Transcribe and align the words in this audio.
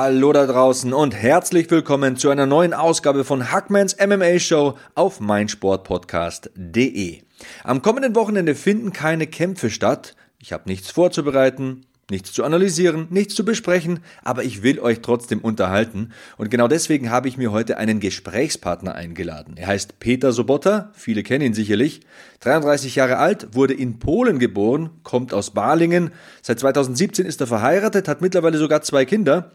Hallo 0.00 0.32
da 0.32 0.46
draußen 0.46 0.92
und 0.92 1.12
herzlich 1.12 1.68
willkommen 1.72 2.16
zu 2.16 2.30
einer 2.30 2.46
neuen 2.46 2.72
Ausgabe 2.72 3.24
von 3.24 3.50
Hackmans 3.50 3.96
MMA 3.98 4.38
Show 4.38 4.78
auf 4.94 5.18
meinsportpodcast.de. 5.18 7.22
Am 7.64 7.82
kommenden 7.82 8.14
Wochenende 8.14 8.54
finden 8.54 8.92
keine 8.92 9.26
Kämpfe 9.26 9.70
statt. 9.70 10.14
Ich 10.38 10.52
habe 10.52 10.68
nichts 10.68 10.92
vorzubereiten, 10.92 11.84
nichts 12.12 12.32
zu 12.32 12.44
analysieren, 12.44 13.08
nichts 13.10 13.34
zu 13.34 13.44
besprechen, 13.44 13.98
aber 14.22 14.44
ich 14.44 14.62
will 14.62 14.78
euch 14.78 15.00
trotzdem 15.00 15.40
unterhalten 15.40 16.12
und 16.36 16.48
genau 16.48 16.68
deswegen 16.68 17.10
habe 17.10 17.26
ich 17.26 17.36
mir 17.36 17.50
heute 17.50 17.76
einen 17.76 17.98
Gesprächspartner 17.98 18.94
eingeladen. 18.94 19.56
Er 19.56 19.66
heißt 19.66 19.98
Peter 19.98 20.30
Sobotta, 20.30 20.92
viele 20.94 21.24
kennen 21.24 21.44
ihn 21.44 21.54
sicherlich, 21.54 22.02
33 22.38 22.94
Jahre 22.94 23.16
alt, 23.16 23.56
wurde 23.56 23.74
in 23.74 23.98
Polen 23.98 24.38
geboren, 24.38 24.90
kommt 25.02 25.34
aus 25.34 25.50
Balingen, 25.50 26.12
seit 26.40 26.60
2017 26.60 27.26
ist 27.26 27.40
er 27.40 27.48
verheiratet, 27.48 28.06
hat 28.06 28.20
mittlerweile 28.20 28.58
sogar 28.58 28.82
zwei 28.82 29.04
Kinder 29.04 29.50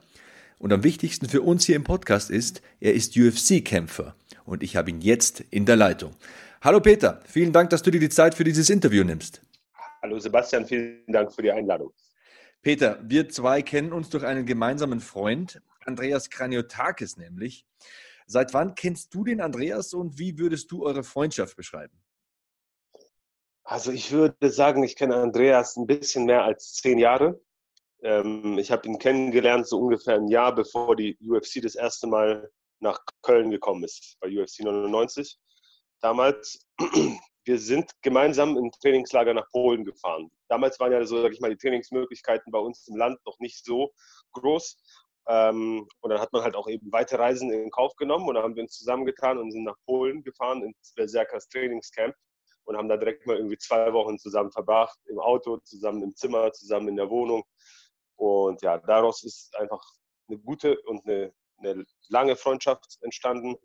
und 0.64 0.72
am 0.72 0.82
wichtigsten 0.82 1.28
für 1.28 1.42
uns 1.42 1.66
hier 1.66 1.76
im 1.76 1.84
Podcast 1.84 2.32
ist, 2.32 2.62
er 2.80 2.94
ist 2.94 3.18
UFC-Kämpfer. 3.18 4.16
Und 4.46 4.64
ich 4.64 4.78
habe 4.78 4.92
ihn 4.92 5.02
jetzt 5.02 5.42
in 5.42 5.66
der 5.66 5.76
Leitung. 5.76 6.16
Hallo 6.62 6.80
Peter, 6.80 7.20
vielen 7.26 7.52
Dank, 7.52 7.70
dass 7.70 7.84
du 7.84 7.92
dir 7.92 8.00
die 8.00 8.08
Zeit 8.08 8.34
für 8.34 8.46
dieses 8.46 8.70
Interview 8.70 9.04
nimmst. 9.04 9.42
Hallo 10.02 10.18
Sebastian, 10.20 10.66
vielen 10.66 11.04
Dank 11.08 11.34
für 11.34 11.42
die 11.42 11.52
Einladung. 11.52 11.92
Peter, 12.62 12.98
wir 13.04 13.28
zwei 13.28 13.62
kennen 13.62 13.92
uns 13.92 14.10
durch 14.10 14.24
einen 14.24 14.46
gemeinsamen 14.46 15.02
Freund, 15.02 15.62
Andreas 15.82 16.30
Kraniotakis 16.30 17.18
nämlich. 17.18 17.66
Seit 18.26 18.54
wann 18.54 18.74
kennst 18.74 19.14
du 19.14 19.26
den 19.26 19.42
Andreas 19.42 19.94
und 19.94 20.18
wie 20.18 20.40
würdest 20.40 20.72
du 20.72 20.86
eure 20.86 21.04
Freundschaft 21.04 21.58
beschreiben? 21.58 22.02
Also 23.66 23.92
ich 23.92 24.14
würde 24.14 24.50
sagen, 24.50 24.82
ich 24.84 24.96
kenne 24.96 25.18
Andreas 25.18 25.76
ein 25.76 25.88
bisschen 25.88 26.24
mehr 26.24 26.46
als 26.46 26.76
zehn 26.76 27.00
Jahre. 27.00 27.42
Ähm, 28.04 28.58
ich 28.60 28.70
habe 28.72 28.88
ihn 28.88 29.00
kennengelernt 29.00 29.68
so 29.68 29.80
ungefähr 29.80 30.16
ein 30.16 30.28
Jahr, 30.28 30.54
bevor 30.54 30.96
die 30.96 31.18
UFC 31.22 31.62
das 31.62 31.76
erste 31.76 32.06
Mal 32.08 32.50
nach 32.80 33.00
Köln 33.22 33.50
gekommen 33.50 33.84
ist, 33.86 34.18
bei 34.20 34.28
UFC 34.28 34.60
99. 34.60 35.40
Damals, 36.02 36.60
wir 37.46 37.58
sind 37.58 37.90
gemeinsam 38.02 38.58
im 38.58 38.72
Trainingslager 38.72 39.34
nach 39.34 39.50
Polen 39.52 39.86
gefahren. 39.86 40.30
Damals 40.50 40.78
waren 40.82 40.92
ja 40.92 41.06
so, 41.06 41.22
sag 41.22 41.32
ich 41.32 41.40
mal, 41.40 41.50
die 41.50 41.58
Trainingsmöglichkeiten 41.58 42.52
bei 42.52 42.60
uns 42.60 42.88
im 42.90 42.98
Land 42.98 43.20
noch 43.26 43.40
nicht 43.40 43.64
so 43.64 43.94
groß. 44.34 44.78
Ähm, 45.30 45.88
und 46.02 46.10
dann 46.10 46.20
hat 46.20 46.34
man 46.34 46.44
halt 46.44 46.56
auch 46.56 46.68
eben 46.68 46.92
weite 46.92 47.18
Reisen 47.18 47.50
in 47.52 47.72
Kauf 47.72 47.96
genommen 47.96 48.28
und 48.28 48.36
dann 48.36 48.44
haben 48.44 48.56
wir 48.56 48.64
uns 48.64 48.78
zusammengetan 48.78 49.38
und 49.38 49.52
sind 49.52 49.64
nach 49.64 49.78
Polen 49.86 50.22
gefahren 50.22 50.62
ins 50.62 50.94
Berserkers 50.94 51.48
Trainingscamp 51.48 52.14
und 52.66 52.76
haben 52.76 52.90
da 52.90 52.98
direkt 52.98 53.26
mal 53.26 53.38
irgendwie 53.38 53.58
zwei 53.58 53.94
Wochen 53.94 54.18
zusammen 54.18 54.52
verbracht, 54.52 55.00
im 55.06 55.20
Auto, 55.20 55.58
zusammen 55.64 56.04
im 56.04 56.16
Zimmer, 56.16 56.52
zusammen 56.52 56.90
in 56.90 56.98
der 56.98 57.10
Wohnung. 57.10 57.44
Und 58.16 58.62
ja, 58.62 58.78
daraus 58.78 59.24
ist 59.24 59.56
einfach 59.56 59.82
eine 60.28 60.40
gute 60.40 60.80
und 60.84 61.06
eine, 61.06 61.34
eine 61.58 61.86
lange 62.10 62.36
Freundschaft 62.36 62.98
entstanden. 63.02 63.56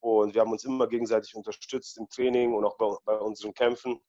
Und 0.00 0.34
wir 0.34 0.40
haben 0.40 0.52
uns 0.52 0.64
immer 0.64 0.88
gegenseitig 0.88 1.34
unterstützt 1.34 1.96
im 1.98 2.08
Training 2.08 2.54
und 2.54 2.64
auch 2.64 2.76
bei, 2.76 2.94
bei 3.04 3.18
unseren 3.18 3.54
Kämpfen. 3.54 4.00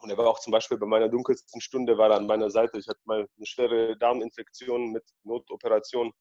Und 0.00 0.10
er 0.10 0.18
war 0.18 0.28
auch 0.28 0.38
zum 0.38 0.52
Beispiel 0.52 0.78
bei 0.78 0.86
meiner 0.86 1.08
dunkelsten 1.08 1.60
Stunde, 1.60 1.98
war 1.98 2.10
er 2.10 2.18
an 2.18 2.26
meiner 2.26 2.50
Seite. 2.50 2.78
Ich 2.78 2.86
hatte 2.86 3.00
mal 3.04 3.28
eine 3.36 3.46
schwere 3.46 3.96
Darminfektion 3.96 4.92
mit 4.92 5.02
Notoperation 5.24 6.12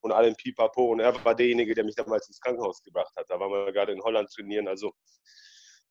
und 0.00 0.12
allem 0.12 0.34
Pipapo. 0.36 0.92
Und 0.92 1.00
er 1.00 1.22
war 1.24 1.34
derjenige, 1.34 1.74
der 1.74 1.84
mich 1.84 1.96
damals 1.96 2.28
ins 2.28 2.40
Krankenhaus 2.40 2.82
gebracht 2.82 3.12
hat. 3.16 3.26
Da 3.28 3.38
waren 3.38 3.50
wir 3.50 3.72
gerade 3.72 3.92
in 3.92 4.00
Holland 4.00 4.30
trainieren. 4.30 4.68
Also 4.68 4.92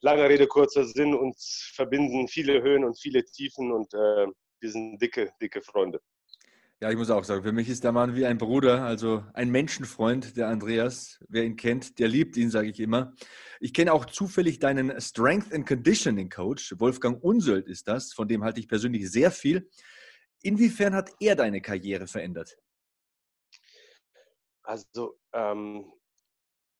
lange 0.01 0.27
Rede, 0.27 0.47
kurzer 0.47 0.85
Sinn. 0.85 1.13
Uns 1.13 1.71
verbinden 1.75 2.27
viele 2.27 2.63
Höhen 2.63 2.83
und 2.83 2.99
viele 2.99 3.23
Tiefen. 3.23 3.71
Und 3.71 3.93
äh, 3.93 4.27
wir 4.59 4.71
sind 4.71 4.97
dicke, 4.99 5.31
dicke 5.39 5.61
Freunde. 5.61 6.01
Ja, 6.81 6.91
ich 6.91 6.97
muss 6.97 7.09
auch 7.09 7.23
sagen, 7.23 7.41
für 7.41 7.53
mich 7.53 7.69
ist 7.69 7.85
der 7.85 7.93
Mann 7.93 8.15
wie 8.15 8.25
ein 8.25 8.37
Bruder, 8.37 8.83
also 8.83 9.23
ein 9.33 9.49
Menschenfreund, 9.49 10.35
der 10.35 10.49
Andreas. 10.49 11.23
Wer 11.29 11.45
ihn 11.45 11.55
kennt, 11.55 11.99
der 11.99 12.09
liebt 12.09 12.35
ihn, 12.35 12.49
sage 12.49 12.69
ich 12.69 12.81
immer. 12.81 13.13
Ich 13.61 13.73
kenne 13.73 13.93
auch 13.93 14.05
zufällig 14.05 14.59
deinen 14.59 14.99
Strength 14.99 15.53
and 15.53 15.65
Conditioning 15.65 16.29
Coach. 16.29 16.75
Wolfgang 16.77 17.23
Unsöld 17.23 17.67
ist 17.67 17.87
das, 17.87 18.11
von 18.11 18.27
dem 18.27 18.43
halte 18.43 18.59
ich 18.59 18.67
persönlich 18.67 19.09
sehr 19.09 19.31
viel. 19.31 19.69
Inwiefern 20.41 20.93
hat 20.93 21.11
er 21.21 21.37
deine 21.37 21.61
Karriere 21.61 22.07
verändert? 22.07 22.57
Also, 24.63 25.17
ähm, 25.31 25.93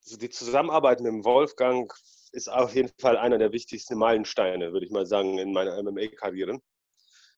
die 0.05 0.29
Zusammenarbeit 0.29 0.99
mit 0.99 1.07
dem 1.07 1.23
Wolfgang 1.23 1.91
ist 2.33 2.49
auf 2.49 2.75
jeden 2.75 2.91
Fall 2.99 3.17
einer 3.17 3.37
der 3.37 3.53
wichtigsten 3.53 3.97
Meilensteine, 3.97 4.73
würde 4.73 4.85
ich 4.85 4.91
mal 4.91 5.05
sagen, 5.05 5.37
in 5.37 5.53
meiner 5.53 5.81
MMA-Karriere. 5.81 6.59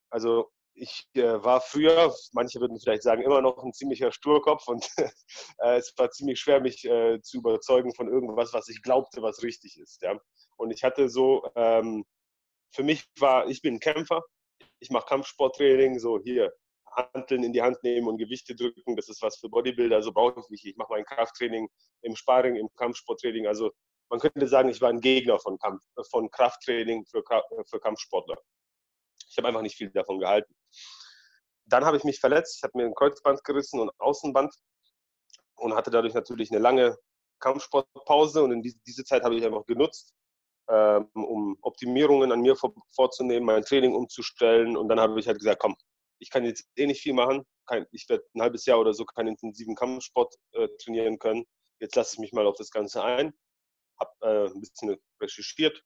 Also 0.10 0.52
ich 0.78 1.08
äh, 1.16 1.44
war 1.44 1.62
früher, 1.62 2.14
manche 2.34 2.60
würden 2.60 2.80
vielleicht 2.80 3.04
sagen, 3.04 3.24
immer 3.24 3.42
noch 3.42 3.64
ein 3.64 3.74
ziemlicher 3.74 4.12
Sturkopf 4.12 4.68
und 4.68 4.88
äh, 5.60 5.78
es 5.78 5.94
war 5.98 6.12
ziemlich 6.12 6.40
schwer, 6.40 6.62
mich 6.62 6.86
äh, 6.86 7.20
zu 7.22 7.38
überzeugen 7.38 7.94
von 7.94 8.08
irgendwas, 8.08 8.54
was 8.54 8.70
ich 8.70 8.82
glaubte, 8.82 9.22
was 9.22 9.44
richtig 9.44 9.78
ist. 9.78 10.02
Ja? 10.02 10.20
Und 10.58 10.72
ich 10.72 10.84
hatte 10.84 11.10
so, 11.10 11.50
ähm, 11.56 12.06
für 12.74 12.84
mich 12.84 13.06
war, 13.20 13.48
ich 13.48 13.62
bin 13.62 13.80
Kämpfer, 13.80 14.24
ich 14.80 14.92
mache 14.92 15.08
Kampfsporttraining, 15.08 16.00
so 16.00 16.20
hier 16.20 16.54
Handeln 16.96 17.44
in 17.44 17.54
die 17.54 17.62
Hand 17.62 17.84
nehmen 17.84 18.08
und 18.08 18.18
Gewichte 18.18 18.56
drücken, 18.56 18.96
das 18.96 19.10
ist 19.10 19.22
was 19.22 19.38
für 19.38 19.50
Bodybuilder, 19.50 20.02
so 20.02 20.12
brauche 20.12 20.40
ich 20.40 20.50
nicht. 20.50 20.66
Ich 20.66 20.78
mache 20.78 20.92
mein 20.92 21.06
Krafttraining 21.06 21.68
im 22.02 22.16
Sparring, 22.16 22.56
im 22.56 22.70
Kampfsporttraining. 22.76 23.48
Also 23.48 23.72
man 24.10 24.20
könnte 24.20 24.48
sagen, 24.48 24.70
ich 24.70 24.82
war 24.82 24.90
ein 24.90 25.02
Gegner 25.02 25.40
von, 25.40 25.58
Kampf, 25.60 25.84
von 26.10 26.30
Krafttraining 26.32 27.06
für, 27.06 27.24
für 27.66 27.80
Kampfsportler. 27.80 28.38
Ich 29.30 29.38
habe 29.38 29.48
einfach 29.50 29.62
nicht 29.62 29.76
viel 29.76 29.90
davon 29.92 30.20
gehalten. 30.20 30.57
Dann 31.68 31.86
habe 31.86 31.98
ich 31.98 32.04
mich 32.04 32.20
verletzt. 32.20 32.58
Ich 32.58 32.64
habe 32.64 32.78
mir 32.78 32.86
ein 32.86 32.96
Kreuzband 32.96 33.44
gerissen 33.44 33.80
und 33.80 33.92
Außenband 34.00 34.54
und 35.56 35.76
hatte 35.76 35.92
dadurch 35.92 36.14
natürlich 36.14 36.52
eine 36.52 36.60
lange 36.60 36.98
Kampfsportpause. 37.40 38.44
Und 38.44 38.52
in 38.52 38.62
diese 38.62 39.04
Zeit 39.04 39.24
habe 39.24 39.36
ich 39.36 39.46
einfach 39.46 39.66
genutzt, 39.66 40.14
ähm, 40.70 41.10
um 41.14 41.58
Optimierungen 41.62 42.32
an 42.32 42.42
mir 42.42 42.56
vorzunehmen, 42.96 43.46
mein 43.46 43.64
Training 43.64 43.96
umzustellen. 43.96 44.78
Und 44.78 44.88
dann 44.90 45.00
habe 45.00 45.20
ich 45.20 45.28
halt 45.28 45.40
gesagt, 45.40 45.62
komm, 45.62 45.76
ich 46.20 46.30
kann 46.30 46.46
jetzt 46.46 46.68
eh 46.76 46.88
nicht 46.88 47.02
viel 47.02 47.14
machen. 47.14 47.46
Ich 47.92 48.08
werde 48.10 48.24
ein 48.34 48.42
halbes 48.42 48.66
Jahr 48.66 48.80
oder 48.80 48.94
so 48.94 49.06
keinen 49.06 49.30
intensiven 49.30 49.76
Kampfsport 49.76 50.34
äh, 50.54 50.68
trainieren 50.82 51.20
können. 51.20 51.46
Jetzt 51.80 51.96
lasse 51.96 52.16
ich 52.16 52.20
mich 52.20 52.34
mal 52.34 52.48
auf 52.48 52.56
das 52.58 52.72
Ganze 52.72 53.04
ein. 53.04 53.34
Habe 54.00 54.12
äh, 54.22 54.48
ein 54.48 54.62
bisschen 54.62 54.98
recherchiert, 55.22 55.82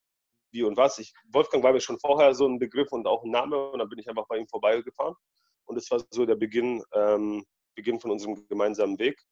wie 0.52 0.63
und 0.63 0.78
was. 0.78 1.00
Ich, 1.00 1.13
Wolfgang 1.31 1.63
war 1.63 1.74
mir 1.74 1.81
schon 1.81 2.00
vorher 2.00 2.34
so 2.36 2.48
ein 2.48 2.59
Begriff 2.59 2.92
und 2.92 3.08
auch 3.08 3.24
ein 3.24 3.31
Name 3.31 3.72
und 3.72 3.80
dann 3.80 3.90
bin 3.90 4.00
ich 4.00 4.08
einfach 4.08 4.28
bei 4.28 4.38
ihm 4.38 4.48
vorbeigefahren. 4.48 5.16
Und 5.71 5.77
es 5.77 5.89
war 5.89 6.03
so 6.09 6.25
der 6.25 6.35
Beginn, 6.35 6.83
ähm, 6.93 7.45
Beginn 7.75 8.01
von 8.01 8.11
unserem 8.11 8.45
gemeinsamen 8.49 8.99
Weg. 8.99 9.23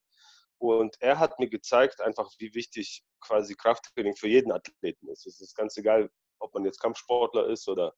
Und 0.57 0.95
er 1.01 1.19
hat 1.19 1.37
mir 1.37 1.49
gezeigt, 1.49 1.99
einfach 1.99 2.31
wie 2.39 2.53
wichtig 2.53 3.03
quasi 3.19 3.55
Krafttraining 3.55 4.15
für 4.15 4.29
jeden 4.29 4.53
Athleten 4.53 5.09
ist. 5.09 5.27
Es 5.27 5.41
ist 5.41 5.53
ganz 5.53 5.75
egal, 5.75 6.09
ob 6.39 6.53
man 6.53 6.63
jetzt 6.63 6.79
Kampfsportler 6.79 7.47
ist 7.47 7.67
oder, 7.67 7.93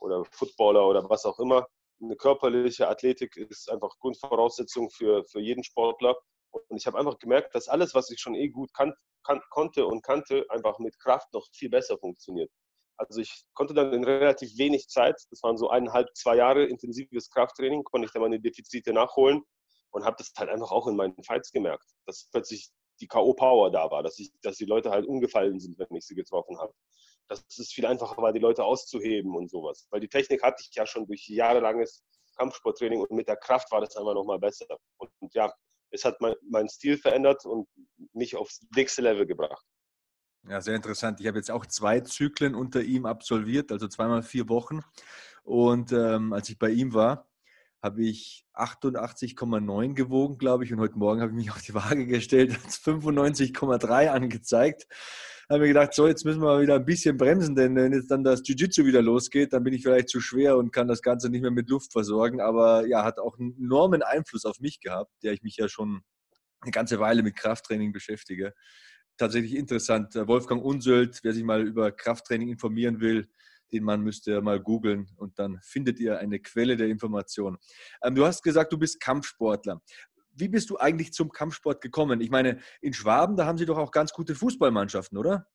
oder 0.00 0.24
Footballer 0.24 0.88
oder 0.88 1.06
was 1.10 1.26
auch 1.26 1.38
immer. 1.38 1.68
Eine 2.00 2.16
körperliche 2.16 2.88
Athletik 2.88 3.36
ist 3.36 3.70
einfach 3.70 3.98
Grundvoraussetzung 3.98 4.88
für, 4.88 5.26
für 5.26 5.40
jeden 5.40 5.62
Sportler. 5.62 6.16
Und 6.50 6.78
ich 6.78 6.86
habe 6.86 6.98
einfach 6.98 7.18
gemerkt, 7.18 7.54
dass 7.54 7.68
alles, 7.68 7.94
was 7.94 8.10
ich 8.10 8.20
schon 8.20 8.34
eh 8.34 8.48
gut 8.48 8.72
kan 8.72 8.94
kan 9.22 9.42
konnte 9.50 9.86
und 9.86 10.02
kannte, 10.02 10.46
einfach 10.48 10.78
mit 10.78 10.98
Kraft 10.98 11.30
noch 11.34 11.46
viel 11.52 11.68
besser 11.68 11.98
funktioniert. 11.98 12.50
Also 12.96 13.20
ich 13.20 13.44
konnte 13.54 13.74
dann 13.74 13.92
in 13.92 14.04
relativ 14.04 14.56
wenig 14.58 14.88
Zeit, 14.88 15.16
das 15.30 15.42
waren 15.42 15.56
so 15.56 15.70
eineinhalb, 15.70 16.08
zwei 16.14 16.36
Jahre 16.36 16.64
intensives 16.64 17.30
Krafttraining, 17.30 17.84
konnte 17.84 18.06
ich 18.06 18.12
dann 18.12 18.22
meine 18.22 18.40
Defizite 18.40 18.92
nachholen 18.92 19.42
und 19.90 20.04
habe 20.04 20.16
das 20.18 20.32
halt 20.36 20.50
einfach 20.50 20.70
auch 20.70 20.86
in 20.86 20.96
meinen 20.96 21.22
Fights 21.24 21.52
gemerkt, 21.52 21.86
dass 22.06 22.28
plötzlich 22.30 22.70
die 23.00 23.08
K.O.-Power 23.08 23.70
da 23.70 23.90
war, 23.90 24.02
dass, 24.02 24.18
ich, 24.18 24.30
dass 24.42 24.56
die 24.56 24.64
Leute 24.64 24.90
halt 24.90 25.06
umgefallen 25.06 25.58
sind, 25.58 25.78
wenn 25.78 25.96
ich 25.96 26.06
sie 26.06 26.14
getroffen 26.14 26.58
habe. 26.58 26.72
Dass 27.28 27.44
es 27.58 27.72
viel 27.72 27.86
einfacher 27.86 28.20
war, 28.20 28.32
die 28.32 28.38
Leute 28.38 28.64
auszuheben 28.64 29.34
und 29.34 29.50
sowas. 29.50 29.86
Weil 29.90 30.00
die 30.00 30.08
Technik 30.08 30.42
hatte 30.42 30.62
ich 30.66 30.74
ja 30.74 30.86
schon 30.86 31.06
durch 31.06 31.26
jahrelanges 31.28 32.04
Kampfsporttraining 32.36 33.00
und 33.00 33.10
mit 33.10 33.28
der 33.28 33.36
Kraft 33.36 33.70
war 33.72 33.80
das 33.80 33.96
einfach 33.96 34.14
nochmal 34.14 34.38
besser. 34.38 34.66
Und, 34.98 35.10
und 35.20 35.34
ja, 35.34 35.52
es 35.90 36.04
hat 36.04 36.20
mein, 36.20 36.34
meinen 36.48 36.68
Stil 36.68 36.96
verändert 36.96 37.44
und 37.44 37.68
mich 38.12 38.36
aufs 38.36 38.66
nächste 38.74 39.02
Level 39.02 39.26
gebracht. 39.26 39.64
Ja, 40.48 40.60
sehr 40.60 40.74
interessant. 40.74 41.20
Ich 41.20 41.26
habe 41.28 41.38
jetzt 41.38 41.50
auch 41.50 41.66
zwei 41.66 42.00
Zyklen 42.00 42.54
unter 42.54 42.82
ihm 42.82 43.06
absolviert, 43.06 43.70
also 43.70 43.86
zweimal 43.86 44.22
vier 44.22 44.48
Wochen. 44.48 44.80
Und 45.44 45.92
ähm, 45.92 46.32
als 46.32 46.48
ich 46.48 46.58
bei 46.58 46.70
ihm 46.70 46.94
war, 46.94 47.28
habe 47.80 48.02
ich 48.04 48.44
88,9 48.54 49.94
gewogen, 49.94 50.38
glaube 50.38 50.64
ich. 50.64 50.72
Und 50.72 50.80
heute 50.80 50.98
Morgen 50.98 51.20
habe 51.20 51.32
ich 51.32 51.36
mich 51.36 51.50
auf 51.50 51.62
die 51.62 51.74
Waage 51.74 52.06
gestellt, 52.06 52.52
hat 52.64 52.70
95,3 52.70 54.08
angezeigt. 54.08 54.86
Da 55.48 55.54
habe 55.54 55.64
mir 55.64 55.68
gedacht, 55.68 55.92
so, 55.94 56.06
jetzt 56.06 56.24
müssen 56.24 56.40
wir 56.40 56.46
mal 56.46 56.62
wieder 56.62 56.76
ein 56.76 56.84
bisschen 56.84 57.16
bremsen, 57.16 57.54
denn 57.54 57.76
wenn 57.76 57.92
jetzt 57.92 58.10
dann 58.10 58.24
das 58.24 58.42
Jiu-Jitsu 58.44 58.84
wieder 58.84 59.02
losgeht, 59.02 59.52
dann 59.52 59.64
bin 59.64 59.74
ich 59.74 59.82
vielleicht 59.82 60.08
zu 60.08 60.20
schwer 60.20 60.56
und 60.56 60.72
kann 60.72 60.88
das 60.88 61.02
Ganze 61.02 61.28
nicht 61.28 61.42
mehr 61.42 61.50
mit 61.50 61.68
Luft 61.68 61.92
versorgen. 61.92 62.40
Aber 62.40 62.86
ja, 62.86 63.04
hat 63.04 63.18
auch 63.18 63.38
einen 63.38 63.56
enormen 63.58 64.02
Einfluss 64.02 64.44
auf 64.44 64.60
mich 64.60 64.80
gehabt, 64.80 65.12
der 65.22 65.32
ich 65.32 65.42
mich 65.42 65.56
ja 65.56 65.68
schon 65.68 66.02
eine 66.60 66.70
ganze 66.70 67.00
Weile 67.00 67.22
mit 67.22 67.36
Krafttraining 67.36 67.92
beschäftige. 67.92 68.54
Tatsächlich 69.18 69.54
interessant. 69.54 70.14
Wolfgang 70.14 70.64
Unsöld, 70.64 71.20
wer 71.22 71.32
sich 71.32 71.44
mal 71.44 71.62
über 71.62 71.92
Krafttraining 71.92 72.48
informieren 72.48 73.00
will, 73.00 73.28
den 73.72 73.84
Mann 73.84 74.02
müsst 74.02 74.26
ihr 74.26 74.40
mal 74.40 74.60
googeln 74.60 75.08
und 75.16 75.38
dann 75.38 75.58
findet 75.62 75.98
ihr 75.98 76.18
eine 76.18 76.40
Quelle 76.40 76.76
der 76.76 76.88
Information. 76.88 77.58
Ähm, 78.02 78.14
du 78.14 78.24
hast 78.24 78.42
gesagt, 78.42 78.72
du 78.72 78.78
bist 78.78 79.00
Kampfsportler. 79.00 79.80
Wie 80.34 80.48
bist 80.48 80.70
du 80.70 80.78
eigentlich 80.78 81.12
zum 81.12 81.30
Kampfsport 81.30 81.80
gekommen? 81.80 82.20
Ich 82.20 82.30
meine, 82.30 82.60
in 82.80 82.92
Schwaben, 82.92 83.36
da 83.36 83.46
haben 83.46 83.58
sie 83.58 83.66
doch 83.66 83.78
auch 83.78 83.90
ganz 83.90 84.12
gute 84.12 84.34
Fußballmannschaften, 84.34 85.18
oder? 85.18 85.46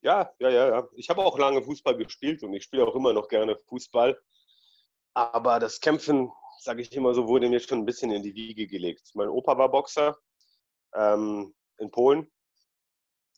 Ja, 0.00 0.32
ja, 0.38 0.48
ja, 0.48 0.68
ja. 0.68 0.88
Ich 0.94 1.10
habe 1.10 1.22
auch 1.22 1.38
lange 1.38 1.62
Fußball 1.62 1.96
gespielt 1.96 2.42
und 2.42 2.52
ich 2.54 2.64
spiele 2.64 2.86
auch 2.86 2.94
immer 2.94 3.12
noch 3.12 3.28
gerne 3.28 3.56
Fußball. 3.56 4.18
Aber 5.14 5.58
das 5.58 5.80
Kämpfen, 5.80 6.30
sage 6.60 6.82
ich 6.82 6.94
immer 6.94 7.12
so, 7.12 7.26
wurde 7.26 7.48
mir 7.48 7.60
schon 7.60 7.80
ein 7.80 7.84
bisschen 7.86 8.10
in 8.12 8.22
die 8.22 8.34
Wiege 8.34 8.66
gelegt. 8.66 9.10
Mein 9.14 9.28
Opa 9.28 9.58
war 9.58 9.70
Boxer 9.70 10.16
ähm, 10.94 11.54
in 11.78 11.90
Polen 11.90 12.30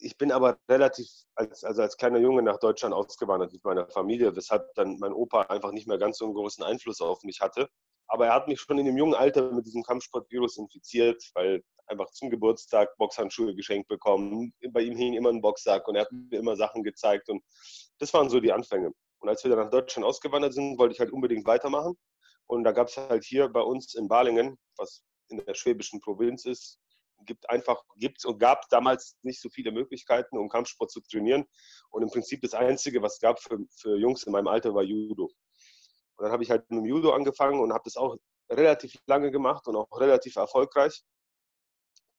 ich 0.01 0.17
bin 0.17 0.33
aber 0.33 0.59
relativ, 0.69 1.09
als, 1.35 1.63
also 1.63 1.83
als 1.83 1.97
kleiner 1.97 2.19
Junge 2.19 2.43
nach 2.43 2.59
Deutschland 2.59 2.95
ausgewandert 2.95 3.53
mit 3.53 3.65
meiner 3.65 3.87
Familie, 3.89 4.35
weshalb 4.35 4.75
dann 4.75 4.99
mein 4.99 5.13
Opa 5.13 5.43
einfach 5.43 5.73
nicht 5.73 5.87
mehr 5.87 5.99
ganz 5.99 6.19
so 6.19 6.25
einen 6.25 6.35
großen 6.35 6.65
Einfluss 6.65 7.01
auf 7.01 7.23
mich 7.23 7.41
hatte. 7.41 7.69
Aber 8.09 8.27
er 8.27 8.35
hat 8.35 8.49
mich 8.49 8.61
schon 8.61 8.79
in 8.79 8.87
dem 8.87 8.97
jungen 8.97 9.15
Alter 9.15 9.53
mit 9.53 9.67
diesem 9.67 9.83
Kampfsportvirus 9.83 10.57
infiziert, 10.57 11.23
weil 11.35 11.63
einfach 11.87 12.11
zum 12.11 12.31
Geburtstag 12.31 12.97
Boxhandschuhe 12.97 13.55
geschenkt 13.55 13.89
bekommen. 13.89 14.53
Bei 14.71 14.81
ihm 14.81 14.97
hing 14.97 15.15
immer 15.15 15.29
ein 15.29 15.43
Boxsack 15.43 15.87
und 15.87 15.97
er 15.97 16.03
hat 16.03 16.13
mir 16.13 16.39
immer 16.39 16.57
Sachen 16.57 16.83
gezeigt. 16.83 17.29
Und 17.29 17.43
das 17.99 18.13
waren 18.15 18.31
so 18.31 18.41
die 18.41 18.53
Anfänge. 18.53 18.93
Und 19.21 19.29
als 19.29 19.45
wir 19.45 19.51
dann 19.51 19.65
nach 19.65 19.71
Deutschland 19.71 20.07
ausgewandert 20.07 20.55
sind, 20.55 20.79
wollte 20.79 20.95
ich 20.95 21.01
halt 21.01 21.13
unbedingt 21.13 21.47
weitermachen. 21.47 21.97
Und 22.47 22.65
da 22.65 22.73
gab 22.73 22.89
es 22.89 22.97
halt 22.97 23.25
hier 23.25 23.49
bei 23.49 23.61
uns 23.61 23.95
in 23.95 24.09
Balingen, 24.09 24.57
was 24.77 25.05
in 25.29 25.45
der 25.45 25.55
schwäbischen 25.55 26.01
Provinz 26.01 26.47
ist, 26.47 26.81
gibt 27.27 27.49
einfach, 27.51 27.83
gibt 27.97 28.25
und 28.25 28.39
gab 28.39 28.69
damals 28.69 29.17
nicht 29.23 29.41
so 29.41 29.49
viele 29.49 29.73
Möglichkeiten, 29.73 30.39
um 30.39 30.49
Kampfsport 30.49 30.91
zu 30.91 31.01
trainieren. 31.01 31.45
Und 31.91 32.03
im 32.03 32.11
Prinzip 32.11 32.41
das 32.43 32.55
Einzige, 32.55 33.03
was 33.03 33.15
es 33.15 33.21
gab 33.21 33.41
für, 33.41 33.59
für 33.77 33.97
Jungs 33.97 34.25
in 34.25 34.33
meinem 34.33 34.49
Alter, 34.49 34.75
war 34.75 34.83
Judo. 34.83 35.25
Und 36.17 36.25
dann 36.25 36.33
habe 36.33 36.43
ich 36.43 36.51
halt 36.51 36.71
mit 36.71 36.79
dem 36.79 36.87
Judo 36.87 37.13
angefangen 37.13 37.61
und 37.61 37.73
habe 37.73 37.85
das 37.85 37.97
auch 37.97 38.17
relativ 38.51 38.95
lange 39.07 39.31
gemacht 39.31 39.67
und 39.67 39.77
auch 39.77 39.89
relativ 39.99 40.37
erfolgreich. 40.37 41.03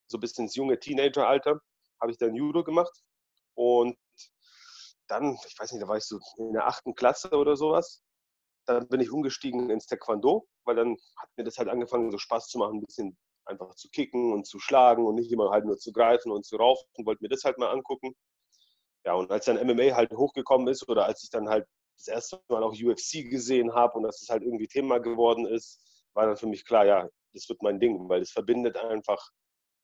So 0.07 0.17
bis 0.17 0.37
ins 0.37 0.55
junge 0.55 0.79
Teenageralter 0.79 1.59
habe 2.01 2.11
ich 2.11 2.17
dann 2.17 2.35
Judo 2.35 2.63
gemacht. 2.63 2.93
Und 3.53 3.97
dann, 5.07 5.37
ich 5.45 5.59
weiß 5.59 5.71
nicht, 5.73 5.83
da 5.83 5.87
war 5.87 5.97
ich 5.97 6.05
so 6.05 6.19
in 6.37 6.53
der 6.53 6.67
achten 6.67 6.95
Klasse 6.95 7.31
oder 7.31 7.55
sowas. 7.55 8.01
Dann 8.65 8.87
bin 8.87 9.01
ich 9.01 9.11
umgestiegen 9.11 9.69
ins 9.69 9.85
Taekwondo, 9.85 10.47
weil 10.63 10.75
dann 10.75 10.95
hat 11.17 11.29
mir 11.35 11.43
das 11.43 11.57
halt 11.57 11.69
angefangen, 11.69 12.11
so 12.11 12.17
Spaß 12.17 12.47
zu 12.47 12.59
machen, 12.59 12.77
ein 12.77 12.85
bisschen 12.85 13.17
einfach 13.51 13.75
zu 13.75 13.89
kicken 13.89 14.33
und 14.33 14.47
zu 14.47 14.59
schlagen 14.59 15.05
und 15.05 15.15
nicht 15.15 15.31
immer 15.31 15.51
halt 15.51 15.65
nur 15.65 15.77
zu 15.77 15.91
greifen 15.91 16.31
und 16.31 16.45
zu 16.45 16.57
raufen. 16.57 16.87
Wollte 17.05 17.23
mir 17.23 17.29
das 17.29 17.43
halt 17.43 17.57
mal 17.57 17.71
angucken. 17.71 18.15
Ja, 19.05 19.13
und 19.13 19.31
als 19.31 19.45
dann 19.45 19.55
MMA 19.65 19.95
halt 19.95 20.11
hochgekommen 20.11 20.67
ist 20.67 20.87
oder 20.87 21.05
als 21.05 21.23
ich 21.23 21.29
dann 21.29 21.49
halt 21.49 21.67
das 21.97 22.07
erste 22.07 22.41
Mal 22.49 22.63
auch 22.63 22.73
UFC 22.73 23.29
gesehen 23.29 23.73
habe 23.73 23.97
und 23.97 24.03
dass 24.03 24.21
es 24.21 24.29
halt 24.29 24.43
irgendwie 24.43 24.67
Thema 24.67 24.99
geworden 24.99 25.45
ist, 25.45 26.05
war 26.13 26.25
dann 26.25 26.37
für 26.37 26.47
mich 26.47 26.65
klar, 26.65 26.85
ja, 26.85 27.07
das 27.33 27.47
wird 27.49 27.61
mein 27.61 27.79
Ding, 27.79 28.09
weil 28.09 28.21
es 28.21 28.31
verbindet 28.31 28.77
einfach 28.77 29.29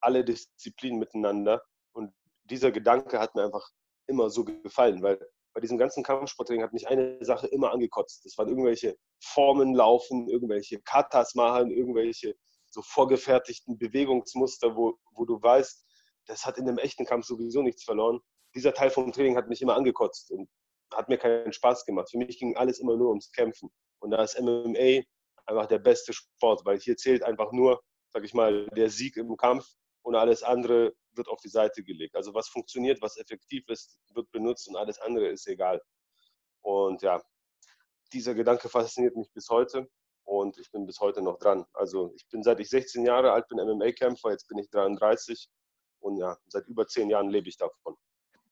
alle 0.02 0.24
Disziplinen 0.24 1.00
miteinander. 1.00 1.64
Und 1.94 2.14
dieser 2.44 2.72
Gedanke 2.72 3.20
hat 3.20 3.36
mir 3.36 3.44
einfach 3.44 3.70
immer 4.08 4.30
so 4.30 4.44
gefallen, 4.44 5.02
weil 5.02 5.20
bei 5.54 5.62
diesem 5.62 5.78
ganzen 5.78 6.04
Kampfsporttraining 6.04 6.64
hat 6.64 6.74
mich 6.74 6.88
eine 6.88 7.18
Sache 7.26 7.48
immer 7.48 7.72
angekotzt. 7.72 8.26
Das 8.26 8.38
waren 8.38 8.48
irgendwelche 8.48 8.96
Formen 9.20 9.74
laufen, 9.74 10.30
irgendwelche 10.30 10.80
Katas 10.82 11.34
machen, 11.34 11.72
irgendwelche 11.72 12.36
so 12.70 12.82
vorgefertigten 12.82 13.78
Bewegungsmuster, 13.78 14.76
wo, 14.76 14.98
wo 15.12 15.26
du 15.26 15.42
weißt, 15.42 15.86
das 16.28 16.46
hat 16.46 16.58
in 16.58 16.68
einem 16.68 16.78
echten 16.78 17.06
Kampf 17.06 17.26
sowieso 17.26 17.62
nichts 17.62 17.84
verloren. 17.84 18.20
Dieser 18.54 18.74
Teil 18.74 18.90
vom 18.90 19.12
Training 19.12 19.38
hat 19.38 19.48
mich 19.50 19.62
immer 19.62 19.76
angekotzt 19.76 20.32
und 20.32 20.50
hat 20.94 21.10
mir 21.10 21.18
keinen 21.18 21.54
Spaß 21.54 21.86
gemacht. 21.86 22.10
Für 22.10 22.18
mich 22.18 22.40
ging 22.40 22.56
alles 22.58 22.80
immer 22.80 22.96
nur 22.96 23.10
ums 23.10 23.32
Kämpfen. 23.32 23.70
Und 24.00 24.12
da 24.12 24.24
ist 24.24 24.40
MMA 24.40 25.04
einfach 25.46 25.66
der 25.68 25.80
beste 25.80 26.14
Sport, 26.14 26.66
weil 26.66 26.80
hier 26.80 26.98
zählt 26.98 27.24
einfach 27.24 27.52
nur, 27.52 27.82
sag 28.10 28.24
ich 28.24 28.34
mal, 28.34 28.68
der 28.76 28.90
Sieg 28.90 29.18
im 29.18 29.36
Kampf 29.38 29.66
und 30.02 30.16
alles 30.16 30.44
andere 30.44 30.94
wird 31.12 31.28
auf 31.28 31.40
die 31.42 31.50
Seite 31.50 31.84
gelegt. 31.84 32.16
Also 32.16 32.34
was 32.34 32.48
funktioniert, 32.48 33.02
was 33.02 33.18
effektiv 33.18 33.68
ist, 33.70 34.00
wird 34.14 34.30
benutzt 34.32 34.68
und 34.68 34.76
alles 34.76 35.00
andere 35.00 35.28
ist 35.28 35.48
egal. 35.48 35.82
Und 36.62 37.02
ja, 37.02 37.22
dieser 38.14 38.34
Gedanke 38.34 38.70
fasziniert 38.70 39.16
mich 39.16 39.32
bis 39.34 39.50
heute 39.50 39.90
und 40.28 40.58
ich 40.60 40.70
bin 40.72 40.86
bis 40.86 41.00
heute 41.00 41.22
noch 41.22 41.40
dran. 41.40 41.66
Also 41.74 42.12
ich 42.16 42.28
bin 42.28 42.44
seit 42.44 42.60
ich 42.60 42.70
16 42.70 43.06
Jahre 43.06 43.32
alt 43.32 43.48
bin 43.48 43.60
MMA-Kämpfer, 43.60 44.32
jetzt 44.32 44.48
bin 44.50 44.58
ich 44.58 44.70
33 44.70 45.50
und 46.00 46.18
ja, 46.18 46.38
seit 46.48 46.68
über 46.68 46.86
10 46.86 47.10
Jahren 47.10 47.30
lebe 47.30 47.48
ich 47.48 47.58
davon. 47.58 47.96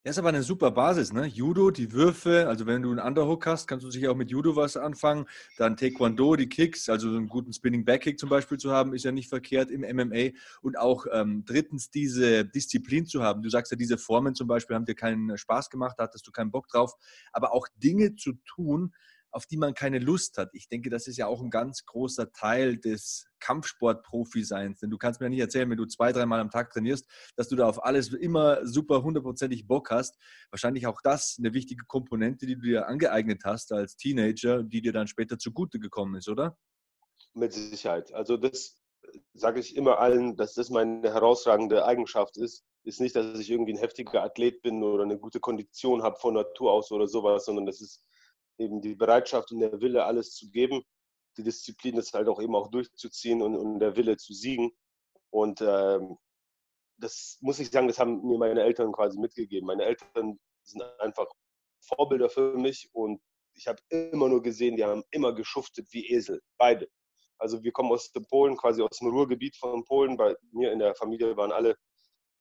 Das 0.04 0.16
ist 0.16 0.20
aber 0.20 0.30
eine 0.30 0.44
super 0.44 0.70
Basis, 0.70 1.12
ne? 1.12 1.26
Judo, 1.26 1.72
die 1.72 1.92
Würfe, 1.92 2.48
also 2.48 2.68
wenn 2.68 2.84
du 2.84 2.92
einen 2.92 3.00
Underhook 3.00 3.48
hast, 3.48 3.66
kannst 3.68 3.84
du 3.84 3.90
sicher 3.90 4.12
auch 4.12 4.16
mit 4.16 4.30
Judo 4.30 4.56
was 4.56 4.78
anfangen. 4.78 5.26
Dann 5.58 5.76
Taekwondo, 5.76 6.36
die 6.36 6.48
Kicks, 6.48 6.90
also 6.90 7.08
einen 7.08 7.28
guten 7.28 7.52
Spinning 7.52 7.86
Backkick 7.86 8.20
zum 8.20 8.30
Beispiel 8.30 8.60
zu 8.60 8.72
haben, 8.72 8.94
ist 8.94 9.04
ja 9.04 9.12
nicht 9.12 9.30
verkehrt 9.30 9.72
im 9.72 9.82
MMA. 9.82 10.38
Und 10.62 10.78
auch 10.78 11.08
ähm, 11.12 11.44
drittens 11.44 11.90
diese 11.90 12.46
Disziplin 12.46 13.08
zu 13.08 13.24
haben. 13.24 13.42
Du 13.42 13.50
sagst 13.50 13.72
ja, 13.72 13.78
diese 13.78 13.98
Formen 13.98 14.36
zum 14.36 14.48
Beispiel 14.48 14.76
haben 14.76 14.86
dir 14.86 14.94
keinen 14.94 15.40
Spaß 15.40 15.72
gemacht, 15.72 15.96
da 15.98 16.04
hattest 16.04 16.28
du 16.28 16.32
keinen 16.32 16.52
Bock 16.52 16.68
drauf. 16.68 16.94
Aber 17.34 17.52
auch 17.52 17.68
Dinge 17.76 18.16
zu 18.16 18.34
tun, 18.46 18.94
auf 19.36 19.46
die 19.46 19.58
man 19.58 19.74
keine 19.74 20.00
Lust 20.00 20.38
hat. 20.38 20.50
Ich 20.54 20.70
denke, 20.70 20.90
das 20.90 21.08
ist 21.08 21.18
ja 21.18 21.28
auch 21.28 21.42
ein 21.42 21.50
ganz 21.50 21.86
großer 21.86 22.32
Teil 22.32 22.78
des 22.78 23.28
Kampfsport-Profi-Seins. 23.40 24.80
Denn 24.80 24.90
du 24.90 24.98
kannst 24.98 25.20
mir 25.20 25.30
nicht 25.30 25.42
erzählen, 25.42 25.70
wenn 25.70 25.78
du 25.78 25.86
zwei, 25.86 26.14
dreimal 26.14 26.40
am 26.40 26.50
Tag 26.50 26.72
trainierst, 26.72 27.06
dass 27.36 27.50
du 27.50 27.58
da 27.58 27.68
auf 27.68 27.84
alles 27.84 28.14
immer 28.14 28.66
super 28.66 29.04
hundertprozentig 29.04 29.68
Bock 29.68 29.92
hast. 29.92 30.18
Wahrscheinlich 30.52 30.88
auch 30.88 31.02
das 31.04 31.36
eine 31.38 31.54
wichtige 31.54 31.84
Komponente, 31.86 32.46
die 32.46 32.56
du 32.56 32.62
dir 32.62 32.88
angeeignet 32.88 33.42
hast 33.44 33.74
als 33.74 33.98
Teenager, 33.98 34.64
die 34.64 34.82
dir 34.82 34.94
dann 34.94 35.08
später 35.08 35.38
zugute 35.38 35.80
gekommen 35.80 36.16
ist, 36.16 36.30
oder? 36.30 36.58
Mit 37.34 37.52
Sicherheit. 37.52 38.14
Also 38.14 38.38
das 38.38 38.82
sage 39.34 39.60
ich 39.60 39.76
immer 39.76 40.00
allen, 40.00 40.38
dass 40.38 40.54
das 40.54 40.70
meine 40.70 41.12
herausragende 41.12 41.86
Eigenschaft 41.86 42.38
ist. 42.38 42.64
Ist 42.86 43.02
nicht, 43.02 43.18
dass 43.18 43.38
ich 43.38 43.52
irgendwie 43.52 43.74
ein 43.74 43.80
heftiger 43.80 44.24
Athlet 44.24 44.62
bin 44.62 44.82
oder 44.82 45.04
eine 45.04 45.18
gute 45.18 45.42
Kondition 45.42 46.04
habe 46.04 46.16
von 46.20 46.36
Natur 46.36 46.72
aus 46.72 46.90
oder 46.94 47.08
sowas, 47.08 47.44
sondern 47.44 47.66
das 47.66 47.82
ist 47.82 48.02
eben 48.58 48.82
die 48.82 48.96
Bereitschaft 48.96 49.52
und 49.52 49.60
der 49.60 49.82
Wille, 49.82 50.06
alles 50.06 50.34
zu 50.34 50.50
geben. 50.50 50.84
Die 51.38 51.44
Disziplin 51.44 51.98
ist 51.98 52.14
halt 52.14 52.28
auch 52.28 52.42
eben 52.42 52.56
auch 52.56 52.70
durchzuziehen 52.70 53.42
und, 53.42 53.56
und 53.56 53.80
der 53.80 53.96
Wille 53.96 54.18
zu 54.18 54.34
siegen. 54.34 54.72
Und 55.30 55.62
ähm, 55.62 56.18
das 56.98 57.38
muss 57.42 57.60
ich 57.60 57.70
sagen, 57.70 57.88
das 57.88 58.00
haben 58.00 58.26
mir 58.26 58.38
meine 58.38 58.64
Eltern 58.64 58.92
quasi 58.92 59.20
mitgegeben. 59.20 59.68
Meine 59.68 59.84
Eltern 59.84 60.40
sind 60.64 60.82
einfach 61.00 61.28
Vorbilder 61.82 62.30
für 62.30 62.58
mich 62.58 62.90
und 62.94 63.22
ich 63.54 63.68
habe 63.68 63.80
immer 63.90 64.30
nur 64.30 64.42
gesehen, 64.42 64.76
die 64.76 64.84
haben 64.84 65.04
immer 65.12 65.34
geschuftet 65.34 65.88
wie 65.92 66.08
Esel, 66.12 66.42
beide. 66.58 66.90
Also 67.38 67.64
wir 67.64 67.72
kommen 67.72 67.92
aus 67.92 68.12
dem 68.12 68.26
Polen, 68.28 68.58
quasi 68.58 68.82
aus 68.82 68.98
dem 69.00 69.10
Ruhrgebiet 69.10 69.56
von 69.58 69.84
Polen. 69.84 70.18
Bei 70.18 70.36
mir 70.52 70.72
in 70.72 70.80
der 70.80 70.96
Familie 70.96 71.36
waren 71.36 71.52
alle 71.52 71.76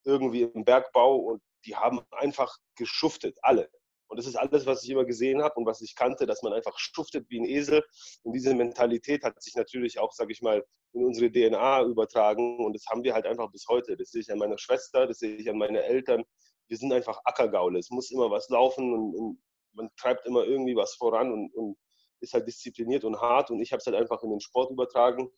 irgendwie 0.05 0.43
im 0.43 0.65
Bergbau 0.65 1.17
und 1.17 1.43
die 1.65 1.75
haben 1.75 2.01
einfach 2.11 2.57
geschuftet, 2.77 3.37
alle. 3.43 3.71
Und 4.15 4.19
das 4.19 4.29
ist 4.29 4.37
alles, 4.37 4.65
was 4.65 4.85
ich 4.85 4.91
immer 4.91 5.05
gesehen 5.05 5.43
habe 5.43 5.57
und 5.57 5.67
was 5.67 5.81
ich 5.81 5.97
kannte, 5.97 6.25
dass 6.25 6.41
man 6.43 6.53
einfach 6.53 6.79
schuftet 6.79 7.29
wie 7.31 7.41
ein 7.41 7.47
Esel. 7.47 7.83
Und 8.23 8.33
diese 8.33 8.55
Mentalität 8.55 9.25
hat 9.25 9.43
sich 9.43 9.57
natürlich 9.57 9.99
auch, 9.99 10.13
sage 10.13 10.31
ich 10.31 10.41
mal, 10.41 10.65
in 10.93 11.05
unsere 11.05 11.33
DNA 11.33 11.83
übertragen. 11.83 12.65
Und 12.65 12.75
das 12.75 12.87
haben 12.87 13.03
wir 13.03 13.13
halt 13.13 13.27
einfach 13.27 13.51
bis 13.51 13.67
heute. 13.69 13.97
Das 13.97 14.13
sehe 14.13 14.21
ich 14.21 14.31
an 14.31 14.39
meiner 14.39 14.57
Schwester, 14.57 15.09
das 15.09 15.19
sehe 15.19 15.35
ich 15.35 15.51
an 15.51 15.59
meine 15.59 15.83
Eltern. 15.83 16.23
Wir 16.69 16.77
sind 16.77 16.93
einfach 16.93 17.19
Ackergaule. 17.25 17.81
Es 17.81 17.91
muss 17.91 18.13
immer 18.13 18.31
was 18.31 18.49
laufen 18.51 18.93
und, 18.93 19.17
und 19.17 19.43
man 19.73 19.91
treibt 19.97 20.27
immer 20.27 20.45
irgendwie 20.45 20.77
was 20.77 20.95
voran 20.95 21.33
und, 21.33 21.53
und 21.53 21.77
ist 22.21 22.35
halt 22.35 22.47
diszipliniert 22.47 23.03
und 23.03 23.21
hart. 23.21 23.51
Und 23.51 23.61
ich 23.63 23.73
habe 23.73 23.81
es 23.81 23.87
halt 23.87 23.97
einfach 23.97 24.23
in 24.23 24.31
den 24.31 24.41
Sport 24.41 24.71
übertragen. 24.71 25.29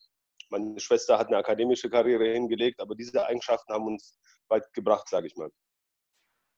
Meine 0.50 0.78
Schwester 0.80 1.18
hat 1.18 1.28
eine 1.28 1.38
akademische 1.38 1.88
Karriere 1.88 2.30
hingelegt, 2.30 2.78
aber 2.78 2.95
diese 2.95 3.25
Eigenschaften 3.25 3.73
haben 3.73 3.87
uns 3.87 4.18
weit 4.49 4.71
gebracht, 4.75 5.09
sage 5.09 5.28
ich 5.28 5.37
mal. 5.37 5.50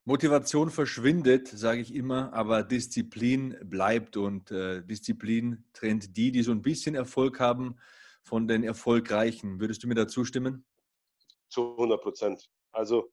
Motivation 0.08 0.70
verschwindet, 0.70 1.48
sage 1.48 1.82
ich 1.82 1.94
immer, 1.94 2.32
aber 2.32 2.62
Disziplin 2.62 3.58
bleibt 3.62 4.16
und 4.16 4.50
äh, 4.50 4.82
Disziplin 4.82 5.66
trennt 5.74 6.16
die, 6.16 6.32
die 6.32 6.42
so 6.42 6.50
ein 6.50 6.62
bisschen 6.62 6.94
Erfolg 6.94 7.40
haben, 7.40 7.78
von 8.22 8.48
den 8.48 8.64
Erfolgreichen. 8.64 9.60
Würdest 9.60 9.82
du 9.82 9.86
mir 9.86 9.94
da 9.94 10.08
zustimmen? 10.08 10.64
Zu 11.50 11.72
100 11.72 12.00
Prozent. 12.00 12.48
Also 12.72 13.12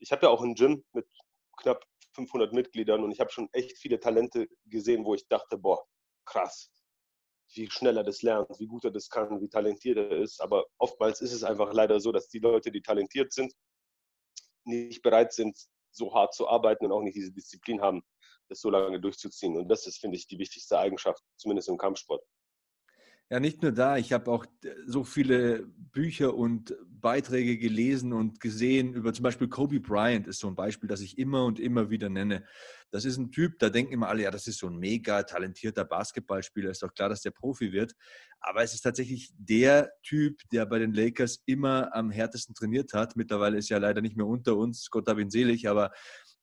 ich 0.00 0.10
habe 0.10 0.26
ja 0.26 0.30
auch 0.30 0.42
ein 0.42 0.56
Gym 0.56 0.82
mit 0.92 1.06
knapp 1.58 1.84
500 2.14 2.52
Mitgliedern 2.52 3.04
und 3.04 3.12
ich 3.12 3.20
habe 3.20 3.30
schon 3.30 3.48
echt 3.52 3.78
viele 3.78 4.00
Talente 4.00 4.48
gesehen, 4.64 5.04
wo 5.04 5.14
ich 5.14 5.28
dachte, 5.28 5.56
boah, 5.56 5.84
krass. 6.24 6.72
wie 7.54 7.70
schnell 7.70 7.98
er 7.98 8.04
das 8.04 8.22
lernt, 8.22 8.58
wie 8.58 8.66
gut 8.66 8.84
er 8.84 8.90
das 8.90 9.08
kann, 9.08 9.40
wie 9.40 9.48
talentiert 9.48 9.96
er 9.96 10.10
ist. 10.10 10.40
Aber 10.40 10.66
oftmals 10.78 11.20
ist 11.20 11.34
es 11.34 11.44
einfach 11.44 11.72
leider 11.72 12.00
so, 12.00 12.10
dass 12.10 12.26
die 12.26 12.40
Leute, 12.40 12.72
die 12.72 12.82
talentiert 12.82 13.32
sind, 13.32 13.54
nicht 14.64 15.02
bereit 15.02 15.32
sind, 15.32 15.56
so 15.92 16.14
hart 16.14 16.34
zu 16.34 16.48
arbeiten 16.48 16.86
und 16.86 16.92
auch 16.92 17.02
nicht 17.02 17.16
diese 17.16 17.32
Disziplin 17.32 17.80
haben, 17.80 18.02
das 18.48 18.60
so 18.60 18.70
lange 18.70 19.00
durchzuziehen. 19.00 19.56
Und 19.56 19.68
das 19.68 19.86
ist, 19.86 19.98
finde 19.98 20.16
ich, 20.16 20.26
die 20.26 20.38
wichtigste 20.38 20.78
Eigenschaft, 20.78 21.22
zumindest 21.36 21.68
im 21.68 21.78
Kampfsport. 21.78 22.22
Ja, 23.32 23.40
nicht 23.40 23.62
nur 23.62 23.72
da. 23.72 23.96
Ich 23.96 24.12
habe 24.12 24.30
auch 24.30 24.44
so 24.86 25.04
viele 25.04 25.66
Bücher 25.92 26.34
und 26.34 26.76
Beiträge 27.00 27.56
gelesen 27.56 28.12
und 28.12 28.40
gesehen 28.40 28.92
über 28.92 29.14
zum 29.14 29.22
Beispiel 29.22 29.48
Kobe 29.48 29.80
Bryant 29.80 30.26
ist 30.26 30.38
so 30.38 30.48
ein 30.48 30.54
Beispiel, 30.54 30.86
das 30.86 31.00
ich 31.00 31.16
immer 31.16 31.46
und 31.46 31.58
immer 31.58 31.88
wieder 31.88 32.10
nenne. 32.10 32.44
Das 32.90 33.06
ist 33.06 33.16
ein 33.16 33.32
Typ, 33.32 33.58
da 33.58 33.70
denken 33.70 33.94
immer 33.94 34.08
alle, 34.08 34.24
ja, 34.24 34.30
das 34.30 34.46
ist 34.48 34.58
so 34.58 34.66
ein 34.66 34.76
mega 34.76 35.22
talentierter 35.22 35.86
Basketballspieler, 35.86 36.70
ist 36.70 36.82
doch 36.82 36.92
klar, 36.92 37.08
dass 37.08 37.22
der 37.22 37.30
Profi 37.30 37.72
wird. 37.72 37.94
Aber 38.38 38.62
es 38.62 38.74
ist 38.74 38.82
tatsächlich 38.82 39.32
der 39.38 39.92
Typ, 40.02 40.42
der 40.52 40.66
bei 40.66 40.78
den 40.78 40.92
Lakers 40.92 41.42
immer 41.46 41.94
am 41.94 42.10
härtesten 42.10 42.54
trainiert 42.54 42.92
hat. 42.92 43.16
Mittlerweile 43.16 43.56
ist 43.56 43.70
er 43.70 43.80
leider 43.80 44.02
nicht 44.02 44.18
mehr 44.18 44.26
unter 44.26 44.58
uns, 44.58 44.90
Gott 44.90 45.08
hab 45.08 45.18
ihn 45.18 45.30
selig, 45.30 45.70
aber 45.70 45.90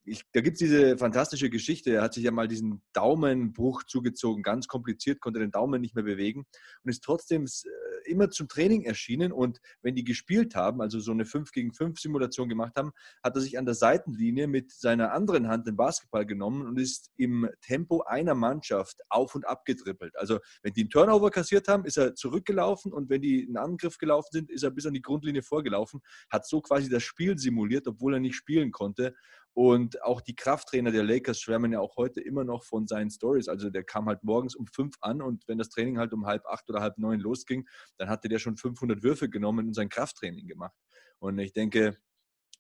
ich, 0.10 0.24
da 0.34 0.42
gibt 0.42 0.56
es 0.56 0.60
diese 0.60 0.98
fantastische 0.98 1.50
Geschichte. 1.50 1.92
Er 1.92 2.02
hat 2.02 2.14
sich 2.14 2.24
ja 2.24 2.32
mal 2.32 2.48
diesen 2.48 2.82
Daumenbruch 2.94 3.84
zugezogen, 3.84 4.44
ganz 4.44 4.68
kompliziert, 4.68 5.22
konnte 5.22 5.40
den 5.40 5.52
Daumen 5.52 5.82
nicht 5.82 5.96
mehr 5.96 6.04
bewegen 6.04 6.46
und 6.84 6.90
ist 6.90 7.04
trotzdem 7.04 7.46
äh, 7.46 8.10
immer 8.10 8.30
zum 8.30 8.48
Training 8.48 8.84
erschienen. 8.84 9.32
Und 9.32 9.60
wenn 9.82 9.96
die 9.96 10.04
gespielt 10.04 10.56
haben, 10.56 10.82
also 10.82 11.00
so 11.00 11.12
eine 11.12 11.26
5 11.26 11.52
gegen 11.52 11.74
5 11.74 12.00
Simulation 12.00 12.50
gemacht 12.50 12.74
haben, 12.76 12.92
hat 13.24 13.36
er 13.36 13.42
sich 13.42 13.58
an 13.58 13.66
der 13.66 13.76
Seitenlinie 13.76 14.48
mit 14.48 14.72
seiner 14.72 15.14
anderen 15.14 15.48
Hand 15.48 15.68
den 15.68 15.76
Basketball 15.76 16.26
genommen 16.26 16.66
und 16.66 16.80
ist 16.80 17.12
im 17.18 17.48
Tempo 17.62 18.02
einer 18.02 18.36
Mannschaft 18.36 19.02
auf 19.10 19.36
und 19.36 19.48
ab 19.48 19.66
getrippelt. 19.66 20.18
Also 20.18 20.40
wenn 20.64 20.74
die 20.74 20.82
einen 20.82 20.90
Turnover 20.90 21.30
kassiert 21.30 21.68
haben, 21.68 21.86
ist 21.86 21.98
er 21.98 22.16
zurückgelaufen 22.16 22.92
und 22.92 23.10
wenn 23.10 23.22
die 23.22 23.46
einen 23.46 23.58
Angriff 23.58 23.98
gelaufen 23.98 24.30
sind, 24.32 24.50
ist 24.50 24.64
er 24.64 24.72
bis 24.72 24.86
an 24.86 24.94
die 24.94 25.02
Grundlinie 25.02 25.44
vorgelaufen, 25.44 26.02
hat 26.30 26.48
so 26.48 26.62
quasi 26.62 26.90
das 26.90 27.04
Spiel 27.04 27.38
simuliert, 27.38 27.88
obwohl 27.88 28.16
er 28.16 28.20
nicht 28.20 28.36
spielen 28.36 28.72
konnte. 28.72 29.16
Und 29.54 30.02
auch 30.04 30.22
die 30.22 30.36
Krafttrainer 30.36 30.92
der 30.92 31.04
Lakers 31.04 31.40
schwärmen 31.40 31.74
ja 31.74 31.80
auch 31.80 31.98
heute 31.98 32.22
immer 32.22 32.44
noch 32.44 32.64
von 32.64 32.88
seinen 32.88 33.10
Stories. 33.10 33.48
Also 33.48 33.70
der 33.70 33.84
kam 33.84 34.06
halt 34.08 34.24
morgens 34.24 34.56
um 34.56 34.68
fünf 34.68 34.96
an 35.02 35.22
und 35.22 35.48
wenn 35.48 35.58
das 35.58 35.70
Training 35.70 35.98
halt 35.98 36.14
um 36.14 36.26
halb 36.26 36.46
acht 36.46 36.70
oder 36.70 36.82
halb 36.82 36.98
neun 36.98 37.20
losging, 37.20 37.68
dann 37.98 38.10
hatte 38.10 38.30
der 38.30 38.40
schon 38.40 38.58
500 38.58 39.04
Würfe 39.04 39.30
genommen 39.30 39.68
und 39.68 39.74
sein 39.74 39.90
Krafttraining 39.90 40.48
gemacht. 40.48 40.76
Und 41.20 41.38
ich 41.40 41.52
denke, 41.52 41.98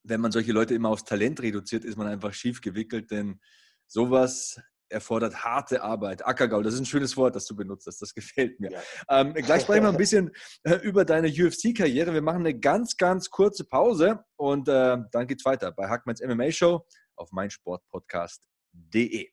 wenn 0.04 0.22
man 0.22 0.32
solche 0.32 0.52
Leute 0.52 0.74
immer 0.74 0.90
aufs 0.90 1.04
Talent 1.04 1.42
reduziert, 1.42 1.86
ist 1.86 1.98
man 1.98 2.08
einfach 2.08 2.34
schief 2.34 2.62
gewickelt, 2.62 3.12
denn 3.12 3.40
sowas 3.88 4.62
erfordert 4.90 5.44
harte 5.44 5.82
Arbeit. 5.82 6.26
Ackergaul, 6.26 6.64
das 6.64 6.74
ist 6.74 6.82
ein 6.82 6.86
schönes 6.86 7.16
Wort, 7.18 7.36
das 7.36 7.46
du 7.46 7.56
benutzt 7.56 7.88
hast. 7.88 8.02
Das 8.02 8.14
gefällt 8.14 8.60
mir. 8.60 8.72
Ja. 8.72 8.82
Ähm, 9.10 9.34
gleich 9.34 9.62
sprechen 9.64 9.84
wir 9.84 9.90
ein 9.90 9.98
bisschen 9.98 10.32
äh, 10.64 10.76
über 10.76 11.06
deine 11.06 11.28
UFC-Karriere. 11.28 12.14
Wir 12.14 12.22
machen 12.22 12.42
eine 12.42 12.60
ganz, 12.60 12.98
ganz 12.98 13.30
kurze 13.30 13.64
Pause 13.64 14.24
und 14.36 14.68
äh, 14.68 14.98
dann 15.12 15.28
geht's 15.28 15.46
weiter 15.46 15.72
bei 15.72 15.88
Hackmans 15.88 16.22
MMA 16.22 16.52
Show 16.52 16.86
auf 17.16 17.32
meinsportpodcast.de. 17.32 19.30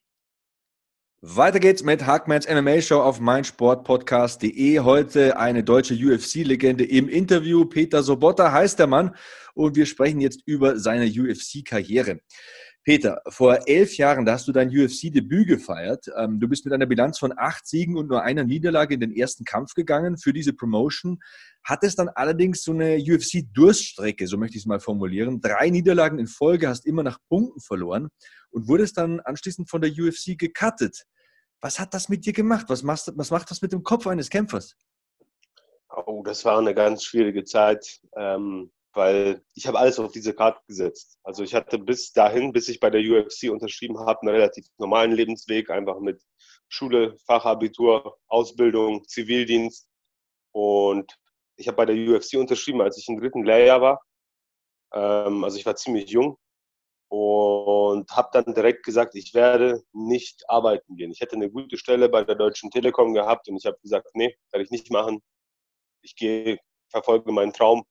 Weiter 1.22 1.60
geht's 1.60 1.82
mit 1.82 2.06
Hackmans 2.06 2.46
MMA 2.46 2.82
Show 2.82 3.00
auf 3.00 3.20
meinsportpodcast.de. 3.20 4.80
Heute 4.80 5.38
eine 5.38 5.64
deutsche 5.64 5.94
UFC-Legende 5.94 6.84
im 6.84 7.08
Interview. 7.08 7.64
Peter 7.64 8.02
Sobotta 8.02 8.52
heißt 8.52 8.78
der 8.78 8.86
Mann 8.86 9.16
und 9.54 9.76
wir 9.76 9.86
sprechen 9.86 10.20
jetzt 10.20 10.42
über 10.44 10.78
seine 10.78 11.06
UFC-Karriere. 11.06 12.20
Peter, 12.86 13.20
vor 13.26 13.66
elf 13.66 13.96
Jahren, 13.96 14.24
da 14.24 14.34
hast 14.34 14.46
du 14.46 14.52
dein 14.52 14.68
UFC-Debüt 14.68 15.48
gefeiert. 15.48 16.06
Ähm, 16.16 16.38
du 16.38 16.46
bist 16.46 16.64
mit 16.64 16.72
einer 16.72 16.86
Bilanz 16.86 17.18
von 17.18 17.32
acht 17.36 17.66
Siegen 17.66 17.96
und 17.96 18.06
nur 18.06 18.22
einer 18.22 18.44
Niederlage 18.44 18.94
in 18.94 19.00
den 19.00 19.10
ersten 19.10 19.44
Kampf 19.44 19.74
gegangen 19.74 20.18
für 20.18 20.32
diese 20.32 20.52
Promotion. 20.52 21.18
Hattest 21.64 21.98
dann 21.98 22.08
allerdings 22.08 22.62
so 22.62 22.70
eine 22.70 22.98
UFC-Durststrecke, 22.98 24.28
so 24.28 24.36
möchte 24.36 24.56
ich 24.56 24.62
es 24.62 24.66
mal 24.66 24.78
formulieren. 24.78 25.40
Drei 25.40 25.68
Niederlagen 25.68 26.20
in 26.20 26.28
Folge, 26.28 26.68
hast 26.68 26.86
immer 26.86 27.02
nach 27.02 27.18
Punkten 27.28 27.58
verloren 27.58 28.06
und 28.50 28.68
wurdest 28.68 28.98
dann 28.98 29.18
anschließend 29.18 29.68
von 29.68 29.80
der 29.80 29.90
UFC 29.90 30.38
gecuttet. 30.38 31.06
Was 31.60 31.80
hat 31.80 31.92
das 31.92 32.08
mit 32.08 32.24
dir 32.24 32.34
gemacht? 32.34 32.66
Was, 32.68 32.84
machst, 32.84 33.12
was 33.16 33.32
macht 33.32 33.50
das 33.50 33.62
mit 33.62 33.72
dem 33.72 33.82
Kopf 33.82 34.06
eines 34.06 34.30
Kämpfers? 34.30 34.76
Oh, 35.90 36.22
das 36.24 36.44
war 36.44 36.60
eine 36.60 36.72
ganz 36.72 37.02
schwierige 37.02 37.42
Zeit. 37.42 37.98
Ähm, 38.16 38.70
weil 38.96 39.42
ich 39.54 39.66
habe 39.66 39.78
alles 39.78 39.98
auf 39.98 40.10
diese 40.10 40.34
Karte 40.34 40.60
gesetzt. 40.66 41.18
Also 41.22 41.42
ich 41.42 41.54
hatte 41.54 41.78
bis 41.78 42.12
dahin, 42.12 42.52
bis 42.52 42.68
ich 42.68 42.80
bei 42.80 42.88
der 42.90 43.02
UFC 43.02 43.50
unterschrieben 43.50 43.98
habe, 44.00 44.22
einen 44.22 44.34
relativ 44.34 44.66
normalen 44.78 45.12
Lebensweg, 45.12 45.70
einfach 45.70 46.00
mit 46.00 46.22
Schule, 46.68 47.16
Fachabitur, 47.26 48.16
Ausbildung, 48.26 49.04
Zivildienst. 49.06 49.86
Und 50.52 51.14
ich 51.56 51.68
habe 51.68 51.76
bei 51.76 51.84
der 51.84 51.96
UFC 51.96 52.34
unterschrieben, 52.34 52.80
als 52.80 52.96
ich 52.98 53.06
im 53.08 53.20
dritten 53.20 53.44
Lehrjahr 53.44 53.82
war. 53.82 54.02
Ähm, 54.94 55.44
also 55.44 55.58
ich 55.58 55.66
war 55.66 55.76
ziemlich 55.76 56.10
jung 56.10 56.38
und 57.08 58.10
habe 58.10 58.30
dann 58.32 58.54
direkt 58.54 58.84
gesagt, 58.84 59.14
ich 59.14 59.34
werde 59.34 59.82
nicht 59.92 60.42
arbeiten 60.48 60.96
gehen. 60.96 61.12
Ich 61.12 61.20
hätte 61.20 61.36
eine 61.36 61.50
gute 61.50 61.76
Stelle 61.76 62.08
bei 62.08 62.24
der 62.24 62.34
Deutschen 62.34 62.70
Telekom 62.70 63.14
gehabt 63.14 63.48
und 63.48 63.56
ich 63.56 63.66
habe 63.66 63.78
gesagt, 63.82 64.08
nee, 64.14 64.34
werde 64.52 64.64
ich 64.64 64.70
nicht 64.70 64.90
machen. 64.90 65.20
Ich 66.02 66.16
gehe, 66.16 66.58
verfolge 66.90 67.30
meinen 67.32 67.52
Traum 67.52 67.84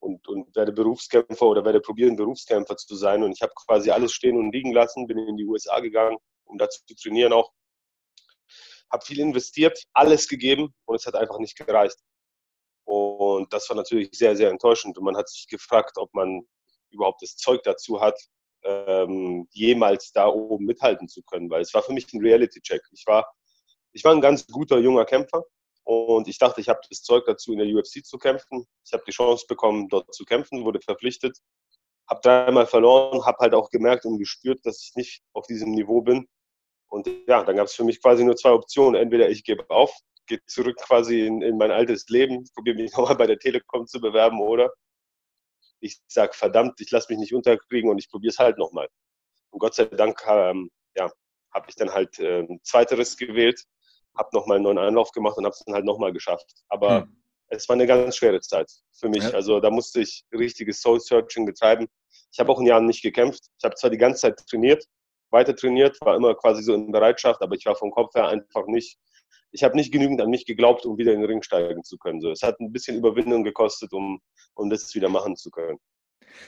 und, 0.00 0.26
und 0.28 0.54
werde 0.54 0.72
Berufskämpfer 0.72 1.46
oder 1.46 1.64
werde 1.64 1.80
probieren, 1.80 2.16
Berufskämpfer 2.16 2.76
zu 2.76 2.94
sein. 2.96 3.22
Und 3.22 3.32
ich 3.32 3.42
habe 3.42 3.52
quasi 3.54 3.90
alles 3.90 4.12
stehen 4.12 4.36
und 4.36 4.52
liegen 4.52 4.72
lassen, 4.72 5.06
bin 5.06 5.18
in 5.18 5.36
die 5.36 5.44
USA 5.44 5.80
gegangen, 5.80 6.18
um 6.44 6.58
dazu 6.58 6.84
zu 6.86 6.94
trainieren 6.94 7.32
auch. 7.32 7.52
Habe 8.90 9.04
viel 9.04 9.20
investiert, 9.20 9.82
alles 9.92 10.28
gegeben 10.28 10.74
und 10.86 10.96
es 10.96 11.06
hat 11.06 11.14
einfach 11.14 11.38
nicht 11.38 11.56
gereicht. 11.56 11.98
Und 12.84 13.52
das 13.52 13.68
war 13.68 13.76
natürlich 13.76 14.08
sehr, 14.12 14.34
sehr 14.34 14.50
enttäuschend. 14.50 14.96
Und 14.96 15.04
man 15.04 15.16
hat 15.16 15.28
sich 15.28 15.46
gefragt, 15.46 15.98
ob 15.98 16.12
man 16.14 16.42
überhaupt 16.90 17.20
das 17.20 17.36
Zeug 17.36 17.62
dazu 17.62 18.00
hat, 18.00 18.18
ähm, 18.64 19.46
jemals 19.50 20.10
da 20.12 20.28
oben 20.28 20.64
mithalten 20.64 21.06
zu 21.06 21.22
können. 21.22 21.50
Weil 21.50 21.60
es 21.60 21.74
war 21.74 21.82
für 21.82 21.92
mich 21.92 22.10
ein 22.14 22.22
Reality-Check. 22.22 22.80
Ich 22.92 23.06
war, 23.06 23.30
ich 23.92 24.04
war 24.04 24.14
ein 24.14 24.22
ganz 24.22 24.46
guter 24.46 24.78
junger 24.78 25.04
Kämpfer, 25.04 25.44
und 25.88 26.28
ich 26.28 26.36
dachte, 26.36 26.60
ich 26.60 26.68
habe 26.68 26.80
das 26.90 27.02
Zeug 27.02 27.24
dazu, 27.24 27.50
in 27.50 27.60
der 27.60 27.66
UFC 27.66 28.04
zu 28.04 28.18
kämpfen. 28.18 28.66
Ich 28.84 28.92
habe 28.92 29.04
die 29.06 29.10
Chance 29.10 29.46
bekommen, 29.48 29.88
dort 29.88 30.12
zu 30.12 30.26
kämpfen, 30.26 30.62
wurde 30.62 30.82
verpflichtet, 30.82 31.38
habe 32.06 32.20
dreimal 32.22 32.66
verloren, 32.66 33.24
habe 33.24 33.38
halt 33.40 33.54
auch 33.54 33.70
gemerkt 33.70 34.04
und 34.04 34.18
gespürt, 34.18 34.60
dass 34.66 34.82
ich 34.82 34.96
nicht 34.96 35.22
auf 35.32 35.46
diesem 35.46 35.70
Niveau 35.70 36.02
bin. 36.02 36.28
Und 36.88 37.08
ja, 37.26 37.42
dann 37.42 37.56
gab 37.56 37.68
es 37.68 37.74
für 37.74 37.84
mich 37.84 38.02
quasi 38.02 38.22
nur 38.22 38.36
zwei 38.36 38.50
Optionen. 38.50 39.00
Entweder 39.00 39.30
ich 39.30 39.44
gebe 39.44 39.64
auf, 39.70 39.90
gehe 40.26 40.44
zurück 40.46 40.76
quasi 40.76 41.26
in, 41.26 41.40
in 41.40 41.56
mein 41.56 41.70
altes 41.70 42.06
Leben, 42.10 42.44
probiere 42.54 42.76
mich 42.76 42.92
nochmal 42.96 43.16
bei 43.16 43.26
der 43.26 43.38
Telekom 43.38 43.86
zu 43.86 43.98
bewerben 43.98 44.42
oder 44.42 44.70
ich 45.80 45.96
sage, 46.06 46.34
verdammt, 46.34 46.82
ich 46.82 46.90
lasse 46.90 47.10
mich 47.10 47.18
nicht 47.18 47.34
unterkriegen 47.34 47.88
und 47.88 47.96
ich 47.96 48.10
probiere 48.10 48.32
es 48.32 48.38
halt 48.38 48.58
nochmal. 48.58 48.90
Und 49.48 49.60
Gott 49.60 49.74
sei 49.74 49.86
Dank 49.86 50.22
ähm, 50.28 50.70
ja, 50.96 51.10
habe 51.54 51.66
ich 51.70 51.76
dann 51.76 51.94
halt 51.94 52.18
äh, 52.18 52.46
zweiteres 52.62 53.16
gewählt 53.16 53.64
habe 54.16 54.28
nochmal 54.32 54.56
einen 54.56 54.64
neuen 54.64 54.78
Anlauf 54.78 55.12
gemacht 55.12 55.36
und 55.36 55.44
habe 55.44 55.52
es 55.52 55.64
dann 55.64 55.74
halt 55.74 55.84
nochmal 55.84 56.12
geschafft. 56.12 56.46
Aber 56.68 57.02
hm. 57.02 57.16
es 57.48 57.68
war 57.68 57.74
eine 57.74 57.86
ganz 57.86 58.16
schwere 58.16 58.40
Zeit 58.40 58.70
für 58.92 59.08
mich. 59.08 59.22
Ja. 59.22 59.30
Also 59.30 59.60
da 59.60 59.70
musste 59.70 60.00
ich 60.00 60.24
richtiges 60.32 60.80
Soul-Searching 60.80 61.46
betreiben. 61.46 61.86
Ich 62.32 62.38
habe 62.38 62.50
auch 62.52 62.60
ein 62.60 62.66
Jahr 62.66 62.80
nicht 62.80 63.02
gekämpft. 63.02 63.44
Ich 63.58 63.64
habe 63.64 63.74
zwar 63.74 63.90
die 63.90 63.98
ganze 63.98 64.22
Zeit 64.22 64.38
trainiert, 64.48 64.84
weiter 65.30 65.54
trainiert, 65.54 65.98
war 66.00 66.16
immer 66.16 66.34
quasi 66.34 66.62
so 66.62 66.74
in 66.74 66.92
Bereitschaft, 66.92 67.42
aber 67.42 67.54
ich 67.54 67.66
war 67.66 67.76
vom 67.76 67.90
Kopf 67.90 68.14
her 68.14 68.28
einfach 68.28 68.66
nicht, 68.66 68.98
ich 69.50 69.62
habe 69.62 69.76
nicht 69.76 69.92
genügend 69.92 70.20
an 70.20 70.30
mich 70.30 70.46
geglaubt, 70.46 70.84
um 70.86 70.98
wieder 70.98 71.12
in 71.12 71.20
den 71.20 71.30
Ring 71.30 71.42
steigen 71.42 71.84
zu 71.84 71.96
können. 71.98 72.20
So, 72.20 72.30
es 72.30 72.42
hat 72.42 72.60
ein 72.60 72.72
bisschen 72.72 72.96
Überwindung 72.96 73.44
gekostet, 73.44 73.92
um, 73.92 74.20
um 74.54 74.70
das 74.70 74.94
wieder 74.94 75.08
machen 75.08 75.36
zu 75.36 75.50
können. 75.50 75.78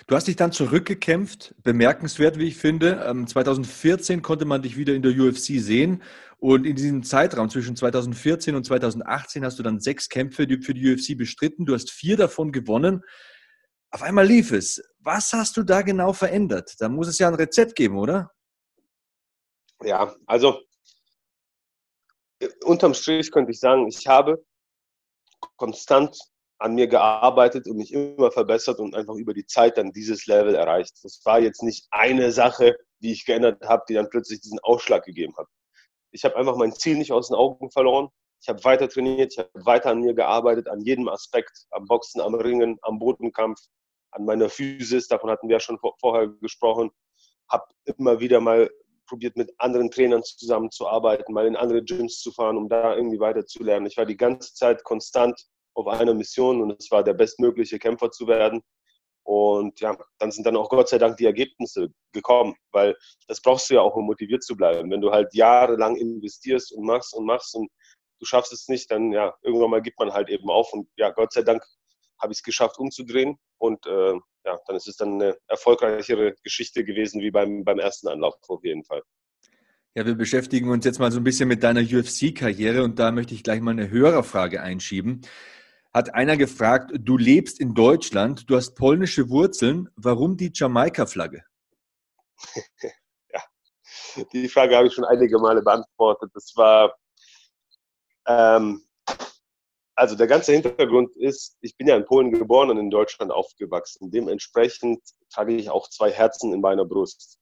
Du 0.06 0.14
hast 0.14 0.26
dich 0.26 0.36
dann 0.36 0.52
zurückgekämpft, 0.52 1.54
bemerkenswert, 1.62 2.38
wie 2.38 2.48
ich 2.48 2.56
finde. 2.56 3.00
2014 3.26 4.14
ähm, 4.14 4.22
konnte 4.22 4.44
man 4.44 4.62
dich 4.62 4.76
wieder 4.76 4.94
in 4.94 5.02
der 5.02 5.12
UFC 5.12 5.60
sehen. 5.60 6.02
Und 6.38 6.66
in 6.66 6.74
diesem 6.74 7.02
Zeitraum 7.02 7.50
zwischen 7.50 7.76
2014 7.76 8.54
und 8.54 8.64
2018 8.64 9.44
hast 9.44 9.58
du 9.58 9.62
dann 9.62 9.80
sechs 9.80 10.08
Kämpfe 10.08 10.46
für 10.62 10.74
die 10.74 10.92
UFC 10.92 11.16
bestritten. 11.16 11.66
Du 11.66 11.74
hast 11.74 11.90
vier 11.90 12.16
davon 12.16 12.50
gewonnen. 12.50 13.02
Auf 13.90 14.02
einmal 14.02 14.26
lief 14.26 14.52
es. 14.52 14.82
Was 15.00 15.32
hast 15.32 15.56
du 15.56 15.62
da 15.62 15.82
genau 15.82 16.12
verändert? 16.12 16.74
Da 16.78 16.88
muss 16.88 17.08
es 17.08 17.18
ja 17.18 17.28
ein 17.28 17.34
Rezept 17.34 17.74
geben, 17.74 17.98
oder? 17.98 18.30
Ja, 19.82 20.14
also 20.26 20.60
unterm 22.64 22.94
Strich 22.94 23.30
könnte 23.30 23.52
ich 23.52 23.60
sagen, 23.60 23.86
ich 23.88 24.06
habe 24.06 24.44
konstant 25.56 26.16
an 26.60 26.74
mir 26.74 26.86
gearbeitet 26.86 27.66
und 27.66 27.78
mich 27.78 27.92
immer 27.92 28.30
verbessert 28.30 28.78
und 28.78 28.94
einfach 28.94 29.14
über 29.14 29.32
die 29.32 29.46
Zeit 29.46 29.78
dann 29.78 29.92
dieses 29.92 30.26
Level 30.26 30.54
erreicht. 30.54 30.92
Das 31.02 31.20
war 31.24 31.40
jetzt 31.40 31.62
nicht 31.62 31.86
eine 31.90 32.32
Sache, 32.32 32.76
die 33.00 33.12
ich 33.12 33.24
geändert 33.24 33.62
habe, 33.66 33.84
die 33.88 33.94
dann 33.94 34.10
plötzlich 34.10 34.40
diesen 34.40 34.60
Ausschlag 34.60 35.04
gegeben 35.04 35.34
hat. 35.38 35.46
Ich 36.12 36.24
habe 36.24 36.36
einfach 36.36 36.56
mein 36.56 36.72
Ziel 36.72 36.98
nicht 36.98 37.12
aus 37.12 37.28
den 37.28 37.36
Augen 37.36 37.70
verloren. 37.70 38.08
Ich 38.42 38.48
habe 38.48 38.62
weiter 38.64 38.88
trainiert, 38.88 39.32
ich 39.32 39.38
habe 39.38 39.50
weiter 39.54 39.90
an 39.90 40.00
mir 40.00 40.14
gearbeitet, 40.14 40.68
an 40.68 40.80
jedem 40.80 41.08
Aspekt, 41.08 41.66
am 41.70 41.86
Boxen, 41.86 42.20
am 42.20 42.34
Ringen, 42.34 42.78
am 42.82 42.98
Bodenkampf, 42.98 43.58
an 44.12 44.24
meiner 44.24 44.48
Physis, 44.48 45.08
davon 45.08 45.30
hatten 45.30 45.48
wir 45.48 45.56
ja 45.56 45.60
schon 45.60 45.78
vorher 46.00 46.28
gesprochen. 46.28 46.90
Habe 47.48 47.64
immer 47.84 48.20
wieder 48.20 48.40
mal 48.40 48.70
probiert, 49.06 49.36
mit 49.36 49.52
anderen 49.58 49.90
Trainern 49.90 50.22
zusammenzuarbeiten, 50.22 51.34
mal 51.34 51.46
in 51.46 51.56
andere 51.56 51.82
Gyms 51.82 52.20
zu 52.20 52.32
fahren, 52.32 52.56
um 52.56 52.68
da 52.68 52.94
irgendwie 52.94 53.20
weiterzulernen. 53.20 53.86
Ich 53.86 53.96
war 53.96 54.06
die 54.06 54.16
ganze 54.16 54.54
Zeit 54.54 54.84
konstant 54.84 55.46
auf 55.80 55.88
einer 55.88 56.14
Mission 56.14 56.62
und 56.62 56.78
es 56.78 56.90
war 56.90 57.02
der 57.02 57.14
bestmögliche 57.14 57.78
Kämpfer 57.78 58.10
zu 58.10 58.26
werden. 58.26 58.62
Und 59.22 59.80
ja, 59.80 59.96
dann 60.18 60.32
sind 60.32 60.46
dann 60.46 60.56
auch 60.56 60.68
Gott 60.70 60.88
sei 60.88 60.98
Dank 60.98 61.16
die 61.18 61.26
Ergebnisse 61.26 61.88
gekommen, 62.12 62.54
weil 62.72 62.96
das 63.28 63.40
brauchst 63.40 63.70
du 63.70 63.74
ja 63.74 63.80
auch, 63.80 63.94
um 63.94 64.06
motiviert 64.06 64.42
zu 64.42 64.56
bleiben. 64.56 64.90
Wenn 64.90 65.00
du 65.00 65.10
halt 65.10 65.32
jahrelang 65.34 65.96
investierst 65.96 66.72
und 66.72 66.84
machst 66.84 67.14
und 67.14 67.26
machst 67.26 67.54
und 67.54 67.70
du 68.18 68.26
schaffst 68.26 68.52
es 68.52 68.68
nicht, 68.68 68.90
dann 68.90 69.12
ja, 69.12 69.34
irgendwann 69.42 69.70
mal 69.70 69.82
gibt 69.82 69.98
man 69.98 70.12
halt 70.12 70.30
eben 70.30 70.50
auf. 70.50 70.72
Und 70.72 70.88
ja, 70.96 71.10
Gott 71.10 71.32
sei 71.32 71.42
Dank 71.42 71.62
habe 72.20 72.32
ich 72.32 72.38
es 72.38 72.42
geschafft 72.42 72.78
umzudrehen 72.78 73.38
und 73.58 73.86
äh, 73.86 74.14
ja, 74.44 74.58
dann 74.66 74.76
ist 74.76 74.88
es 74.88 74.96
dann 74.96 75.14
eine 75.14 75.36
erfolgreichere 75.48 76.34
Geschichte 76.42 76.84
gewesen 76.84 77.20
wie 77.20 77.30
beim, 77.30 77.64
beim 77.64 77.78
ersten 77.78 78.08
Anlauf 78.08 78.34
auf 78.48 78.64
jeden 78.64 78.84
Fall. 78.84 79.02
Ja, 79.94 80.06
wir 80.06 80.14
beschäftigen 80.14 80.70
uns 80.70 80.84
jetzt 80.84 81.00
mal 81.00 81.10
so 81.10 81.18
ein 81.18 81.24
bisschen 81.24 81.48
mit 81.48 81.62
deiner 81.62 81.80
UFC-Karriere 81.80 82.84
und 82.84 82.98
da 82.98 83.10
möchte 83.10 83.34
ich 83.34 83.42
gleich 83.42 83.60
mal 83.60 83.72
eine 83.72 83.90
Hörerfrage 83.90 84.62
einschieben. 84.62 85.22
Hat 85.92 86.14
einer 86.14 86.36
gefragt, 86.36 86.92
du 86.94 87.16
lebst 87.16 87.60
in 87.60 87.74
Deutschland, 87.74 88.48
du 88.48 88.56
hast 88.56 88.76
polnische 88.76 89.28
Wurzeln, 89.28 89.88
warum 89.96 90.36
die 90.36 90.52
Jamaika-Flagge? 90.54 91.42
ja, 93.32 93.42
die 94.32 94.48
Frage 94.48 94.76
habe 94.76 94.86
ich 94.86 94.94
schon 94.94 95.04
einige 95.04 95.38
Male 95.38 95.62
beantwortet. 95.62 96.30
Das 96.32 96.52
war, 96.54 96.96
ähm, 98.28 98.86
also 99.96 100.14
der 100.14 100.28
ganze 100.28 100.52
Hintergrund 100.52 101.16
ist, 101.16 101.56
ich 101.60 101.76
bin 101.76 101.88
ja 101.88 101.96
in 101.96 102.04
Polen 102.04 102.30
geboren 102.30 102.70
und 102.70 102.78
in 102.78 102.90
Deutschland 102.90 103.32
aufgewachsen. 103.32 104.12
Dementsprechend 104.12 105.02
trage 105.28 105.54
ich 105.54 105.70
auch 105.70 105.88
zwei 105.88 106.12
Herzen 106.12 106.52
in 106.52 106.60
meiner 106.60 106.84
Brust. 106.84 107.40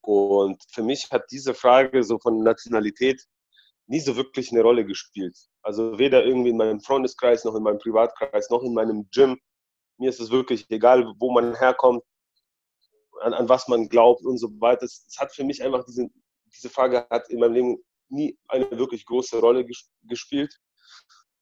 Und 0.00 0.62
für 0.70 0.82
mich 0.82 1.10
hat 1.10 1.24
diese 1.30 1.54
Frage 1.54 2.04
so 2.04 2.18
von 2.18 2.42
Nationalität 2.42 3.24
nie 3.92 4.00
so 4.00 4.16
wirklich 4.16 4.50
eine 4.50 4.62
Rolle 4.62 4.86
gespielt. 4.86 5.36
Also 5.60 5.98
weder 5.98 6.24
irgendwie 6.24 6.48
in 6.48 6.56
meinem 6.56 6.80
Freundeskreis, 6.80 7.44
noch 7.44 7.54
in 7.54 7.62
meinem 7.62 7.78
Privatkreis, 7.78 8.48
noch 8.48 8.62
in 8.62 8.72
meinem 8.72 9.06
Gym. 9.10 9.38
Mir 9.98 10.08
ist 10.08 10.18
es 10.18 10.30
wirklich 10.30 10.64
egal, 10.70 11.12
wo 11.18 11.30
man 11.30 11.54
herkommt, 11.54 12.02
an, 13.20 13.34
an 13.34 13.50
was 13.50 13.68
man 13.68 13.90
glaubt 13.90 14.24
und 14.24 14.38
so 14.38 14.48
weiter. 14.60 14.84
Es, 14.84 15.04
es, 15.06 15.18
hat 15.18 15.30
für 15.34 15.44
mich 15.44 15.62
einfach 15.62 15.84
diese, 15.84 16.08
diese 16.46 16.70
Frage 16.70 17.06
hat 17.10 17.28
in 17.28 17.38
meinem 17.38 17.52
Leben 17.52 17.84
nie 18.08 18.38
eine 18.48 18.70
wirklich 18.70 19.04
große 19.04 19.38
Rolle 19.38 19.62
ges 19.66 19.90
gespielt. 20.04 20.58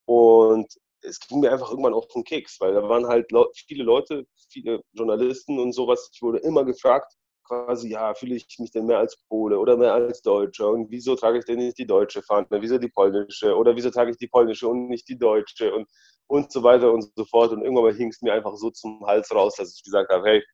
Und 0.06 0.66
es 1.02 1.20
ging 1.20 1.38
mir 1.38 1.52
einfach 1.52 1.70
irgendwann 1.70 1.94
auf 1.94 2.08
den 2.08 2.24
Keks, 2.24 2.60
weil 2.60 2.74
da 2.74 2.82
waren 2.88 3.06
halt 3.06 3.30
viele 3.68 3.84
Leute, 3.84 4.26
viele 4.48 4.82
Journalisten 4.92 5.60
und 5.60 5.72
sowas. 5.72 6.10
Ich 6.12 6.20
wurde 6.20 6.38
immer 6.38 6.64
gefragt, 6.64 7.14
quasi, 7.50 7.90
ja, 7.90 8.14
fühle 8.14 8.36
ich 8.36 8.58
mich 8.58 8.70
denn 8.70 8.86
mehr 8.86 8.98
als 8.98 9.16
Pole 9.28 9.58
oder 9.58 9.76
mehr 9.76 9.92
als 9.92 10.22
Deutscher? 10.22 10.70
Und 10.70 10.90
wieso 10.90 11.16
trage 11.16 11.38
ich 11.38 11.44
denn 11.44 11.58
nicht 11.58 11.78
die 11.78 11.86
deutsche 11.86 12.22
Fahne? 12.22 12.46
Wieso 12.50 12.78
die 12.78 12.88
polnische? 12.88 13.56
Oder 13.56 13.74
wieso 13.74 13.90
trage 13.90 14.12
ich 14.12 14.16
die 14.18 14.28
polnische 14.28 14.68
und 14.68 14.88
nicht 14.88 15.08
die 15.08 15.18
deutsche? 15.18 15.74
Und, 15.74 15.88
und 16.28 16.52
so 16.52 16.62
weiter 16.62 16.92
und 16.92 17.10
so 17.16 17.24
fort. 17.24 17.52
Und 17.52 17.62
irgendwann 17.62 17.96
hing 17.96 18.08
es 18.10 18.22
mir 18.22 18.32
einfach 18.32 18.54
so 18.56 18.70
zum 18.70 19.04
Hals 19.06 19.34
raus, 19.34 19.56
dass 19.56 19.74
ich 19.74 19.82
gesagt 19.82 20.10
habe, 20.10 20.28
hey, 20.28 20.44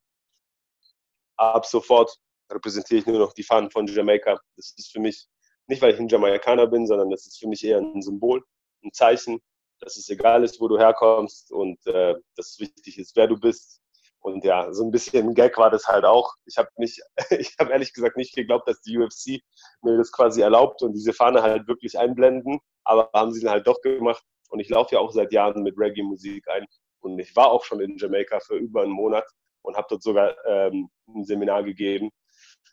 ab 1.36 1.66
sofort 1.66 2.16
repräsentiere 2.50 3.00
ich 3.00 3.06
nur 3.06 3.18
noch 3.18 3.34
die 3.34 3.42
Fahnen 3.42 3.70
von 3.70 3.86
Jamaika. 3.86 4.40
Das 4.56 4.74
ist 4.78 4.92
für 4.92 5.00
mich, 5.00 5.26
nicht 5.66 5.82
weil 5.82 5.92
ich 5.92 6.00
ein 6.00 6.08
Jamaikaner 6.08 6.66
bin, 6.66 6.86
sondern 6.86 7.10
das 7.10 7.26
ist 7.26 7.38
für 7.38 7.48
mich 7.48 7.62
eher 7.64 7.78
ein 7.78 8.02
Symbol 8.02 8.42
ein 8.84 8.92
Zeichen, 8.92 9.40
dass 9.80 9.96
es 9.96 10.08
egal 10.08 10.44
ist, 10.44 10.60
wo 10.60 10.68
du 10.68 10.78
herkommst 10.78 11.52
und 11.52 11.84
äh, 11.86 12.14
dass 12.36 12.52
es 12.52 12.60
wichtig 12.60 12.98
ist, 12.98 13.16
wer 13.16 13.26
du 13.26 13.38
bist. 13.38 13.80
Und 14.26 14.44
ja, 14.44 14.72
so 14.72 14.82
ein 14.82 14.90
bisschen 14.90 15.34
Gag 15.34 15.56
war 15.56 15.70
das 15.70 15.86
halt 15.86 16.04
auch. 16.04 16.34
Ich 16.46 16.58
habe 16.58 16.68
nicht, 16.78 17.00
ich 17.30 17.54
habe 17.60 17.70
ehrlich 17.70 17.92
gesagt 17.92 18.16
nicht 18.16 18.34
geglaubt, 18.34 18.66
dass 18.66 18.80
die 18.80 18.98
UFC 18.98 19.40
mir 19.82 19.96
das 19.96 20.10
quasi 20.10 20.40
erlaubt 20.40 20.82
und 20.82 20.94
diese 20.94 21.12
Fahne 21.12 21.42
halt 21.42 21.68
wirklich 21.68 21.96
einblenden. 21.96 22.58
Aber 22.82 23.08
haben 23.14 23.32
sie 23.32 23.40
dann 23.40 23.52
halt 23.52 23.68
doch 23.68 23.80
gemacht. 23.82 24.24
Und 24.48 24.58
ich 24.58 24.68
laufe 24.68 24.96
ja 24.96 25.00
auch 25.00 25.12
seit 25.12 25.32
Jahren 25.32 25.62
mit 25.62 25.78
Reggae-Musik 25.78 26.48
ein. 26.48 26.66
Und 26.98 27.20
ich 27.20 27.36
war 27.36 27.52
auch 27.52 27.62
schon 27.62 27.80
in 27.80 27.98
Jamaika 27.98 28.40
für 28.40 28.56
über 28.56 28.82
einen 28.82 28.90
Monat 28.90 29.24
und 29.62 29.76
habe 29.76 29.86
dort 29.90 30.02
sogar 30.02 30.34
ähm, 30.44 30.90
ein 31.06 31.24
Seminar 31.24 31.62
gegeben. 31.62 32.10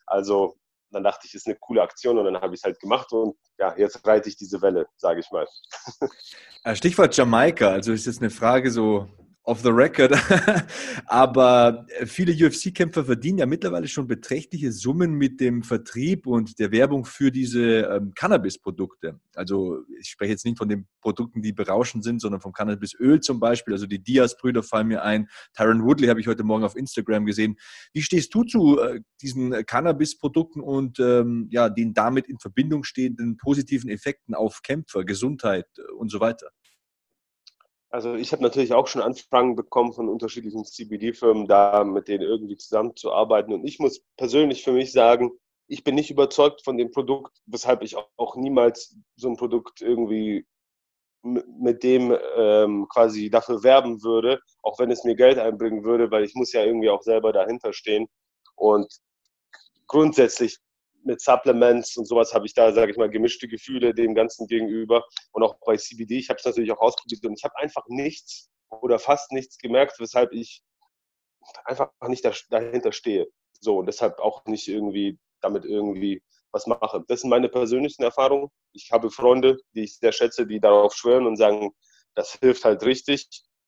Also 0.08 0.56
dann 0.90 1.04
dachte 1.04 1.28
ich, 1.28 1.36
ist 1.36 1.46
eine 1.46 1.58
coole 1.58 1.84
Aktion 1.84 2.18
und 2.18 2.26
dann 2.26 2.42
habe 2.42 2.56
ich 2.56 2.62
es 2.62 2.64
halt 2.64 2.80
gemacht 2.80 3.12
und 3.12 3.36
ja, 3.60 3.76
jetzt 3.78 4.06
reite 4.08 4.28
ich 4.28 4.38
diese 4.38 4.60
Welle, 4.64 4.88
sage 4.98 5.20
ich 5.20 5.30
mal. 5.32 5.48
Äh, 6.66 6.78
Stichwort 6.78 7.14
Jamaika, 7.18 7.72
also 7.72 7.92
ist 7.92 8.06
jetzt 8.06 8.22
eine 8.22 8.30
Frage 8.30 8.72
so 8.72 9.10
off 9.44 9.62
the 9.62 9.70
record. 9.70 10.14
Aber 11.06 11.86
viele 12.06 12.34
UFC-Kämpfer 12.34 13.06
verdienen 13.06 13.40
ja 13.40 13.46
mittlerweile 13.46 13.88
schon 13.88 14.08
beträchtliche 14.08 14.72
Summen 14.72 15.14
mit 15.16 15.40
dem 15.42 15.64
Vertrieb 15.64 16.28
und 16.28 16.60
der 16.60 16.72
Werbung 16.72 17.06
für 17.06 17.32
diese 17.32 17.82
ähm, 17.82 18.14
Cannabis-Produkte. 18.16 19.20
Also 19.36 19.84
ich 20.00 20.10
spreche 20.10 20.32
jetzt 20.32 20.46
nicht 20.46 20.58
von 20.58 20.70
den 20.70 20.88
Produkten, 21.02 21.42
die 21.42 21.52
berauschend 21.52 22.04
sind, 22.04 22.22
sondern 22.22 22.42
vom 22.42 22.54
Cannabisöl 22.54 23.20
zum 23.20 23.40
Beispiel. 23.40 23.74
Also 23.74 23.86
die 23.86 24.02
Diaz-Brüder 24.02 24.64
fallen 24.64 24.88
mir 24.88 25.04
ein. 25.04 25.28
Tyron 25.56 25.84
Woodley 25.84 26.08
habe 26.08 26.22
ich 26.22 26.28
heute 26.28 26.44
Morgen 26.44 26.64
auf 26.64 26.76
Instagram 26.76 27.26
gesehen. 27.26 27.58
Wie 27.94 28.02
stehst 28.02 28.34
du 28.34 28.44
zu 28.44 28.80
äh, 28.80 29.02
diesen 29.22 29.52
Cannabis-Produkten 29.66 30.62
und 30.62 31.00
ähm, 31.00 31.48
ja, 31.52 31.70
den 31.70 31.94
damit 31.94 32.28
in 32.28 32.40
Verbindung 32.40 32.84
stehenden 32.84 33.38
positiven 33.38 33.90
Effekten 33.90 34.36
auf 34.36 34.62
Kämpfer, 34.62 35.04
Gesundheit 35.04 35.68
äh, 35.78 35.92
und 35.94 36.10
so 36.10 36.20
weiter? 36.22 36.50
Also 37.94 38.16
ich 38.16 38.32
habe 38.32 38.42
natürlich 38.42 38.74
auch 38.74 38.88
schon 38.88 39.04
Anfragen 39.04 39.56
bekommen 39.56 39.94
von 39.94 40.10
unterschiedlichen 40.10 40.66
CBD-Firmen, 40.66 41.46
da 41.46 41.84
mit 41.84 42.08
denen 42.08 42.24
irgendwie 42.24 42.58
zusammenzuarbeiten. 42.58 43.54
Und 43.54 43.66
ich 43.66 43.78
muss 43.78 44.02
persönlich 44.18 44.64
für 44.64 44.72
mich 44.72 44.92
sagen, 44.92 45.30
ich 45.68 45.84
bin 45.84 45.94
nicht 45.94 46.10
überzeugt 46.10 46.64
von 46.64 46.76
dem 46.76 46.90
Produkt, 46.90 47.38
weshalb 47.46 47.84
ich 47.84 47.96
auch 47.96 48.36
niemals 48.36 48.98
so 49.16 49.30
ein 49.30 49.38
Produkt 49.38 49.82
irgendwie 49.82 50.48
mit 51.22 51.84
dem 51.84 52.18
ähm, 52.36 52.88
quasi 52.90 53.30
dafür 53.30 53.62
werben 53.62 54.02
würde, 54.02 54.40
auch 54.64 54.80
wenn 54.80 54.90
es 54.90 55.04
mir 55.04 55.16
Geld 55.16 55.38
einbringen 55.38 55.84
würde, 55.84 56.10
weil 56.10 56.24
ich 56.24 56.34
muss 56.34 56.52
ja 56.52 56.64
irgendwie 56.64 56.90
auch 56.90 57.04
selber 57.04 57.32
dahinter 57.32 57.74
stehen. 57.74 58.08
Und 58.56 58.92
grundsätzlich 59.86 60.58
mit 61.06 61.22
Supplements 61.22 61.98
und 61.98 62.06
sowas 62.06 62.34
habe 62.34 62.46
ich 62.46 62.54
da, 62.54 62.72
sage 62.74 62.92
ich 62.92 62.98
mal, 62.98 63.10
gemischte 63.10 63.48
Gefühle 63.48 63.94
dem 63.94 64.16
Ganzen 64.16 64.48
gegenüber. 64.48 65.04
Und 65.32 65.44
auch 65.44 65.56
bei 65.66 65.78
CBD, 65.78 66.20
ich 66.20 66.30
habe 66.30 66.40
es 66.40 66.46
natürlich 66.46 66.72
auch 66.72 66.80
ausprobiert 66.80 67.26
und 67.26 67.38
ich 67.38 67.44
habe 67.44 67.58
einfach 67.58 67.84
nichts 67.88 68.50
oder 68.82 69.00
fast 69.00 69.32
nichts 69.32 69.58
gemerkt, 69.58 70.00
weshalb 70.00 70.32
ich 70.34 70.64
einfach 71.66 71.90
nicht 72.08 72.26
dahinter 72.50 72.92
stehe. 72.92 73.28
So, 73.60 73.78
und 73.78 73.86
deshalb 73.86 74.20
auch 74.20 74.46
nicht 74.46 74.68
irgendwie 74.68 75.20
damit 75.42 75.66
irgendwie 75.66 76.22
was 76.52 76.68
mache. 76.68 77.04
Das 77.08 77.22
sind 77.22 77.30
meine 77.30 77.50
persönlichen 77.50 78.04
Erfahrungen. 78.04 78.50
Ich 78.74 78.92
habe 78.92 79.10
Freunde, 79.10 79.58
die 79.74 79.84
ich 79.84 79.98
sehr 79.98 80.12
schätze, 80.12 80.46
die 80.46 80.60
darauf 80.60 80.94
schwören 80.94 81.26
und 81.26 81.36
sagen, 81.36 81.72
das 82.16 82.34
hilft 82.34 82.64
halt 82.64 82.84
richtig. 82.84 83.28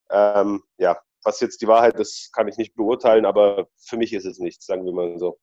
Ähm, 0.10 0.64
ja, 0.78 1.00
was 1.24 1.40
jetzt 1.40 1.62
die 1.62 1.68
Wahrheit 1.68 2.00
ist, 2.00 2.32
kann 2.34 2.48
ich 2.48 2.58
nicht 2.58 2.76
beurteilen, 2.76 3.26
aber 3.26 3.68
für 3.78 3.98
mich 3.98 4.14
ist 4.14 4.26
es 4.26 4.38
nichts, 4.40 4.66
sagen 4.68 4.86
wir 4.86 4.94
mal 4.94 5.18
so. 5.18 5.40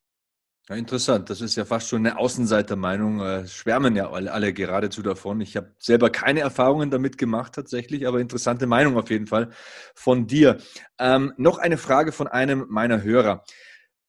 Ja, 0.69 0.77
interessant. 0.77 1.29
Das 1.29 1.41
ist 1.41 1.57
ja 1.57 1.65
fast 1.65 1.89
schon 1.89 2.07
eine 2.07 2.19
Außenseitermeinung. 2.19 3.21
Äh, 3.21 3.49
schwärmen 3.49 3.97
ja 3.97 4.11
alle, 4.11 4.33
alle 4.33 4.53
geradezu 4.53 5.03
davon. 5.03 5.41
Ich 5.41 5.57
habe 5.57 5.75
selber 5.79 6.09
keine 6.11 6.41
Erfahrungen 6.41 6.91
damit 6.91 7.19
gemacht 7.19 7.55
tatsächlich, 7.55 8.07
aber 8.07 8.21
interessante 8.21 8.67
Meinung 8.69 8.97
auf 8.97 9.11
jeden 9.11 9.27
Fall 9.27 9.51
von 9.97 10.29
dir. 10.29 10.59
Ähm, 11.01 11.33
noch 11.37 11.59
eine 11.59 11.79
Frage 11.79 12.13
von 12.13 12.29
einem 12.29 12.67
meiner 12.69 13.03
Hörer. 13.03 13.45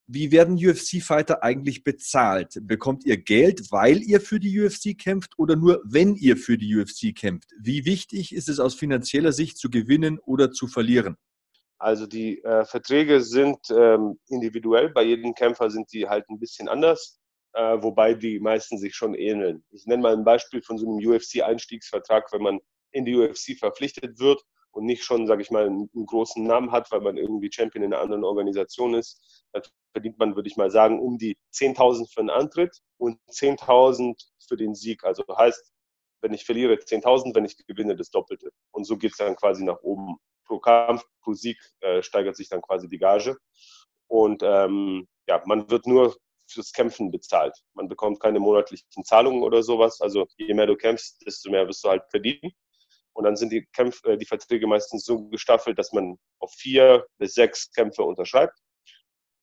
Wie 0.06 0.30
werden 0.30 0.54
UFC-Fighter 0.54 1.42
eigentlich 1.42 1.82
bezahlt? 1.82 2.58
Bekommt 2.62 3.04
ihr 3.04 3.16
Geld, 3.16 3.72
weil 3.72 4.02
ihr 4.02 4.20
für 4.20 4.38
die 4.38 4.60
UFC 4.60 4.96
kämpft 4.96 5.32
oder 5.38 5.56
nur, 5.56 5.82
wenn 5.84 6.14
ihr 6.14 6.36
für 6.36 6.56
die 6.56 6.76
UFC 6.76 7.14
kämpft? 7.16 7.50
Wie 7.58 7.84
wichtig 7.84 8.34
ist 8.34 8.48
es 8.48 8.60
aus 8.60 8.74
finanzieller 8.74 9.32
Sicht 9.32 9.58
zu 9.58 9.70
gewinnen 9.70 10.18
oder 10.20 10.52
zu 10.52 10.68
verlieren? 10.68 11.16
Also 11.84 12.06
die 12.06 12.42
äh, 12.44 12.64
Verträge 12.64 13.20
sind 13.20 13.58
ähm, 13.70 14.18
individuell, 14.28 14.88
bei 14.88 15.02
jedem 15.02 15.34
Kämpfer 15.34 15.68
sind 15.68 15.92
die 15.92 16.08
halt 16.08 16.26
ein 16.30 16.38
bisschen 16.38 16.66
anders, 16.66 17.20
äh, 17.52 17.76
wobei 17.82 18.14
die 18.14 18.40
meisten 18.40 18.78
sich 18.78 18.94
schon 18.94 19.14
ähneln. 19.14 19.62
Ich 19.70 19.84
nenne 19.84 20.02
mal 20.02 20.14
ein 20.14 20.24
Beispiel 20.24 20.62
von 20.62 20.78
so 20.78 20.86
einem 20.86 21.06
UFC-Einstiegsvertrag, 21.06 22.32
wenn 22.32 22.40
man 22.40 22.60
in 22.92 23.04
die 23.04 23.14
UFC 23.14 23.58
verpflichtet 23.58 24.18
wird 24.18 24.42
und 24.70 24.86
nicht 24.86 25.04
schon, 25.04 25.26
sage 25.26 25.42
ich 25.42 25.50
mal, 25.50 25.66
einen, 25.66 25.90
einen, 25.94 26.06
großen 26.06 26.42
Namen 26.42 26.72
hat, 26.72 26.90
weil 26.90 27.02
man 27.02 27.18
irgendwie 27.18 27.52
Champion 27.52 27.84
in 27.84 27.92
einer 27.92 28.00
anderen 28.00 28.24
Organisation 28.24 28.94
ist, 28.94 29.44
dann 29.52 29.62
verdient 29.92 30.18
man, 30.18 30.36
würde 30.36 30.48
ich 30.48 30.56
mal 30.56 30.70
sagen, 30.70 30.98
um 30.98 31.18
die 31.18 31.36
10.000 31.52 32.10
für 32.10 32.20
einen 32.20 32.30
Antritt 32.30 32.78
und 32.96 33.18
10.000 33.30 34.18
für 34.48 34.56
den 34.56 34.74
Sieg. 34.74 35.04
Also 35.04 35.22
heißt, 35.36 35.70
wenn 36.22 36.32
ich 36.32 36.46
verliere 36.46 36.76
10.000, 36.76 37.34
wenn 37.34 37.44
ich 37.44 37.58
gewinne 37.66 37.94
das 37.94 38.08
Doppelte. 38.08 38.52
Und 38.70 38.84
so 38.84 38.96
geht 38.96 39.10
es 39.10 39.18
dann 39.18 39.36
quasi 39.36 39.64
nach 39.64 39.82
oben 39.82 40.16
pro 40.44 40.58
Kampf, 40.58 41.04
pro 41.22 41.32
Sieg 41.32 41.58
äh, 41.80 42.02
steigert 42.02 42.36
sich 42.36 42.48
dann 42.48 42.62
quasi 42.62 42.88
die 42.88 42.98
Gage. 42.98 43.36
Und 44.06 44.42
ähm, 44.44 45.08
ja, 45.26 45.42
man 45.46 45.70
wird 45.70 45.86
nur 45.86 46.16
fürs 46.50 46.72
Kämpfen 46.72 47.10
bezahlt. 47.10 47.56
Man 47.74 47.88
bekommt 47.88 48.20
keine 48.20 48.40
monatlichen 48.40 49.04
Zahlungen 49.04 49.42
oder 49.42 49.62
sowas. 49.62 50.00
Also 50.00 50.26
je 50.36 50.54
mehr 50.54 50.66
du 50.66 50.76
kämpfst, 50.76 51.24
desto 51.26 51.50
mehr 51.50 51.66
wirst 51.66 51.84
du 51.84 51.88
halt 51.88 52.02
verdienen. 52.10 52.52
Und 53.14 53.24
dann 53.24 53.36
sind 53.36 53.52
die, 53.52 53.66
Kämpf 53.72 54.04
äh, 54.04 54.16
die 54.16 54.26
Verträge 54.26 54.66
meistens 54.66 55.04
so 55.04 55.28
gestaffelt, 55.28 55.78
dass 55.78 55.92
man 55.92 56.18
auf 56.40 56.52
vier 56.52 57.06
bis 57.18 57.34
sechs 57.34 57.70
Kämpfe 57.72 58.02
unterschreibt. 58.02 58.58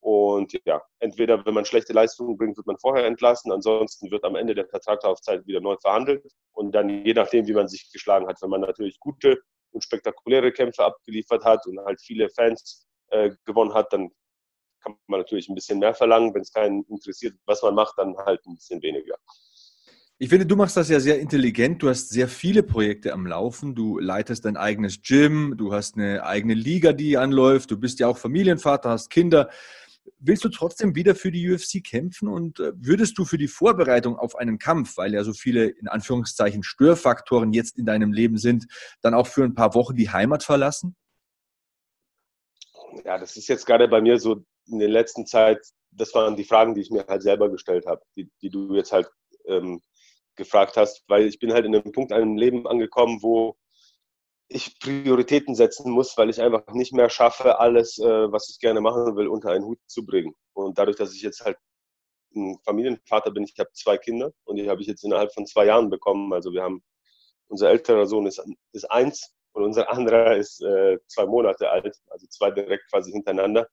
Und 0.02 0.60
ja, 0.66 0.82
entweder 1.00 1.46
wenn 1.46 1.54
man 1.54 1.64
schlechte 1.64 1.94
Leistungen 1.94 2.36
bringt, 2.36 2.58
wird 2.58 2.66
man 2.66 2.80
vorher 2.80 3.06
entlassen, 3.06 3.52
ansonsten 3.52 4.10
wird 4.10 4.24
am 4.24 4.36
Ende 4.36 4.56
der 4.56 4.68
Vertragslaufzeit 4.68 5.46
wieder 5.46 5.62
neu 5.62 5.78
verhandelt 5.80 6.26
und 6.54 6.72
dann 6.74 6.90
je 7.06 7.14
nachdem, 7.14 7.48
wie 7.48 7.54
man 7.54 7.68
sich 7.68 7.92
geschlagen 7.92 8.28
hat. 8.28 8.42
Wenn 8.42 8.50
man 8.50 8.62
natürlich 8.62 9.00
gute 9.00 9.40
und 9.72 9.84
spektakuläre 9.84 10.52
Kämpfe 10.52 10.84
abgeliefert 10.84 11.44
hat 11.44 11.66
und 11.66 11.80
halt 11.80 12.02
viele 12.02 12.30
Fans 12.30 12.86
äh, 13.10 13.32
gewonnen 13.46 13.74
hat, 13.74 13.92
dann 13.94 14.10
kann 14.84 14.96
man 15.08 15.20
natürlich 15.20 15.48
ein 15.50 15.56
bisschen 15.56 15.80
mehr 15.80 15.94
verlangen. 15.94 16.34
Wenn 16.34 16.42
es 16.42 16.52
keinen 16.52 16.84
interessiert, 16.86 17.36
was 17.46 17.62
man 17.62 17.76
macht, 17.76 17.94
dann 17.98 18.16
halt 18.18 18.46
ein 18.46 18.56
bisschen 18.56 18.82
weniger. 18.82 19.16
Ich 20.18 20.30
finde, 20.30 20.46
du 20.46 20.56
machst 20.56 20.78
das 20.78 20.90
ja 20.90 21.00
sehr 21.00 21.20
intelligent. 21.20 21.82
Du 21.82 21.90
hast 21.90 22.10
sehr 22.10 22.28
viele 22.28 22.62
Projekte 22.62 23.12
am 23.12 23.26
Laufen. 23.26 23.74
Du 23.74 23.98
leitest 23.98 24.46
dein 24.46 24.56
eigenes 24.56 25.02
Gym, 25.02 25.56
du 25.58 25.74
hast 25.74 25.98
eine 25.98 26.24
eigene 26.24 26.54
Liga, 26.54 26.94
die 26.94 27.18
anläuft. 27.18 27.72
Du 27.72 27.78
bist 27.78 28.00
ja 28.00 28.08
auch 28.08 28.20
Familienvater, 28.20 28.92
hast 28.92 29.10
Kinder. 29.10 29.50
Willst 30.20 30.44
du 30.44 30.50
trotzdem 30.50 30.96
wieder 30.96 31.16
für 31.16 31.32
die 31.32 31.50
UFC 31.52 31.84
kämpfen 31.84 32.28
und 32.28 32.60
äh, 32.60 32.72
würdest 32.76 33.18
du 33.18 33.26
für 33.26 33.38
die 33.38 33.48
Vorbereitung 33.48 34.18
auf 34.18 34.36
einen 34.36 34.60
Kampf, 34.60 34.98
weil 34.98 35.14
ja 35.14 35.24
so 35.24 35.34
viele 35.34 35.66
in 35.66 35.88
Anführungszeichen 35.88 36.64
Störfaktoren 36.64 37.54
jetzt 37.54 37.78
in 37.78 37.86
deinem 37.86 38.14
Leben 38.14 38.38
sind, 38.38 38.68
dann 39.02 39.14
auch 39.14 39.28
für 39.28 39.44
ein 39.44 39.56
paar 39.56 39.74
Wochen 39.76 39.96
die 39.96 40.10
Heimat 40.10 40.44
verlassen? 40.44 40.96
Ja, 43.06 43.18
das 43.18 43.38
ist 43.38 43.48
jetzt 43.48 43.66
gerade 43.66 43.88
bei 43.88 44.02
mir 44.02 44.20
so 44.20 44.44
in 44.68 44.80
der 44.80 44.90
letzten 44.90 45.26
Zeit, 45.26 45.60
das 45.92 46.14
waren 46.14 46.36
die 46.36 46.44
Fragen, 46.44 46.76
die 46.76 46.82
ich 46.82 46.92
mir 46.92 47.06
halt 47.08 47.22
selber 47.22 47.50
gestellt 47.50 47.86
habe, 47.86 48.02
die, 48.16 48.30
die 48.42 48.50
du 48.50 48.76
jetzt 48.76 48.92
halt 48.92 49.10
ähm, 49.46 49.82
gefragt 50.36 50.78
hast, 50.78 51.04
weil 51.08 51.26
ich 51.26 51.40
bin 51.40 51.54
halt 51.54 51.66
in 51.66 51.76
einem 51.76 51.92
Punkt 51.92 52.12
in 52.12 52.18
meinem 52.18 52.38
Leben 52.38 52.68
angekommen, 52.68 53.20
wo 53.22 53.56
ich 54.54 54.80
Prioritäten 54.80 55.56
setzen 55.56 55.92
muss, 55.92 56.18
weil 56.18 56.30
ich 56.30 56.42
einfach 56.42 56.68
nicht 56.74 56.94
mehr 56.94 57.10
schaffe, 57.10 57.60
alles, 57.60 57.98
äh, 58.00 58.32
was 58.32 58.50
ich 58.50 58.60
gerne 58.60 58.82
machen 58.82 59.16
will, 59.16 59.28
unter 59.28 59.52
einen 59.52 59.66
Hut 59.66 59.80
zu 59.88 60.06
bringen. 60.06 60.36
Und 60.54 60.78
dadurch, 60.78 60.98
dass 60.98 61.14
ich 61.14 61.22
jetzt 61.22 61.42
halt 61.42 61.58
ein 62.36 62.58
Familienvater 62.64 63.32
bin, 63.32 63.44
ich 63.44 63.58
habe 63.60 63.72
zwei 63.74 63.98
Kinder 63.98 64.32
und 64.44 64.58
die 64.58 64.70
habe 64.70 64.82
ich 64.82 64.88
jetzt 64.88 65.04
innerhalb 65.04 65.34
von 65.34 65.46
zwei 65.46 65.66
Jahren 65.66 65.90
bekommen. 65.90 66.34
Also 66.34 66.52
wir 66.54 66.64
haben, 66.64 66.84
unser 67.48 67.70
älterer 67.70 68.06
Sohn 68.06 68.26
ist, 68.26 68.42
ist 68.74 68.90
eins 68.92 69.34
und 69.54 69.64
unser 69.64 69.90
anderer 69.90 70.38
ist 70.38 70.62
äh, 70.62 70.98
zwei 71.08 71.26
Monate 71.26 71.70
alt, 71.70 71.98
also 72.10 72.28
zwei 72.28 72.52
direkt 72.52 72.90
quasi 72.90 73.12
hintereinander. 73.12 73.68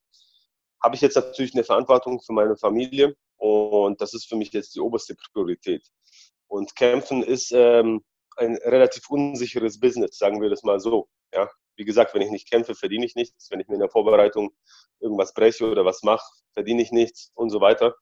Habe 0.83 0.95
ich 0.97 1.01
jetzt 1.01 1.17
natürlich 1.17 1.55
eine 1.55 1.65
Verantwortung 1.65 2.21
für 2.21 2.33
meine 2.33 2.57
Familie 2.57 3.17
und 3.37 4.01
das 4.01 4.15
ist 4.15 4.29
für 4.29 4.37
mich 4.37 4.53
jetzt 4.53 4.75
die 4.75 4.81
oberste 4.81 5.15
Priorität. 5.15 5.87
Und 6.49 6.75
Kämpfen 6.77 7.23
ist 7.23 7.53
ähm, 7.53 8.05
ein 8.39 8.57
relativ 8.57 9.09
unsicheres 9.11 9.81
Business, 9.81 10.19
sagen 10.19 10.41
wir 10.41 10.51
das 10.51 10.63
mal 10.63 10.81
so. 10.81 11.09
Ja? 11.33 11.49
Wie 11.77 11.85
gesagt, 11.85 12.15
wenn 12.15 12.23
ich 12.23 12.31
nicht 12.31 12.51
kämpfe, 12.51 12.75
verdiene 12.75 13.07
ich 13.07 13.15
nichts. 13.15 13.51
Wenn 13.51 13.61
ich 13.61 13.69
mir 13.69 13.75
in 13.75 13.81
der 13.81 13.91
Vorbereitung 13.91 14.51
irgendwas 15.01 15.33
breche 15.33 15.71
oder 15.71 15.85
was 15.85 16.03
mache, 16.03 16.27
verdiene 16.53 16.83
ich 16.83 16.91
nichts 16.91 17.31
und 17.35 17.51
so 17.51 17.61
weiter. 17.61 17.95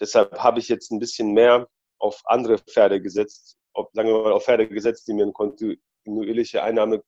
Deshalb 0.00 0.38
habe 0.38 0.60
ich 0.60 0.68
jetzt 0.68 0.90
ein 0.90 0.98
bisschen 0.98 1.32
mehr 1.32 1.68
auf 1.98 2.20
andere 2.24 2.58
Pferde 2.58 3.00
gesetzt, 3.00 3.56
auf, 3.74 3.88
sagen 3.92 4.08
wir 4.08 4.22
mal 4.22 4.32
auf 4.32 4.44
Pferde 4.44 4.68
gesetzt, 4.68 5.06
die 5.06 5.14
mir 5.14 5.24
eine 5.24 5.32
kontinuierliche 5.32 6.62
Einnahme 6.62 7.02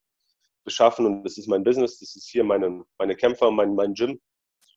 beschaffen. 0.64 1.06
Und 1.06 1.24
das 1.24 1.38
ist 1.38 1.48
mein 1.48 1.64
Business, 1.64 1.98
das 1.98 2.14
ist 2.16 2.28
hier 2.28 2.44
meine, 2.44 2.84
meine 2.98 3.16
Kämpfer, 3.16 3.50
mein, 3.50 3.74
mein 3.74 3.94
Gym, 3.94 4.20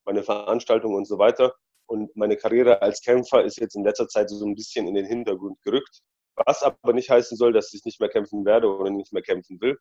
meine 0.06 0.24
Veranstaltungen 0.24 0.96
und 0.96 1.06
so 1.06 1.18
weiter. 1.18 1.56
Und 1.88 2.16
meine 2.16 2.36
Karriere 2.36 2.82
als 2.82 3.02
Kämpfer 3.02 3.44
ist 3.44 3.60
jetzt 3.60 3.76
in 3.76 3.84
letzter 3.84 4.08
Zeit 4.08 4.30
so 4.30 4.46
ein 4.46 4.56
bisschen 4.56 4.88
in 4.88 4.96
den 4.96 5.06
Hintergrund 5.06 5.62
gerückt. 5.62 6.02
Was 6.46 6.64
aber 6.64 6.94
nicht 6.94 7.10
heißen 7.10 7.38
soll, 7.38 7.54
dass 7.54 7.74
ich 7.74 7.84
nicht 7.84 8.00
mehr 8.00 8.10
kämpfen 8.10 8.46
werde 8.46 8.68
oder 8.68 8.90
nicht 8.90 9.12
mehr 9.12 9.24
kämpfen 9.24 9.60
will. 9.60 9.78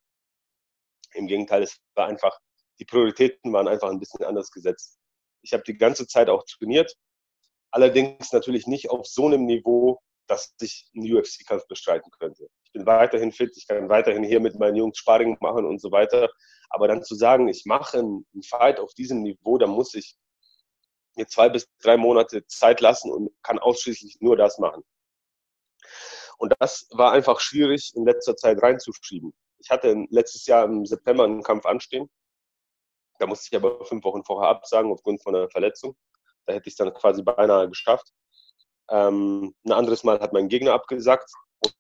Im 1.13 1.27
Gegenteil, 1.27 1.63
es 1.63 1.79
war 1.95 2.07
einfach, 2.07 2.39
die 2.79 2.85
Prioritäten 2.85 3.53
waren 3.53 3.69
einfach 3.69 3.91
ein 3.91 4.01
bisschen 4.01 4.25
anders 4.25 4.51
gesetzt. 4.51 4.99
Ich 5.43 5.53
habe 5.53 5.63
die 5.65 5.77
ganze 5.77 6.07
Zeit 6.07 6.29
auch 6.29 6.45
trainiert, 6.45 6.95
allerdings 7.71 8.33
natürlich 8.33 8.67
nicht 8.67 8.91
auf 8.91 9.07
so 9.07 9.27
einem 9.27 9.45
Niveau, 9.45 10.01
dass 10.27 10.55
ich 10.61 10.91
einen 10.95 11.15
UFC-Kampf 11.15 11.67
bestreiten 11.69 12.11
könnte. 12.19 12.49
Ich 12.65 12.73
bin 12.73 12.87
weiterhin 12.87 13.33
fit, 13.33 13.53
ich 13.57 13.67
kann 13.67 13.89
weiterhin 13.89 14.25
hier 14.25 14.41
mit 14.41 14.59
meinen 14.59 14.77
Jungs 14.77 14.99
Sparring 14.99 15.37
machen 15.41 15.65
und 15.65 15.81
so 15.81 15.93
weiter. 15.93 16.29
Aber 16.71 16.89
dann 16.89 17.05
zu 17.05 17.15
sagen, 17.15 17.49
ich 17.49 17.65
mache 17.65 17.99
einen 17.99 18.25
Fight 18.49 18.81
auf 18.81 18.93
diesem 18.95 19.23
Niveau, 19.23 19.59
da 19.59 19.67
muss 19.67 19.95
ich 19.95 20.17
mir 21.17 21.27
zwei 21.27 21.49
bis 21.49 21.69
drei 21.81 21.97
Monate 21.97 22.47
Zeit 22.47 22.81
lassen 22.81 23.11
und 23.11 23.31
kann 23.43 23.59
ausschließlich 23.59 24.19
nur 24.21 24.37
das 24.37 24.59
machen. 24.59 24.83
Und 26.39 26.55
das 26.59 26.89
war 26.91 27.13
einfach 27.13 27.41
schwierig 27.41 27.93
in 27.95 28.05
letzter 28.05 28.37
Zeit 28.37 28.63
reinzuschieben. 28.63 29.33
Ich 29.59 29.71
hatte 29.71 30.07
letztes 30.11 30.47
Jahr 30.47 30.65
im 30.65 30.85
September 30.85 31.25
einen 31.25 31.43
Kampf 31.43 31.67
anstehen. 31.67 32.11
Da 33.19 33.27
musste 33.27 33.49
ich 33.51 33.57
aber 33.57 33.85
fünf 33.85 34.05
Wochen 34.05 34.25
vorher 34.25 34.51
absagen 34.51 34.93
aufgrund 34.93 35.23
von 35.23 35.35
einer 35.35 35.49
Verletzung. 35.49 35.97
Da 36.45 36.53
hätte 36.53 36.69
ich 36.69 36.75
es 36.75 36.77
dann 36.77 36.93
quasi 36.93 37.23
beinahe 37.23 37.69
geschafft. 37.69 38.13
Ähm, 38.91 39.55
ein 39.65 39.73
anderes 39.73 40.05
Mal 40.05 40.21
hat 40.21 40.33
mein 40.33 40.49
Gegner 40.49 40.75
abgesagt 40.75 41.31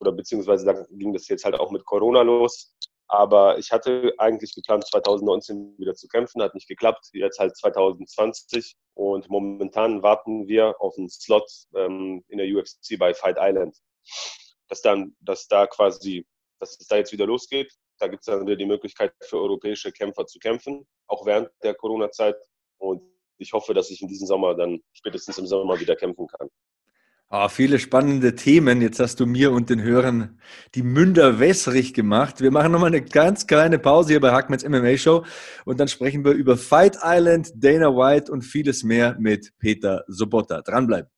oder 0.01 0.13
beziehungsweise 0.13 0.65
da 0.65 0.85
ging 0.91 1.13
das 1.13 1.29
jetzt 1.29 1.45
halt 1.45 1.55
auch 1.55 1.71
mit 1.71 1.85
Corona 1.85 2.23
los. 2.23 2.75
Aber 3.09 3.59
ich 3.59 3.71
hatte 3.71 4.13
eigentlich 4.19 4.55
geplant, 4.55 4.85
2019 4.87 5.79
wieder 5.79 5.95
zu 5.95 6.09
kämpfen, 6.09 6.43
hat 6.43 6.55
nicht 6.55 6.67
geklappt. 6.67 7.11
Jetzt 7.13 7.39
halt 7.39 7.57
2020 7.57 8.75
und 8.95 9.31
momentan 9.31 10.03
warten 10.03 10.49
wir 10.49 10.75
auf 10.81 10.97
einen 10.99 11.09
Slot 11.09 11.49
ähm, 11.77 12.25
in 12.29 12.39
der 12.39 12.49
UFC 12.49 12.99
bei 12.99 13.15
Fight 13.15 13.37
Island 13.39 13.77
dass 14.69 14.83
dann, 14.83 15.17
dass 15.21 15.49
da 15.49 15.67
quasi, 15.67 16.27
dass 16.59 16.79
es 16.79 16.87
da 16.87 16.97
jetzt 16.97 17.13
wieder 17.13 17.27
losgeht. 17.27 17.73
Da 17.99 18.09
gibt 18.09 18.21
es 18.21 18.27
dann 18.27 18.47
wieder 18.47 18.57
die 18.57 18.67
Möglichkeit 18.67 19.13
für 19.23 19.39
europäische 19.39 19.93
Kämpfer 19.93 20.27
zu 20.27 20.39
kämpfen, 20.39 20.87
auch 21.07 21.25
während 21.25 21.49
der 21.63 21.75
Corona-Zeit. 21.75 22.37
Und 22.79 23.03
ich 23.39 23.53
hoffe, 23.53 23.75
dass 23.75 23.91
ich 23.91 24.03
in 24.03 24.09
diesem 24.09 24.27
Sommer 24.27 24.55
dann 24.55 24.81
spätestens 24.93 25.39
im 25.39 25.47
Sommer 25.47 25.79
wieder 25.81 25.97
kämpfen 25.97 26.27
kann. 26.27 26.49
Oh, 27.29 27.49
viele 27.49 27.81
spannende 27.81 28.37
Themen. 28.37 28.81
Jetzt 28.81 29.01
hast 29.01 29.19
du 29.19 29.27
mir 29.27 29.51
und 29.51 29.69
den 29.69 29.83
Hörern 29.83 30.41
die 30.77 30.85
Münder 30.85 31.41
wässrig 31.41 31.93
gemacht. 31.93 32.41
Wir 32.41 32.53
machen 32.53 32.71
nochmal 32.71 32.89
eine 32.89 33.03
ganz 33.03 33.49
kleine 33.49 33.81
Pause 33.81 34.11
hier 34.11 34.21
bei 34.21 34.31
Hackmans 34.31 34.65
MMA 34.65 34.97
Show 34.97 35.25
und 35.65 35.81
dann 35.81 35.89
sprechen 35.89 36.25
wir 36.25 36.33
über 36.33 36.57
Fight 36.57 36.99
Island, 37.03 37.51
Dana 37.57 37.89
White 37.89 38.31
und 38.31 38.43
vieles 38.43 38.85
mehr 38.85 39.17
mit 39.19 39.53
Peter 39.59 40.05
Sobotta. 40.07 40.63
Dranbleiben. 40.63 41.11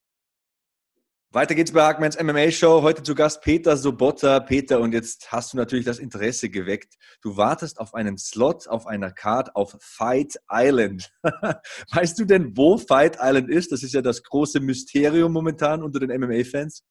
Weiter 1.31 1.55
geht's 1.55 1.73
bei 1.73 1.83
Hackmans 1.83 2.19
MMA 2.19 2.51
Show. 2.51 2.81
Heute 2.81 3.03
zu 3.03 3.15
Gast 3.15 3.43
Peter 3.43 3.77
Sobotta. 3.77 4.41
Peter, 4.41 4.81
und 4.81 4.95
jetzt 4.95 5.31
hast 5.31 5.53
du 5.53 5.59
natürlich 5.59 5.85
das 5.85 5.99
Interesse 5.99 6.49
geweckt. 6.49 6.95
Du 7.21 7.37
wartest 7.37 7.81
auf 7.81 7.93
einen 7.93 8.17
Slot 8.17 8.67
auf 8.67 8.87
einer 8.87 9.11
Card 9.11 9.55
auf 9.55 9.77
Fight 9.79 10.41
Island. 10.51 11.13
weißt 11.93 12.19
du 12.19 12.25
denn, 12.25 12.57
wo 12.57 12.79
Fight 12.79 13.19
Island 13.21 13.51
ist? 13.51 13.73
Das 13.73 13.83
ist 13.83 13.93
ja 13.93 14.01
das 14.01 14.23
große 14.23 14.61
Mysterium 14.61 15.31
momentan 15.31 15.83
unter 15.83 16.01
den 16.01 16.19
MMA-Fans. 16.19 16.83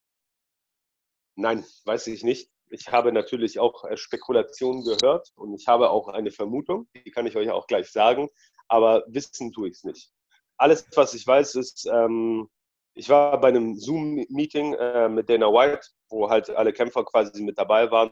Nein, 1.36 1.66
weiß 1.86 2.06
ich 2.06 2.24
nicht. 2.24 2.52
Ich 2.70 2.92
habe 2.92 3.12
natürlich 3.12 3.58
auch 3.58 3.86
äh, 3.86 3.98
Spekulationen 3.98 4.84
gehört 4.84 5.32
und 5.34 5.56
ich 5.60 5.68
habe 5.68 5.90
auch 5.90 6.10
eine 6.10 6.30
Vermutung, 6.30 6.88
die 6.94 7.10
kann 7.10 7.26
ich 7.26 7.36
euch 7.38 7.50
auch 7.50 7.66
gleich 7.66 7.92
sagen, 7.92 8.30
aber 8.68 9.04
wissen 9.08 9.52
tue 9.52 9.70
ich 9.70 9.78
es 9.78 9.84
nicht. 9.84 10.12
Alles, 10.58 10.86
was 10.94 11.16
ich 11.16 11.26
weiß, 11.26 11.56
ist, 11.56 11.88
ähm, 11.92 12.50
ich 12.98 13.10
war 13.10 13.40
bei 13.40 13.50
einem 13.50 13.78
Zoom-Meeting 13.78 14.74
äh, 14.74 15.08
mit 15.08 15.30
Dana 15.30 15.48
White, 15.48 15.88
wo 16.10 16.30
halt 16.30 16.50
alle 16.50 16.74
Kämpfer 16.74 17.06
quasi 17.06 17.44
mit 17.44 17.58
dabei 17.58 17.92
waren. 17.92 18.12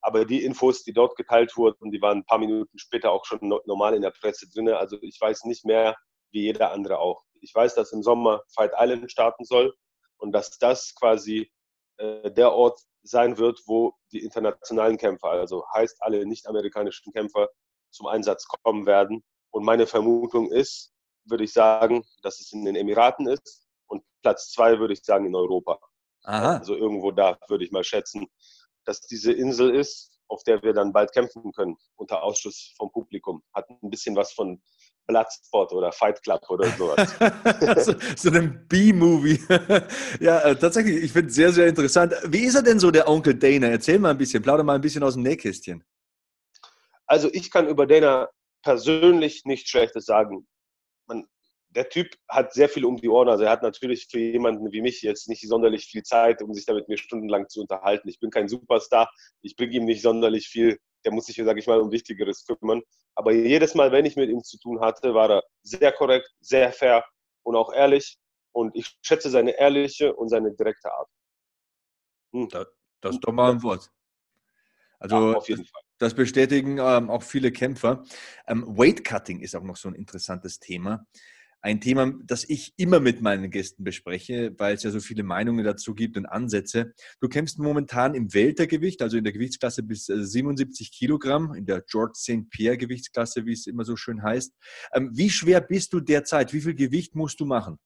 Aber 0.00 0.24
die 0.24 0.44
Infos, 0.44 0.82
die 0.82 0.92
dort 0.92 1.16
geteilt 1.16 1.56
wurden, 1.56 1.90
die 1.90 2.02
waren 2.02 2.18
ein 2.18 2.24
paar 2.24 2.38
Minuten 2.38 2.78
später 2.78 3.12
auch 3.12 3.24
schon 3.24 3.38
normal 3.66 3.94
in 3.94 4.02
der 4.02 4.10
Presse 4.10 4.48
drin. 4.48 4.68
Also 4.68 4.98
ich 5.00 5.20
weiß 5.20 5.44
nicht 5.44 5.64
mehr, 5.64 5.96
wie 6.32 6.42
jeder 6.42 6.72
andere 6.72 6.98
auch. 6.98 7.22
Ich 7.40 7.54
weiß, 7.54 7.74
dass 7.76 7.92
im 7.92 8.02
Sommer 8.02 8.42
Fight 8.54 8.72
Island 8.76 9.10
starten 9.10 9.44
soll 9.44 9.74
und 10.18 10.32
dass 10.32 10.58
das 10.58 10.94
quasi 10.96 11.50
äh, 11.98 12.30
der 12.30 12.52
Ort 12.52 12.80
sein 13.02 13.38
wird, 13.38 13.62
wo 13.66 13.94
die 14.12 14.24
internationalen 14.24 14.96
Kämpfer, 14.96 15.30
also 15.30 15.64
heißt 15.72 16.02
alle 16.02 16.26
nicht-amerikanischen 16.26 17.12
Kämpfer, 17.12 17.48
zum 17.90 18.06
Einsatz 18.08 18.46
kommen 18.46 18.86
werden. 18.86 19.22
Und 19.50 19.64
meine 19.64 19.86
Vermutung 19.86 20.50
ist, 20.50 20.92
würde 21.24 21.44
ich 21.44 21.52
sagen, 21.52 22.04
dass 22.22 22.40
es 22.40 22.52
in 22.52 22.64
den 22.64 22.76
Emiraten 22.76 23.28
ist, 23.28 23.65
und 23.86 24.02
Platz 24.22 24.50
zwei 24.50 24.78
würde 24.78 24.94
ich 24.94 25.04
sagen 25.04 25.26
in 25.26 25.34
Europa. 25.34 25.78
Aha. 26.24 26.58
Also 26.58 26.74
irgendwo 26.74 27.12
da 27.12 27.38
würde 27.48 27.64
ich 27.64 27.70
mal 27.70 27.84
schätzen, 27.84 28.26
dass 28.84 29.00
diese 29.00 29.32
Insel 29.32 29.74
ist, 29.74 30.12
auf 30.28 30.42
der 30.44 30.62
wir 30.62 30.72
dann 30.72 30.92
bald 30.92 31.12
kämpfen 31.12 31.52
können, 31.52 31.76
unter 31.96 32.22
Ausschluss 32.22 32.74
vom 32.76 32.90
Publikum. 32.90 33.42
Hat 33.54 33.68
ein 33.70 33.90
bisschen 33.90 34.16
was 34.16 34.32
von 34.32 34.60
Bloodspot 35.06 35.72
oder 35.72 35.92
Fight 35.92 36.20
Club 36.22 36.42
oder 36.48 36.68
sowas. 36.70 37.14
so, 37.84 37.94
so 38.16 38.36
ein 38.36 38.66
B-Movie. 38.66 39.40
ja, 40.20 40.40
äh, 40.40 40.56
tatsächlich, 40.56 41.04
ich 41.04 41.12
finde 41.12 41.28
es 41.28 41.34
sehr, 41.34 41.52
sehr 41.52 41.68
interessant. 41.68 42.14
Wie 42.26 42.44
ist 42.44 42.56
er 42.56 42.62
denn 42.62 42.80
so, 42.80 42.90
der 42.90 43.08
Onkel 43.08 43.34
Dana? 43.34 43.68
Erzähl 43.68 43.98
mal 43.98 44.10
ein 44.10 44.18
bisschen, 44.18 44.42
plauder 44.42 44.64
mal 44.64 44.74
ein 44.74 44.80
bisschen 44.80 45.02
aus 45.02 45.14
dem 45.14 45.22
Nähkästchen. 45.22 45.84
Also 47.06 47.28
ich 47.32 47.50
kann 47.50 47.68
über 47.68 47.86
Dana 47.86 48.28
persönlich 48.62 49.44
nichts 49.44 49.70
Schlechtes 49.70 50.06
sagen. 50.06 50.46
Der 51.76 51.90
Typ 51.90 52.16
hat 52.26 52.54
sehr 52.54 52.70
viel 52.70 52.86
um 52.86 52.96
die 52.96 53.08
Ohren. 53.08 53.28
Also 53.28 53.44
er 53.44 53.50
hat 53.50 53.62
natürlich 53.62 54.08
für 54.10 54.18
jemanden 54.18 54.72
wie 54.72 54.80
mich 54.80 55.02
jetzt 55.02 55.28
nicht 55.28 55.46
sonderlich 55.46 55.84
viel 55.84 56.02
Zeit, 56.02 56.42
um 56.42 56.54
sich 56.54 56.64
da 56.64 56.72
mit 56.72 56.88
mir 56.88 56.96
stundenlang 56.96 57.50
zu 57.50 57.60
unterhalten. 57.60 58.08
Ich 58.08 58.18
bin 58.18 58.30
kein 58.30 58.48
Superstar. 58.48 59.12
Ich 59.42 59.56
bringe 59.56 59.74
ihm 59.74 59.84
nicht 59.84 60.00
sonderlich 60.00 60.48
viel. 60.48 60.78
Der 61.04 61.12
muss 61.12 61.26
sich, 61.26 61.36
sage 61.36 61.60
ich 61.60 61.66
mal, 61.66 61.78
um 61.78 61.92
Wichtigeres 61.92 62.46
kümmern. 62.46 62.80
Aber 63.14 63.32
jedes 63.32 63.74
Mal, 63.74 63.92
wenn 63.92 64.06
ich 64.06 64.16
mit 64.16 64.30
ihm 64.30 64.42
zu 64.42 64.58
tun 64.58 64.80
hatte, 64.80 65.12
war 65.12 65.30
er 65.30 65.44
sehr 65.62 65.92
korrekt, 65.92 66.30
sehr 66.40 66.72
fair 66.72 67.04
und 67.42 67.56
auch 67.56 67.70
ehrlich. 67.72 68.16
Und 68.52 68.74
ich 68.74 68.96
schätze 69.02 69.28
seine 69.28 69.58
ehrliche 69.58 70.16
und 70.16 70.30
seine 70.30 70.54
direkte 70.54 70.90
Art. 70.90 71.10
Hm. 72.32 72.48
Das, 72.48 72.66
das 73.02 73.14
ist 73.16 73.20
doch 73.20 73.32
mal 73.32 73.52
ein 73.52 73.62
Wort. 73.62 73.90
Also 74.98 75.16
ja, 75.16 75.36
auf 75.36 75.48
jeden 75.48 75.66
Fall. 75.66 75.82
Das 75.98 76.14
bestätigen 76.14 76.78
ähm, 76.78 77.10
auch 77.10 77.22
viele 77.22 77.52
Kämpfer. 77.52 78.04
Ähm, 78.46 78.64
Weight 78.66 79.04
Cutting 79.04 79.40
ist 79.40 79.54
auch 79.54 79.62
noch 79.62 79.76
so 79.76 79.88
ein 79.88 79.94
interessantes 79.94 80.58
Thema. 80.58 81.06
Ein 81.62 81.80
Thema, 81.80 82.12
das 82.24 82.48
ich 82.48 82.74
immer 82.76 83.00
mit 83.00 83.22
meinen 83.22 83.50
Gästen 83.50 83.82
bespreche, 83.82 84.54
weil 84.58 84.76
es 84.76 84.82
ja 84.82 84.90
so 84.90 85.00
viele 85.00 85.22
Meinungen 85.22 85.64
dazu 85.64 85.94
gibt 85.94 86.16
und 86.16 86.26
Ansätze. 86.26 86.94
Du 87.20 87.28
kämpfst 87.28 87.58
momentan 87.58 88.14
im 88.14 88.32
Weltergewicht, 88.32 89.02
also 89.02 89.16
in 89.16 89.24
der 89.24 89.32
Gewichtsklasse 89.32 89.82
bis 89.82 90.06
77 90.06 90.88
äh, 90.88 90.90
Kilogramm, 90.96 91.54
in 91.54 91.66
der 91.66 91.82
George 91.82 92.12
St. 92.14 92.48
Pierre 92.50 92.76
Gewichtsklasse, 92.76 93.46
wie 93.46 93.52
es 93.52 93.66
immer 93.66 93.84
so 93.84 93.96
schön 93.96 94.22
heißt. 94.22 94.54
Ähm, 94.92 95.10
wie 95.14 95.30
schwer 95.30 95.60
bist 95.60 95.92
du 95.92 96.00
derzeit? 96.00 96.52
Wie 96.52 96.60
viel 96.60 96.74
Gewicht 96.74 97.14
musst 97.14 97.40
du 97.40 97.46
machen? 97.46 97.78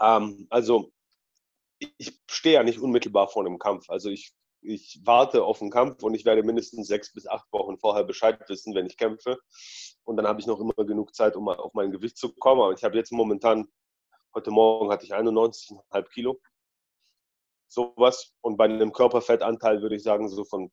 Ähm, 0.00 0.46
also 0.50 0.92
ich 1.78 2.20
stehe 2.30 2.54
ja 2.56 2.62
nicht 2.62 2.78
unmittelbar 2.78 3.28
vor 3.28 3.44
einem 3.44 3.58
Kampf. 3.58 3.88
Also 3.88 4.10
ich 4.10 4.32
ich 4.62 5.00
warte 5.04 5.44
auf 5.44 5.58
den 5.58 5.70
Kampf 5.70 6.02
und 6.02 6.14
ich 6.14 6.24
werde 6.24 6.42
mindestens 6.42 6.86
sechs 6.86 7.12
bis 7.12 7.26
acht 7.26 7.52
Wochen 7.52 7.78
vorher 7.78 8.04
Bescheid 8.04 8.38
wissen, 8.48 8.74
wenn 8.74 8.86
ich 8.86 8.96
kämpfe. 8.96 9.38
Und 10.04 10.16
dann 10.16 10.26
habe 10.26 10.40
ich 10.40 10.46
noch 10.46 10.60
immer 10.60 10.86
genug 10.86 11.14
Zeit, 11.14 11.36
um 11.36 11.48
auf 11.48 11.74
mein 11.74 11.90
Gewicht 11.90 12.16
zu 12.16 12.32
kommen. 12.32 12.60
Aber 12.60 12.72
ich 12.72 12.84
habe 12.84 12.96
jetzt 12.96 13.12
momentan, 13.12 13.68
heute 14.34 14.50
Morgen 14.50 14.90
hatte 14.90 15.04
ich 15.04 15.14
91,5 15.14 16.08
Kilo. 16.10 16.40
Sowas. 17.68 18.32
Und 18.40 18.56
bei 18.56 18.64
einem 18.64 18.92
Körperfettanteil 18.92 19.82
würde 19.82 19.96
ich 19.96 20.02
sagen, 20.02 20.28
so 20.28 20.44
von 20.44 20.70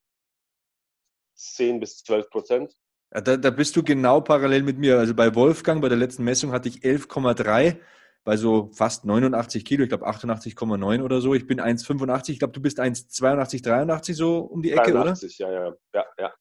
10 1.35 1.79
bis 1.79 2.03
12 2.03 2.29
Prozent. 2.29 2.75
Ja, 3.13 3.21
da, 3.21 3.37
da 3.37 3.49
bist 3.49 3.75
du 3.75 3.83
genau 3.83 4.21
parallel 4.21 4.63
mit 4.63 4.77
mir. 4.77 4.99
Also 4.99 5.15
bei 5.15 5.33
Wolfgang, 5.33 5.81
bei 5.81 5.89
der 5.89 5.97
letzten 5.97 6.23
Messung 6.23 6.51
hatte 6.51 6.69
ich 6.69 6.79
11,3 6.79 7.79
bei 8.23 8.37
so 8.37 8.69
fast 8.73 9.05
89 9.05 9.65
Kilo, 9.65 9.83
ich 9.83 9.89
glaube 9.89 10.07
88,9 10.07 11.01
oder 11.03 11.21
so. 11.21 11.33
Ich 11.33 11.47
bin 11.47 11.59
1,85, 11.59 12.31
ich 12.31 12.39
glaube, 12.39 12.53
du 12.53 12.61
bist 12.61 12.79
1,82, 12.79 13.63
83 13.63 14.15
so 14.15 14.39
um 14.39 14.61
die 14.61 14.71
Ecke, 14.71 14.91
83, 14.91 15.39
oder? 15.39 15.51
ja, 15.51 15.65
ja, 15.65 15.75
ja, 15.93 16.05
ja. 16.17 16.33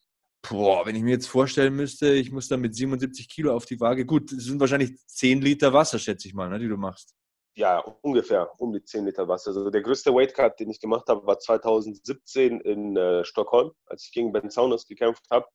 Boah, 0.49 0.87
wenn 0.87 0.95
ich 0.95 1.03
mir 1.03 1.11
jetzt 1.11 1.29
vorstellen 1.29 1.75
müsste, 1.75 2.12
ich 2.12 2.31
muss 2.31 2.49
dann 2.49 2.61
mit 2.61 2.75
77 2.75 3.29
Kilo 3.29 3.55
auf 3.55 3.67
die 3.67 3.81
Waage. 3.81 4.07
Gut, 4.07 4.33
das 4.33 4.45
sind 4.45 4.61
wahrscheinlich 4.61 4.97
10 5.07 5.43
Liter 5.43 5.73
Wasser, 5.73 5.99
schätze 5.99 6.29
ich 6.29 6.35
mal, 6.35 6.49
ne, 6.49 6.59
die 6.59 6.69
du 6.69 6.77
machst. 6.77 7.14
Ja, 7.57 7.81
ungefähr 8.03 8.49
um 8.59 8.73
die 8.73 8.85
10 8.85 9.05
Liter 9.05 9.27
Wasser. 9.27 9.51
Also 9.51 9.69
der 9.69 9.83
größte 9.83 10.14
Weightcut, 10.14 10.61
den 10.61 10.71
ich 10.71 10.81
gemacht 10.81 11.09
habe, 11.09 11.27
war 11.27 11.38
2017 11.38 12.61
in 12.61 12.97
äh, 12.97 13.25
Stockholm, 13.25 13.73
als 13.87 14.05
ich 14.05 14.12
gegen 14.12 14.33
Ben 14.33 14.49
Saunders 14.49 14.87
gekämpft 14.87 15.25
habe. 15.31 15.47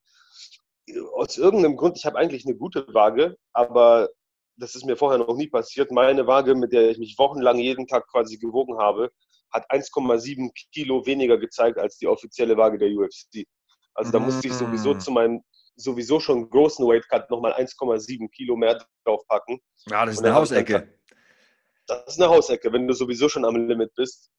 Aus 1.16 1.38
irgendeinem 1.38 1.78
Grund, 1.78 1.98
ich 1.98 2.06
habe 2.06 2.18
eigentlich 2.18 2.46
eine 2.46 2.58
gute 2.58 2.86
Waage, 2.94 3.38
aber 3.54 4.10
das 4.58 4.76
ist 4.76 4.86
mir 4.86 4.96
vorher 4.96 5.20
noch 5.20 5.36
nie 5.36 5.48
passiert. 5.48 5.92
Meine 5.92 6.28
Waage, 6.28 6.56
mit 6.56 6.74
der 6.74 6.90
ich 6.90 6.98
mich 6.98 7.18
wochenlang 7.18 7.60
jeden 7.60 7.88
Tag 7.88 8.08
quasi 8.08 8.38
gewogen 8.38 8.78
habe, 8.78 9.12
hat 9.52 9.70
1,7 9.70 10.52
Kilo 10.72 11.06
weniger 11.06 11.38
gezeigt 11.38 11.78
als 11.78 11.98
die 11.98 12.08
offizielle 12.08 12.58
Waage 12.58 12.78
der 12.78 12.90
UFC. 12.90 13.46
Also 13.94 14.12
da 14.12 14.20
musste 14.20 14.48
ich 14.48 14.54
sowieso 14.54 14.96
mm. 14.96 15.00
zu 15.00 15.12
meinem 15.12 15.44
sowieso 15.76 16.20
schon 16.20 16.50
großen 16.50 16.86
Weightcut 16.86 17.30
nochmal 17.30 17.54
1,7 17.54 18.30
Kilo 18.32 18.56
mehr 18.56 18.84
draufpacken. 19.06 19.60
Ja, 19.88 20.06
das 20.06 20.16
ist 20.16 20.24
eine 20.24 20.36
Hausecke. 20.36 21.00
das 21.88 22.08
ist 22.08 22.22
eine 22.22 22.30
Hausecke, 22.30 22.72
wenn 22.72 22.88
du 22.88 22.94
sowieso 22.94 23.30
schon 23.30 23.46
am 23.46 23.56
Limit 23.56 23.94
bist. 23.96 24.32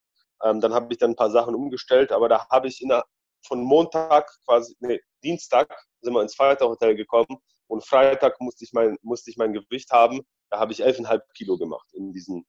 Ähm, 0.43 0.61
dann 0.61 0.75
habe 0.75 0.93
ich 0.93 0.99
dann 0.99 1.11
ein 1.11 1.17
paar 1.17 1.31
Sachen 1.31 1.55
umgestellt, 1.55 2.13
aber 2.13 2.29
da 2.29 2.47
habe 2.51 2.69
ich 2.69 2.81
in 2.83 2.89
der, 2.89 3.05
von 3.47 3.63
Montag 3.63 4.29
quasi, 4.45 4.77
nee, 4.81 5.01
Dienstag 5.23 5.69
sind 6.01 6.13
wir 6.13 6.23
ins 6.23 6.35
Feiertag 6.35 6.79
gekommen 6.79 7.39
und 7.75 7.85
Freitag 7.85 8.41
musste 8.41 8.65
ich 8.65 8.73
mein, 8.73 8.97
musste 9.03 9.31
ich 9.31 9.37
mein 9.37 9.53
Gewicht 9.53 9.91
haben. 9.91 10.21
Da 10.49 10.61
habe 10.61 10.73
ich 10.73 10.85
11,5 10.85 11.21
Kilo 11.35 11.59
gemacht 11.59 11.89
in 11.93 12.13
diesen, 12.13 12.47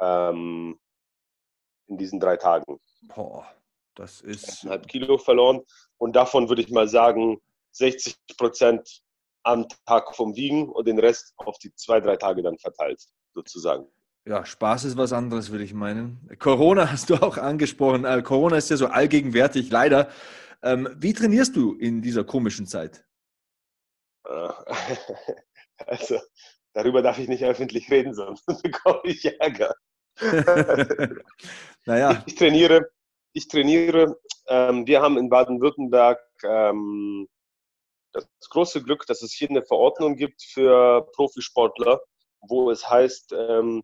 ähm, 0.00 0.80
in 1.86 1.98
diesen 1.98 2.18
drei 2.18 2.38
Tagen. 2.38 2.80
Boah, 3.14 3.46
das 3.94 4.22
ist. 4.22 4.64
11,5 4.64 4.86
Kilo 4.86 5.18
verloren. 5.18 5.60
Und 5.98 6.16
davon 6.16 6.48
würde 6.48 6.62
ich 6.62 6.70
mal 6.70 6.88
sagen, 6.88 7.42
60 7.72 8.16
Prozent 8.38 9.02
am 9.42 9.66
Tag 9.86 10.16
vom 10.16 10.34
Wiegen 10.34 10.70
und 10.70 10.88
den 10.88 10.98
Rest 10.98 11.34
auf 11.36 11.58
die 11.58 11.74
zwei, 11.74 12.00
drei 12.00 12.16
Tage 12.16 12.42
dann 12.42 12.58
verteilt, 12.58 13.04
sozusagen. 13.34 13.86
Ja, 14.24 14.46
Spaß 14.46 14.84
ist 14.84 14.96
was 14.96 15.12
anderes, 15.12 15.50
würde 15.50 15.64
ich 15.64 15.74
meinen. 15.74 16.26
Corona 16.38 16.90
hast 16.90 17.10
du 17.10 17.16
auch 17.16 17.36
angesprochen. 17.36 18.06
Äh, 18.06 18.22
Corona 18.22 18.56
ist 18.56 18.70
ja 18.70 18.78
so 18.78 18.86
allgegenwärtig, 18.86 19.70
leider. 19.70 20.08
Ähm, 20.62 20.88
wie 20.96 21.12
trainierst 21.12 21.54
du 21.54 21.74
in 21.74 22.00
dieser 22.00 22.24
komischen 22.24 22.66
Zeit? 22.66 23.04
Äh, 24.24 24.48
also, 25.86 26.18
darüber 26.72 27.02
darf 27.02 27.18
ich 27.18 27.28
nicht 27.28 27.44
öffentlich 27.44 27.90
reden, 27.90 28.14
sonst 28.14 28.44
bekomme 28.62 29.00
ich 29.04 29.24
Ärger. 29.40 29.74
naja. 31.86 32.22
Ich 32.26 32.34
trainiere, 32.34 32.90
ich 33.32 33.48
trainiere. 33.48 34.18
Ähm, 34.48 34.86
wir 34.86 35.00
haben 35.00 35.16
in 35.16 35.28
Baden-Württemberg 35.28 36.20
ähm, 36.44 37.28
das 38.12 38.26
große 38.50 38.82
Glück, 38.82 39.06
dass 39.06 39.22
es 39.22 39.32
hier 39.32 39.48
eine 39.48 39.62
Verordnung 39.62 40.16
gibt 40.16 40.42
für 40.42 41.08
Profisportler, 41.14 42.00
wo 42.40 42.70
es 42.70 42.88
heißt, 42.88 43.32
ähm, 43.32 43.82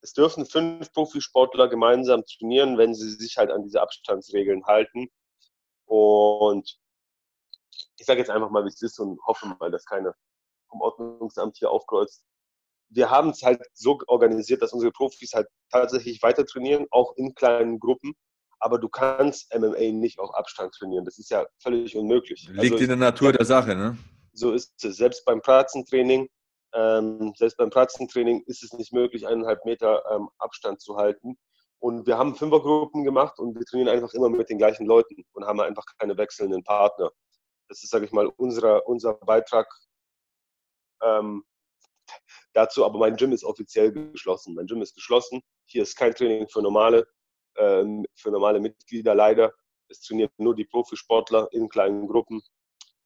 es 0.00 0.12
dürfen 0.12 0.46
fünf 0.46 0.92
Profisportler 0.92 1.68
gemeinsam 1.68 2.24
trainieren, 2.26 2.76
wenn 2.76 2.94
sie 2.94 3.10
sich 3.10 3.36
halt 3.38 3.50
an 3.50 3.62
diese 3.62 3.80
Abstandsregeln 3.80 4.64
halten. 4.66 5.08
Und 5.86 6.78
ich 7.98 8.06
sage 8.06 8.20
jetzt 8.20 8.30
einfach 8.30 8.50
mal, 8.50 8.64
wie 8.64 8.68
es 8.68 8.82
ist 8.82 8.98
und 8.98 9.20
hoffe 9.26 9.46
mal, 9.60 9.70
dass 9.70 9.84
keiner 9.84 10.14
vom 10.68 10.80
Ordnungsamt 10.80 11.56
hier 11.56 11.70
aufkreuzt. 11.70 12.24
Wir 12.90 13.10
haben 13.10 13.30
es 13.30 13.42
halt 13.42 13.60
so 13.72 13.98
organisiert, 14.06 14.62
dass 14.62 14.72
unsere 14.72 14.92
Profis 14.92 15.32
halt 15.32 15.48
tatsächlich 15.70 16.22
weiter 16.22 16.44
trainieren, 16.44 16.86
auch 16.90 17.16
in 17.16 17.34
kleinen 17.34 17.78
Gruppen. 17.80 18.14
Aber 18.60 18.78
du 18.78 18.88
kannst 18.88 19.52
MMA 19.54 19.92
nicht 19.92 20.18
auf 20.18 20.34
Abstand 20.34 20.74
trainieren. 20.74 21.04
Das 21.04 21.18
ist 21.18 21.30
ja 21.30 21.44
völlig 21.58 21.96
unmöglich. 21.96 22.48
Liegt 22.48 22.72
also, 22.72 22.76
in 22.76 22.88
der 22.88 22.96
Natur 22.96 23.32
der 23.32 23.44
Sache, 23.44 23.74
ne? 23.74 23.96
So 24.32 24.52
ist 24.52 24.72
es. 24.84 24.96
Selbst 24.96 25.24
beim 25.24 25.40
Pratzentraining, 25.40 26.28
ähm, 26.72 27.32
selbst 27.36 27.56
beim 27.56 27.70
Pratzentraining 27.70 28.42
ist 28.46 28.62
es 28.62 28.72
nicht 28.72 28.92
möglich, 28.92 29.26
eineinhalb 29.26 29.64
Meter 29.64 30.02
ähm, 30.10 30.28
Abstand 30.38 30.80
zu 30.80 30.96
halten. 30.96 31.36
Und 31.78 32.06
wir 32.06 32.16
haben 32.16 32.34
Fünfergruppen 32.36 33.04
gemacht 33.04 33.38
und 33.38 33.54
wir 33.58 33.64
trainieren 33.66 33.90
einfach 33.90 34.14
immer 34.14 34.30
mit 34.30 34.48
den 34.48 34.58
gleichen 34.58 34.86
Leuten 34.86 35.22
und 35.32 35.44
haben 35.44 35.60
einfach 35.60 35.84
keine 35.98 36.16
wechselnden 36.16 36.64
Partner. 36.64 37.10
Das 37.68 37.82
ist, 37.82 37.90
sage 37.90 38.04
ich 38.04 38.12
mal, 38.12 38.26
unser, 38.26 38.86
unser 38.86 39.14
Beitrag 39.14 39.66
ähm, 41.02 41.44
dazu. 42.52 42.84
Aber 42.84 42.98
mein 42.98 43.16
Gym 43.16 43.32
ist 43.32 43.44
offiziell 43.44 43.92
geschlossen. 43.92 44.54
Mein 44.54 44.66
Gym 44.66 44.82
ist 44.82 44.94
geschlossen. 44.94 45.42
Hier 45.66 45.82
ist 45.82 45.96
kein 45.96 46.14
Training 46.14 46.48
für 46.48 46.62
normale, 46.62 47.06
ähm, 47.56 48.04
für 48.14 48.30
normale 48.30 48.60
Mitglieder 48.60 49.14
leider. 49.14 49.52
Es 49.88 50.00
trainieren 50.00 50.30
nur 50.38 50.54
die 50.54 50.64
Profisportler 50.64 51.48
in 51.52 51.68
kleinen 51.68 52.06
Gruppen. 52.06 52.42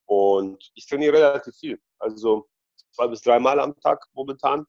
Und 0.07 0.71
ich 0.75 0.87
trainiere 0.87 1.15
relativ 1.15 1.55
viel. 1.57 1.81
Also 1.99 2.49
zwei 2.93 3.09
bis 3.09 3.21
dreimal 3.21 3.61
am 3.61 3.79
Tag 3.81 4.05
momentan. 4.13 4.67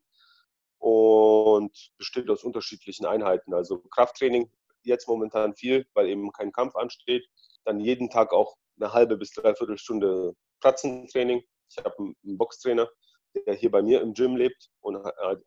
Und 0.79 1.91
besteht 1.97 2.29
aus 2.29 2.43
unterschiedlichen 2.43 3.05
Einheiten. 3.05 3.53
Also 3.53 3.79
Krafttraining 3.89 4.51
jetzt 4.83 5.07
momentan 5.07 5.55
viel, 5.55 5.85
weil 5.93 6.07
eben 6.07 6.31
kein 6.31 6.51
Kampf 6.51 6.75
ansteht. 6.75 7.27
Dann 7.65 7.79
jeden 7.79 8.09
Tag 8.09 8.31
auch 8.31 8.55
eine 8.79 8.93
halbe 8.93 9.17
bis 9.17 9.31
dreiviertel 9.31 9.77
Stunde 9.77 10.33
Pratzentraining. 10.61 11.43
Ich 11.69 11.77
habe 11.77 11.95
einen 11.97 12.37
Boxtrainer, 12.37 12.89
der 13.45 13.53
hier 13.55 13.71
bei 13.71 13.81
mir 13.81 14.01
im 14.01 14.13
Gym 14.13 14.35
lebt 14.35 14.69
und 14.81 14.97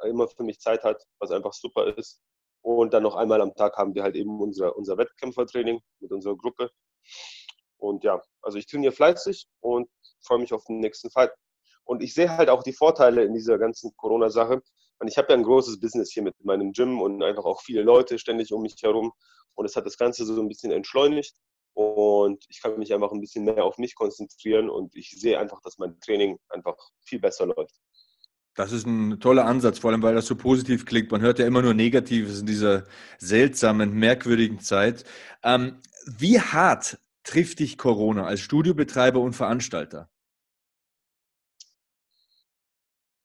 immer 0.04 0.28
für 0.28 0.44
mich 0.44 0.60
Zeit 0.60 0.84
hat, 0.84 1.02
was 1.18 1.30
einfach 1.30 1.52
super 1.52 1.96
ist. 1.96 2.20
Und 2.62 2.94
dann 2.94 3.02
noch 3.02 3.16
einmal 3.16 3.40
am 3.40 3.54
Tag 3.54 3.76
haben 3.76 3.94
wir 3.94 4.04
halt 4.04 4.14
eben 4.14 4.40
unser, 4.40 4.76
unser 4.76 4.96
Wettkämpfertraining 4.96 5.80
mit 6.00 6.12
unserer 6.12 6.36
Gruppe. 6.36 6.70
Und 7.76 8.04
ja, 8.04 8.22
also 8.42 8.58
ich 8.58 8.66
trainiere 8.66 8.92
fleißig 8.92 9.48
und 9.60 9.88
freue 10.20 10.38
mich 10.38 10.52
auf 10.52 10.64
den 10.66 10.78
nächsten 10.78 11.10
Fight. 11.10 11.32
Und 11.84 12.02
ich 12.02 12.14
sehe 12.14 12.36
halt 12.36 12.48
auch 12.48 12.62
die 12.62 12.72
Vorteile 12.72 13.24
in 13.24 13.34
dieser 13.34 13.58
ganzen 13.58 13.92
Corona-Sache. 13.96 14.62
Ich 15.04 15.18
habe 15.18 15.30
ja 15.30 15.34
ein 15.34 15.42
großes 15.42 15.80
Business 15.80 16.12
hier 16.12 16.22
mit 16.22 16.36
meinem 16.44 16.72
Gym 16.72 17.02
und 17.02 17.24
einfach 17.24 17.44
auch 17.44 17.60
viele 17.60 17.82
Leute 17.82 18.20
ständig 18.20 18.52
um 18.52 18.62
mich 18.62 18.76
herum. 18.82 19.12
Und 19.54 19.64
es 19.64 19.74
hat 19.74 19.84
das 19.84 19.98
Ganze 19.98 20.24
so 20.24 20.40
ein 20.40 20.46
bisschen 20.46 20.70
entschleunigt. 20.70 21.34
Und 21.74 22.44
ich 22.48 22.60
kann 22.60 22.78
mich 22.78 22.92
einfach 22.92 23.12
ein 23.12 23.20
bisschen 23.20 23.44
mehr 23.44 23.64
auf 23.64 23.78
mich 23.78 23.94
konzentrieren 23.94 24.68
und 24.68 24.94
ich 24.94 25.10
sehe 25.10 25.38
einfach, 25.38 25.60
dass 25.62 25.78
mein 25.78 25.98
Training 26.00 26.38
einfach 26.50 26.76
viel 27.04 27.18
besser 27.18 27.46
läuft. 27.46 27.80
Das 28.54 28.72
ist 28.72 28.86
ein 28.86 29.18
toller 29.18 29.46
Ansatz, 29.46 29.78
vor 29.78 29.90
allem 29.90 30.02
weil 30.02 30.14
das 30.14 30.26
so 30.26 30.36
positiv 30.36 30.84
klingt. 30.84 31.10
Man 31.10 31.22
hört 31.22 31.38
ja 31.38 31.46
immer 31.46 31.62
nur 31.62 31.72
Negatives 31.72 32.40
in 32.40 32.46
dieser 32.46 32.84
seltsamen, 33.18 33.94
merkwürdigen 33.94 34.60
Zeit. 34.60 35.04
Ähm, 35.42 35.80
wie 36.04 36.38
hart 36.38 36.98
trifft 37.22 37.60
dich 37.60 37.78
Corona 37.78 38.26
als 38.26 38.40
Studiobetreiber 38.40 39.20
und 39.20 39.32
Veranstalter? 39.32 40.10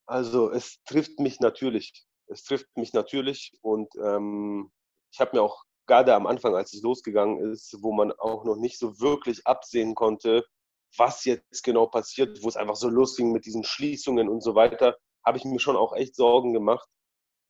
Also 0.06 0.50
es 0.50 0.82
trifft 0.84 1.20
mich 1.20 1.40
natürlich. 1.40 2.06
Es 2.28 2.44
trifft 2.44 2.74
mich 2.76 2.94
natürlich 2.94 3.52
und 3.60 3.88
ähm, 4.02 4.70
ich 5.12 5.20
habe 5.20 5.36
mir 5.36 5.42
auch 5.42 5.64
gerade 5.88 6.14
am 6.14 6.26
Anfang, 6.26 6.54
als 6.54 6.72
es 6.74 6.82
losgegangen 6.82 7.50
ist, 7.50 7.76
wo 7.82 7.92
man 7.92 8.12
auch 8.12 8.44
noch 8.44 8.56
nicht 8.56 8.78
so 8.78 9.00
wirklich 9.00 9.46
absehen 9.46 9.94
konnte, 9.94 10.44
was 10.96 11.24
jetzt 11.24 11.64
genau 11.64 11.86
passiert, 11.86 12.42
wo 12.42 12.48
es 12.48 12.56
einfach 12.56 12.76
so 12.76 12.88
losging 12.88 13.32
mit 13.32 13.46
diesen 13.46 13.64
Schließungen 13.64 14.28
und 14.28 14.42
so 14.42 14.54
weiter, 14.54 14.96
habe 15.24 15.38
ich 15.38 15.44
mir 15.44 15.58
schon 15.58 15.76
auch 15.76 15.94
echt 15.94 16.14
Sorgen 16.14 16.52
gemacht. 16.52 16.88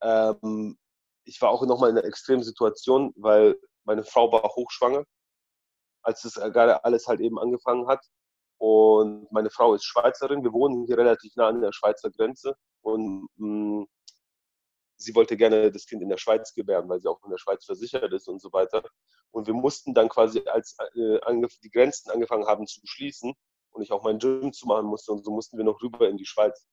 Ähm, 0.03 0.79
ich 1.25 1.41
war 1.43 1.51
auch 1.51 1.65
nochmal 1.67 1.91
in 1.91 1.99
einer 1.99 2.07
extremen 2.07 2.43
Situation, 2.43 3.13
weil 3.17 3.59
meine 3.85 4.05
Frau 4.05 4.33
war 4.33 4.43
hochschwanger, 4.43 5.05
als 6.03 6.23
das 6.23 6.35
gerade 6.35 6.85
alles 6.85 7.07
halt 7.07 7.21
eben 7.21 7.39
angefangen 7.39 7.87
hat. 7.87 8.05
Und 8.59 9.31
meine 9.31 9.51
Frau 9.51 9.75
ist 9.75 9.85
Schweizerin. 9.85 10.43
Wir 10.43 10.53
wohnen 10.53 10.87
hier 10.87 10.99
relativ 10.99 11.37
nah 11.37 11.49
an 11.49 11.61
der 11.61 11.73
Schweizer 11.73 12.11
Grenze. 12.11 12.55
Und 12.83 13.29
mh, 13.37 13.83
mm, 13.83 13.87
sie 14.99 15.15
wollte 15.15 15.37
gerne 15.37 15.71
das 15.73 15.87
Kind 15.87 16.03
in 16.03 16.09
der 16.09 16.19
Schweiz 16.19 16.53
gebären, 16.55 16.89
weil 16.89 17.01
sie 17.01 17.09
auch 17.09 17.23
in 17.25 17.31
der 17.31 17.39
Schweiz 17.39 17.65
versichert 17.65 18.13
ist 18.13 18.29
und 18.29 18.41
so 18.41 18.53
weiter. 18.53 18.83
Und 19.31 19.47
wir 19.47 19.55
mussten 19.55 19.95
dann 19.95 20.09
quasi, 20.09 20.43
als 20.47 20.77
äh, 20.95 21.21
die 21.63 21.71
Grenzen 21.71 22.11
angefangen 22.11 22.47
haben 22.47 22.67
zu 22.67 22.81
schließen 22.85 23.35
und 23.71 23.83
ich 23.83 23.93
auch 23.93 24.03
mein 24.03 24.19
Gym 24.19 24.53
zu 24.53 24.67
machen 24.67 24.87
musste 24.87 25.13
und 25.13 25.25
so 25.25 25.31
mussten 25.31 25.57
wir 25.57 25.65
noch 25.65 25.81
rüber 25.83 26.09
in 26.09 26.17
die 26.17 26.27
Schweiz. 26.27 26.67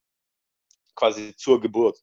Quasi 0.95 1.35
zur 1.37 1.61
Geburt. 1.61 1.99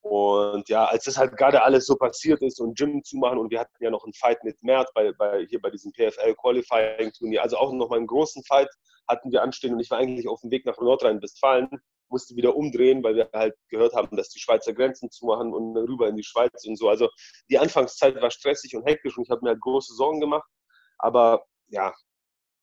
Und 0.00 0.68
ja, 0.68 0.84
als 0.84 1.04
das 1.04 1.18
halt 1.18 1.36
gerade 1.36 1.62
alles 1.62 1.86
so 1.86 1.96
passiert 1.96 2.40
ist 2.42 2.60
und 2.60 2.78
Gym 2.78 3.02
zu 3.02 3.16
machen 3.16 3.38
und 3.38 3.50
wir 3.50 3.60
hatten 3.60 3.82
ja 3.82 3.90
noch 3.90 4.04
einen 4.04 4.14
Fight 4.14 4.42
mit 4.44 4.62
Mert 4.62 4.88
bei, 4.94 5.12
bei, 5.12 5.44
hier 5.46 5.60
bei 5.60 5.70
diesem 5.70 5.92
PFL 5.92 6.34
Qualifying 6.34 7.12
Turnier, 7.12 7.42
also 7.42 7.56
auch 7.56 7.72
nochmal 7.72 7.98
einen 7.98 8.06
großen 8.06 8.44
Fight 8.44 8.70
hatten 9.08 9.32
wir 9.32 9.42
anstehen 9.42 9.74
und 9.74 9.80
ich 9.80 9.90
war 9.90 9.98
eigentlich 9.98 10.28
auf 10.28 10.40
dem 10.40 10.50
Weg 10.50 10.66
nach 10.66 10.78
Nordrhein-Westfalen 10.78 11.68
musste 12.10 12.36
wieder 12.36 12.56
umdrehen, 12.56 13.02
weil 13.02 13.16
wir 13.16 13.30
halt 13.32 13.54
gehört 13.68 13.94
haben, 13.94 14.16
dass 14.16 14.30
die 14.30 14.40
Schweizer 14.40 14.72
Grenzen 14.72 15.10
zumachen 15.10 15.52
und 15.52 15.76
rüber 15.76 16.08
in 16.08 16.16
die 16.16 16.24
Schweiz 16.24 16.64
und 16.66 16.76
so. 16.76 16.88
Also 16.88 17.08
die 17.50 17.58
Anfangszeit 17.58 18.20
war 18.20 18.30
stressig 18.30 18.76
und 18.76 18.84
hektisch 18.84 19.16
und 19.16 19.24
ich 19.24 19.30
habe 19.30 19.42
mir 19.42 19.50
halt 19.50 19.60
große 19.60 19.94
Sorgen 19.94 20.20
gemacht. 20.20 20.48
Aber 20.98 21.44
ja, 21.68 21.94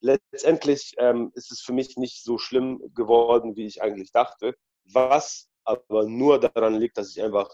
letztendlich 0.01 0.93
ähm, 0.97 1.31
ist 1.36 1.51
es 1.51 1.62
für 1.62 1.73
mich 1.73 1.97
nicht 1.97 2.23
so 2.23 2.38
schlimm 2.38 2.81
geworden, 2.93 3.55
wie 3.55 3.65
ich 3.65 3.81
eigentlich 3.81 4.12
dachte. 4.12 4.55
Was 4.86 5.49
aber 5.63 6.08
nur 6.08 6.39
daran 6.39 6.75
liegt, 6.75 6.97
dass 6.97 7.15
ich 7.15 7.21
einfach 7.21 7.49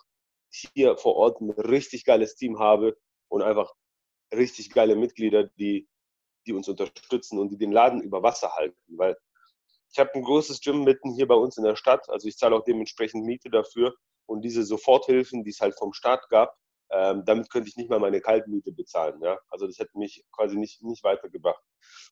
hier 0.49 0.97
vor 0.97 1.15
Ort 1.15 1.41
ein 1.41 1.51
richtig 1.51 2.03
geiles 2.03 2.35
Team 2.35 2.59
habe 2.59 2.97
und 3.29 3.41
einfach 3.41 3.73
richtig 4.33 4.71
geile 4.71 4.95
Mitglieder, 4.95 5.45
die, 5.57 5.87
die 6.45 6.53
uns 6.53 6.67
unterstützen 6.67 7.39
und 7.39 7.49
die 7.49 7.57
den 7.57 7.71
Laden 7.71 8.01
über 8.01 8.21
Wasser 8.23 8.53
halten. 8.55 8.79
Weil 8.97 9.17
ich 9.91 9.99
habe 9.99 10.13
ein 10.13 10.23
großes 10.23 10.61
Gym 10.61 10.83
mitten 10.83 11.13
hier 11.13 11.27
bei 11.27 11.35
uns 11.35 11.57
in 11.57 11.63
der 11.63 11.75
Stadt, 11.75 12.09
also 12.09 12.27
ich 12.27 12.37
zahle 12.37 12.55
auch 12.55 12.63
dementsprechend 12.63 13.25
Miete 13.25 13.49
dafür. 13.49 13.95
Und 14.25 14.41
diese 14.41 14.63
Soforthilfen, 14.63 15.43
die 15.43 15.49
es 15.49 15.59
halt 15.59 15.77
vom 15.77 15.91
Staat 15.91 16.29
gab, 16.29 16.55
ähm, 16.91 17.23
damit 17.25 17.49
könnte 17.49 17.69
ich 17.69 17.75
nicht 17.75 17.89
mal 17.89 17.99
meine 17.99 18.21
Kaltmiete 18.21 18.71
bezahlen. 18.71 19.21
Ja? 19.21 19.39
Also 19.49 19.67
das 19.67 19.79
hätte 19.79 19.97
mich 19.97 20.23
quasi 20.31 20.57
nicht, 20.57 20.81
nicht 20.83 21.03
weitergebracht. 21.03 21.61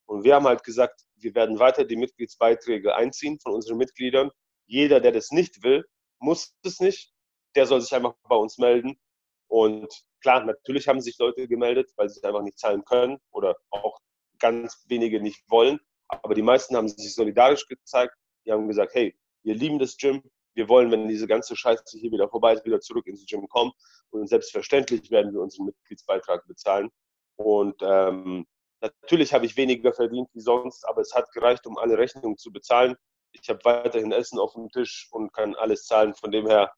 Und 0.05 0.23
wir 0.23 0.35
haben 0.35 0.45
halt 0.45 0.63
gesagt, 0.63 1.01
wir 1.15 1.35
werden 1.35 1.59
weiter 1.59 1.85
die 1.85 1.95
Mitgliedsbeiträge 1.95 2.95
einziehen 2.95 3.39
von 3.39 3.53
unseren 3.53 3.77
Mitgliedern. 3.77 4.31
Jeder, 4.67 4.99
der 4.99 5.11
das 5.11 5.31
nicht 5.31 5.63
will, 5.63 5.85
muss 6.19 6.55
es 6.63 6.79
nicht. 6.79 7.13
Der 7.55 7.65
soll 7.65 7.81
sich 7.81 7.93
einfach 7.93 8.15
bei 8.27 8.35
uns 8.35 8.57
melden. 8.57 8.99
Und 9.47 9.87
klar, 10.21 10.43
natürlich 10.45 10.87
haben 10.87 11.01
sich 11.01 11.17
Leute 11.17 11.47
gemeldet, 11.47 11.91
weil 11.95 12.09
sie 12.09 12.19
es 12.19 12.23
einfach 12.23 12.41
nicht 12.41 12.59
zahlen 12.59 12.83
können 12.85 13.19
oder 13.31 13.55
auch 13.71 13.99
ganz 14.39 14.85
wenige 14.87 15.21
nicht 15.21 15.43
wollen. 15.49 15.79
Aber 16.09 16.33
die 16.33 16.41
meisten 16.41 16.75
haben 16.75 16.87
sich 16.87 17.13
solidarisch 17.13 17.65
gezeigt. 17.67 18.15
Die 18.45 18.51
haben 18.51 18.67
gesagt, 18.67 18.93
hey, 18.95 19.17
wir 19.43 19.55
lieben 19.55 19.79
das 19.79 19.97
Gym. 19.97 20.23
Wir 20.55 20.67
wollen, 20.67 20.91
wenn 20.91 21.07
diese 21.07 21.27
ganze 21.27 21.55
Scheiße 21.55 21.97
hier 21.97 22.11
wieder 22.11 22.27
vorbei 22.27 22.53
ist, 22.53 22.65
wieder 22.65 22.81
zurück 22.81 23.07
ins 23.07 23.25
Gym 23.25 23.47
kommen. 23.47 23.71
Und 24.09 24.27
selbstverständlich 24.27 25.11
werden 25.11 25.33
wir 25.33 25.41
unseren 25.41 25.67
Mitgliedsbeitrag 25.67 26.45
bezahlen. 26.47 26.89
Und 27.37 27.75
ähm, 27.81 28.45
natürlich 28.81 29.33
habe 29.33 29.45
ich 29.45 29.55
weniger 29.55 29.93
verdient 29.93 30.29
wie 30.33 30.41
sonst, 30.41 30.83
aber 30.85 31.01
es 31.01 31.13
hat 31.13 31.31
gereicht, 31.31 31.65
um 31.67 31.77
alle 31.77 31.97
Rechnungen 31.97 32.37
zu 32.37 32.51
bezahlen. 32.51 32.95
Ich 33.31 33.47
habe 33.49 33.59
weiterhin 33.63 34.11
Essen 34.11 34.39
auf 34.39 34.53
dem 34.53 34.69
Tisch 34.69 35.07
und 35.11 35.31
kann 35.33 35.55
alles 35.55 35.85
zahlen. 35.85 36.15
Von 36.15 36.31
dem 36.31 36.47
her 36.47 36.73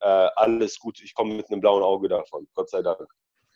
äh, 0.00 0.06
alles 0.36 0.78
gut. 0.78 1.00
Ich 1.00 1.14
komme 1.14 1.34
mit 1.34 1.50
einem 1.50 1.60
blauen 1.60 1.82
Auge 1.82 2.08
davon, 2.08 2.46
Gott 2.54 2.68
sei 2.68 2.82
Dank. 2.82 3.08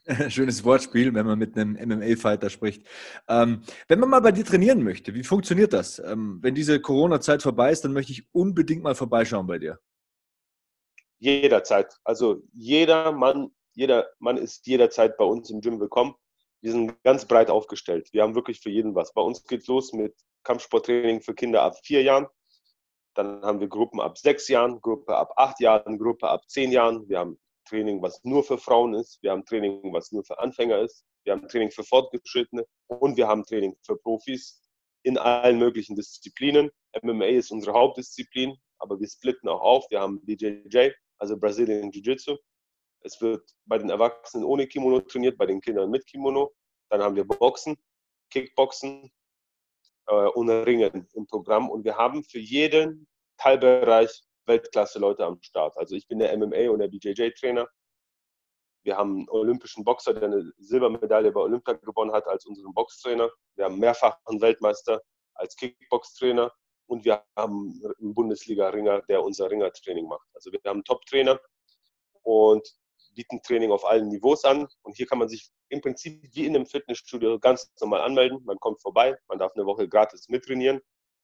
Schönes 0.30 0.64
Wortspiel, 0.64 1.12
wenn 1.14 1.26
man 1.26 1.38
mit 1.38 1.56
einem 1.56 1.74
MMA-Fighter 1.74 2.48
spricht. 2.48 2.86
Ähm, 3.28 3.62
wenn 3.88 3.98
man 3.98 4.08
mal 4.08 4.20
bei 4.20 4.32
dir 4.32 4.44
trainieren 4.44 4.82
möchte, 4.82 5.14
wie 5.14 5.22
funktioniert 5.22 5.72
das? 5.72 5.98
Ähm, 5.98 6.38
wenn 6.40 6.54
diese 6.54 6.80
Corona-Zeit 6.80 7.42
vorbei 7.42 7.70
ist, 7.70 7.84
dann 7.84 7.92
möchte 7.92 8.12
ich 8.12 8.26
unbedingt 8.32 8.82
mal 8.82 8.94
vorbeischauen 8.94 9.46
bei 9.46 9.58
dir. 9.58 9.78
Jederzeit. 11.18 11.98
Also 12.04 12.42
jeder 12.54 13.12
Mann, 13.12 13.50
jeder 13.74 14.08
Mann 14.18 14.38
ist 14.38 14.66
jederzeit 14.66 15.16
bei 15.18 15.24
uns 15.24 15.50
im 15.50 15.60
Gym 15.60 15.78
willkommen. 15.78 16.14
Wir 16.62 16.72
sind 16.72 17.02
ganz 17.02 17.26
breit 17.26 17.50
aufgestellt. 17.50 18.08
Wir 18.12 18.22
haben 18.22 18.34
wirklich 18.34 18.60
für 18.60 18.70
jeden 18.70 18.94
was. 18.94 19.12
Bei 19.12 19.22
uns 19.22 19.44
geht 19.44 19.62
es 19.62 19.66
los 19.66 19.92
mit 19.92 20.14
Kampfsporttraining 20.44 21.20
für 21.20 21.34
Kinder 21.34 21.62
ab 21.62 21.76
vier 21.84 22.02
Jahren. 22.02 22.26
Dann 23.14 23.42
haben 23.42 23.60
wir 23.60 23.68
Gruppen 23.68 24.00
ab 24.00 24.16
sechs 24.16 24.48
Jahren, 24.48 24.80
Gruppe 24.80 25.16
ab 25.16 25.32
acht 25.36 25.60
Jahren, 25.60 25.98
Gruppe 25.98 26.28
ab 26.28 26.48
zehn 26.48 26.72
Jahren. 26.72 27.08
Wir 27.08 27.18
haben 27.18 27.38
Training, 27.68 28.02
was 28.02 28.22
nur 28.24 28.42
für 28.42 28.58
Frauen 28.58 28.94
ist. 28.94 29.18
Wir 29.22 29.32
haben 29.32 29.44
Training, 29.44 29.92
was 29.92 30.12
nur 30.12 30.24
für 30.24 30.38
Anfänger 30.38 30.78
ist. 30.80 31.04
Wir 31.24 31.34
haben 31.34 31.46
Training 31.48 31.70
für 31.70 31.84
Fortgeschrittene 31.84 32.64
und 32.86 33.16
wir 33.16 33.28
haben 33.28 33.44
Training 33.44 33.76
für 33.84 33.96
Profis 33.96 34.62
in 35.02 35.18
allen 35.18 35.58
möglichen 35.58 35.94
Disziplinen. 35.94 36.70
MMA 37.02 37.26
ist 37.26 37.50
unsere 37.50 37.74
Hauptdisziplin, 37.74 38.56
aber 38.78 38.98
wir 38.98 39.08
splitten 39.08 39.48
auch 39.48 39.60
auf. 39.60 39.86
Wir 39.90 40.00
haben 40.00 40.24
BJJ, 40.24 40.90
also 41.18 41.36
Brazilian 41.36 41.90
Jiu-Jitsu. 41.90 42.36
Es 43.00 43.20
wird 43.20 43.48
bei 43.66 43.78
den 43.78 43.90
Erwachsenen 43.90 44.44
ohne 44.44 44.66
Kimono 44.66 45.00
trainiert, 45.00 45.38
bei 45.38 45.46
den 45.46 45.60
Kindern 45.60 45.90
mit 45.90 46.06
Kimono. 46.06 46.52
Dann 46.90 47.02
haben 47.02 47.14
wir 47.14 47.24
Boxen, 47.24 47.76
Kickboxen 48.30 49.10
äh, 50.06 50.14
und 50.14 50.50
Ringen 50.50 51.06
im 51.14 51.26
Programm. 51.26 51.70
Und 51.70 51.84
wir 51.84 51.96
haben 51.96 52.24
für 52.24 52.40
jeden 52.40 53.06
Teilbereich 53.36 54.22
Weltklasse-Leute 54.48 55.24
am 55.24 55.40
Start. 55.42 55.76
Also 55.76 55.94
ich 55.94 56.08
bin 56.08 56.18
der 56.18 56.36
MMA- 56.36 56.70
und 56.70 56.80
der 56.80 56.88
BJJ-Trainer. 56.88 57.68
Wir 58.82 58.96
haben 58.96 59.18
einen 59.18 59.28
olympischen 59.28 59.84
Boxer, 59.84 60.14
der 60.14 60.24
eine 60.24 60.52
Silbermedaille 60.56 61.30
bei 61.30 61.40
Olympia 61.40 61.74
gewonnen 61.74 62.12
hat, 62.12 62.26
als 62.26 62.46
unseren 62.46 62.72
Boxtrainer. 62.72 63.30
Wir 63.54 63.66
haben 63.66 63.78
mehrfachen 63.78 64.40
Weltmeister 64.40 65.02
als 65.34 65.54
Kickbox-Trainer 65.56 66.52
und 66.86 67.04
wir 67.04 67.22
haben 67.36 67.80
einen 68.00 68.14
Bundesliga-Ringer, 68.14 69.02
der 69.02 69.22
unser 69.22 69.50
Ringertraining 69.50 70.06
macht. 70.06 70.26
Also 70.34 70.50
wir 70.50 70.58
haben 70.64 70.78
einen 70.78 70.84
Top-Trainer 70.84 71.38
und 72.22 72.66
bieten 73.14 73.42
Training 73.42 73.72
auf 73.72 73.84
allen 73.84 74.08
Niveaus 74.08 74.44
an. 74.44 74.68
Und 74.82 74.96
hier 74.96 75.06
kann 75.06 75.18
man 75.18 75.28
sich 75.28 75.50
im 75.68 75.80
Prinzip 75.80 76.22
wie 76.34 76.46
in 76.46 76.56
einem 76.56 76.66
Fitnessstudio 76.66 77.38
ganz 77.38 77.70
normal 77.80 78.00
anmelden. 78.02 78.42
Man 78.44 78.58
kommt 78.58 78.80
vorbei, 78.80 79.18
man 79.28 79.38
darf 79.38 79.52
eine 79.54 79.66
Woche 79.66 79.88
gratis 79.88 80.28
mittrainieren. 80.28 80.80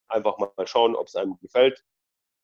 Einfach 0.08 0.36
mal 0.38 0.50
schauen, 0.66 0.94
ob 0.96 1.06
es 1.06 1.14
einem 1.14 1.38
gefällt 1.38 1.82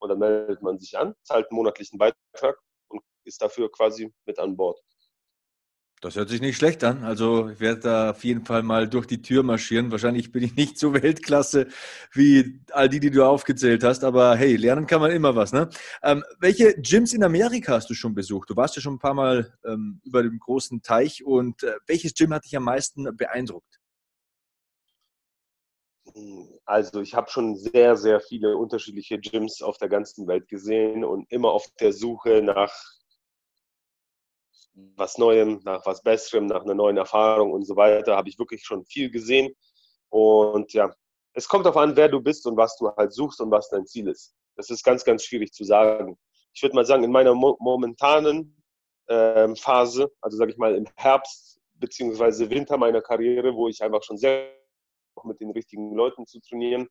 und 0.01 0.09
dann 0.09 0.19
meldet 0.19 0.63
man 0.63 0.79
sich 0.79 0.99
an, 0.99 1.15
zahlt 1.23 1.51
einen 1.51 1.57
monatlichen 1.57 1.99
Beitrag 1.99 2.59
und 2.89 3.03
ist 3.25 3.41
dafür 3.41 3.71
quasi 3.71 4.13
mit 4.27 4.39
an 4.39 4.57
Bord. 4.57 4.81
Das 6.03 6.17
hört 6.17 6.31
sich 6.31 6.41
nicht 6.41 6.57
schlecht 6.57 6.83
an. 6.83 7.05
Also 7.05 7.51
ich 7.51 7.61
werde 7.61 7.81
da 7.81 8.11
auf 8.13 8.25
jeden 8.25 8.47
Fall 8.47 8.63
mal 8.63 8.89
durch 8.89 9.05
die 9.05 9.21
Tür 9.21 9.43
marschieren. 9.43 9.91
Wahrscheinlich 9.91 10.33
bin 10.33 10.43
ich 10.43 10.55
nicht 10.57 10.79
so 10.79 10.95
Weltklasse 11.03 11.67
wie 12.13 12.63
all 12.73 12.89
die, 12.89 13.01
die 13.01 13.11
du 13.11 13.23
aufgezählt 13.23 13.85
hast. 13.85 14.03
Aber 14.03 14.35
hey, 14.35 14.57
lernen 14.57 14.87
kann 14.87 15.03
man 15.03 15.11
immer 15.11 15.37
was. 15.37 15.53
Ne? 15.53 15.69
Ähm, 16.03 16.25
welche 16.39 16.73
Gyms 16.81 17.13
in 17.13 17.23
Amerika 17.23 17.75
hast 17.75 17.91
du 17.91 17.95
schon 17.95 18.15
besucht? 18.15 18.49
Du 18.49 18.57
warst 18.57 18.77
ja 18.77 18.83
schon 18.83 18.95
ein 18.95 18.99
paar 18.99 19.13
Mal 19.13 19.53
ähm, 19.67 20.01
über 20.03 20.23
dem 20.23 20.39
großen 20.39 20.81
Teich. 20.81 21.23
Und 21.23 21.63
äh, 21.65 21.75
welches 21.87 22.15
Gym 22.15 22.33
hat 22.33 22.47
dich 22.47 22.57
am 22.57 22.65
meisten 22.65 23.15
beeindruckt? 23.15 23.80
Also 26.65 27.01
ich 27.01 27.15
habe 27.15 27.31
schon 27.31 27.57
sehr, 27.57 27.97
sehr 27.97 28.21
viele 28.21 28.57
unterschiedliche 28.57 29.19
Gyms 29.19 29.63
auf 29.63 29.79
der 29.79 29.89
ganzen 29.89 30.27
Welt 30.27 30.49
gesehen 30.49 31.05
und 31.05 31.31
immer 31.31 31.51
auf 31.53 31.67
der 31.81 31.93
Suche 31.93 32.43
nach 32.43 32.73
was 34.97 35.19
Neuem, 35.19 35.61
nach 35.65 35.85
was 35.87 36.03
Besserem, 36.03 36.47
nach 36.47 36.63
einer 36.63 36.75
neuen 36.75 36.97
Erfahrung 36.97 37.53
und 37.53 37.65
so 37.65 37.77
weiter. 37.77 38.17
Habe 38.17 38.29
ich 38.29 38.39
wirklich 38.39 38.65
schon 38.65 38.85
viel 38.85 39.11
gesehen. 39.11 39.55
Und 40.09 40.73
ja, 40.73 40.93
es 41.35 41.49
kommt 41.49 41.67
darauf 41.67 41.77
an, 41.77 41.97
wer 41.97 42.09
du 42.09 42.21
bist 42.21 42.47
und 42.47 42.57
was 42.57 42.77
du 42.77 42.91
halt 42.97 43.13
suchst 43.13 43.41
und 43.41 43.51
was 43.51 43.69
dein 43.69 43.87
Ziel 43.87 44.09
ist. 44.09 44.35
Das 44.57 44.71
ist 44.71 44.85
ganz, 44.85 45.05
ganz 45.05 45.25
schwierig 45.25 45.53
zu 45.53 45.65
sagen. 45.65 46.19
Ich 46.53 46.63
würde 46.63 46.75
mal 46.75 46.85
sagen, 46.85 47.05
in 47.05 47.13
meiner 47.13 47.35
mo 47.35 47.57
momentanen 47.61 48.57
äh, 49.07 49.55
Phase, 49.57 50.11
also 50.21 50.37
sage 50.37 50.53
ich 50.53 50.59
mal 50.59 50.75
im 50.75 50.87
Herbst 50.97 51.61
beziehungsweise 51.75 52.51
Winter 52.51 52.77
meiner 52.77 53.01
Karriere, 53.01 53.55
wo 53.55 53.69
ich 53.69 53.83
einfach 53.83 54.03
schon 54.03 54.19
sehr 54.19 54.60
auch 55.21 55.25
mit 55.25 55.41
den 55.41 55.51
richtigen 55.51 55.95
Leuten 55.95 56.27
zu 56.27 56.41
trainieren. 56.41 56.89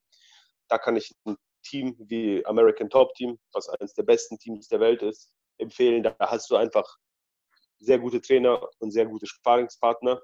Da 0.70 0.78
kann 0.78 0.96
ich 0.96 1.12
ein 1.26 1.36
Team 1.64 1.96
wie 2.00 2.46
American 2.46 2.90
Top 2.90 3.14
Team, 3.16 3.38
was 3.54 3.70
eines 3.70 3.94
der 3.94 4.04
besten 4.04 4.38
Teams 4.38 4.68
der 4.68 4.80
Welt 4.80 5.02
ist, 5.02 5.32
empfehlen. 5.58 6.04
Da 6.04 6.16
hast 6.20 6.50
du 6.50 6.56
einfach 6.56 6.86
sehr 7.80 8.00
gute 8.00 8.22
Trainer 8.22 8.68
und 8.80 8.92
sehr 8.92 9.06
gute 9.06 9.26
Sparingspartner. 9.26 10.22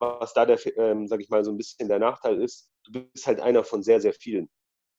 Was 0.00 0.32
da 0.32 0.46
der, 0.46 0.64
ähm, 0.76 1.08
sag 1.08 1.20
ich 1.20 1.28
mal, 1.28 1.44
so 1.44 1.50
ein 1.50 1.56
bisschen 1.56 1.88
der 1.88 1.98
Nachteil 1.98 2.40
ist, 2.40 2.70
du 2.84 2.92
bist 2.92 3.26
halt 3.26 3.40
einer 3.40 3.64
von 3.64 3.82
sehr, 3.82 4.00
sehr 4.00 4.12
vielen. 4.12 4.48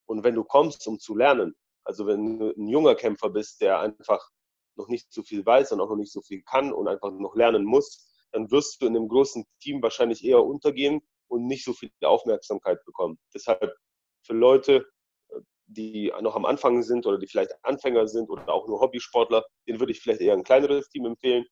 Und 0.07 0.23
wenn 0.23 0.35
du 0.35 0.43
kommst, 0.43 0.85
um 0.87 0.99
zu 0.99 1.15
lernen, 1.15 1.55
also 1.85 2.05
wenn 2.05 2.39
du 2.39 2.53
ein 2.57 2.67
junger 2.67 2.95
Kämpfer 2.95 3.29
bist, 3.29 3.61
der 3.61 3.79
einfach 3.79 4.29
noch 4.75 4.89
nicht 4.89 5.11
so 5.11 5.23
viel 5.23 5.45
weiß 5.45 5.71
und 5.71 5.79
auch 5.79 5.89
noch 5.89 5.95
nicht 5.95 6.11
so 6.11 6.21
viel 6.21 6.41
kann 6.43 6.73
und 6.73 6.87
einfach 6.87 7.11
noch 7.11 7.35
lernen 7.35 7.63
muss, 7.63 8.05
dann 8.31 8.51
wirst 8.51 8.81
du 8.81 8.87
in 8.87 8.95
einem 8.95 9.07
großen 9.07 9.45
Team 9.61 9.81
wahrscheinlich 9.81 10.23
eher 10.23 10.43
untergehen 10.43 11.01
und 11.29 11.47
nicht 11.47 11.63
so 11.63 11.73
viel 11.73 11.91
Aufmerksamkeit 12.03 12.83
bekommen. 12.85 13.17
Deshalb 13.33 13.75
für 14.25 14.33
Leute, 14.33 14.85
die 15.67 16.11
noch 16.21 16.35
am 16.35 16.45
Anfang 16.45 16.81
sind 16.83 17.05
oder 17.05 17.17
die 17.17 17.27
vielleicht 17.27 17.53
Anfänger 17.63 18.07
sind 18.07 18.29
oder 18.29 18.49
auch 18.49 18.67
nur 18.67 18.81
Hobbysportler, 18.81 19.45
denen 19.67 19.79
würde 19.79 19.91
ich 19.91 20.01
vielleicht 20.01 20.21
eher 20.21 20.33
ein 20.33 20.43
kleineres 20.43 20.89
Team 20.89 21.05
empfehlen. 21.05 21.45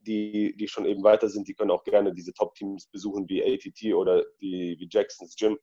Die, 0.00 0.56
die 0.56 0.66
schon 0.66 0.84
eben 0.84 1.04
weiter 1.04 1.28
sind, 1.28 1.46
die 1.46 1.54
können 1.54 1.70
auch 1.70 1.84
gerne 1.84 2.12
diese 2.12 2.32
Top-Teams 2.32 2.88
besuchen, 2.88 3.28
wie 3.28 3.40
ATT 3.40 3.94
oder 3.94 4.24
die, 4.40 4.76
wie 4.80 4.88
Jacksons 4.90 5.36
Gym. 5.36 5.56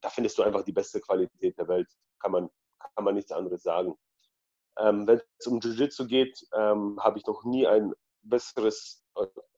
Da 0.00 0.08
findest 0.08 0.38
du 0.38 0.42
einfach 0.42 0.64
die 0.64 0.72
beste 0.72 1.00
Qualität 1.00 1.58
der 1.58 1.68
Welt. 1.68 1.88
Kann 2.18 2.32
man, 2.32 2.48
kann 2.94 3.04
man 3.04 3.14
nichts 3.14 3.30
anderes 3.30 3.62
sagen. 3.62 3.94
Ähm, 4.78 5.06
Wenn 5.06 5.20
es 5.38 5.46
um 5.46 5.60
Jiu-Jitsu 5.60 6.06
geht, 6.06 6.46
ähm, 6.54 6.98
habe 6.98 7.18
ich 7.18 7.26
noch 7.26 7.44
nie 7.44 7.66
ein 7.66 7.92
besseres, 8.22 9.04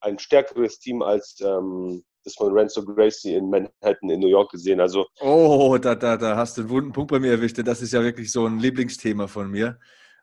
ein 0.01 0.19
stärkeres 0.19 0.81
Team 0.81 1.03
als 1.03 1.41
ähm, 1.41 2.05
das 2.27 2.35
von 2.35 2.53
Renzo 2.53 2.85
Gracie 2.85 3.35
in 3.35 3.49
Manhattan 3.49 4.11
in 4.11 4.21
New 4.21 4.29
York 4.29 4.51
gesehen. 4.51 4.81
Also 4.81 5.07
oh, 5.21 5.79
da, 5.81 5.95
da, 5.95 6.17
da 6.17 6.37
hast 6.37 6.57
du 6.57 6.63
einen 6.63 6.71
wunden 6.71 6.93
Punkt 6.93 7.11
bei 7.11 7.21
mir 7.21 7.31
erwischt. 7.31 7.57
Das 7.65 7.81
ist 7.81 7.93
ja 7.93 8.03
wirklich 8.03 8.31
so 8.31 8.47
ein 8.47 8.59
Lieblingsthema 8.59 9.29
von 9.29 9.51
mir. 9.51 9.79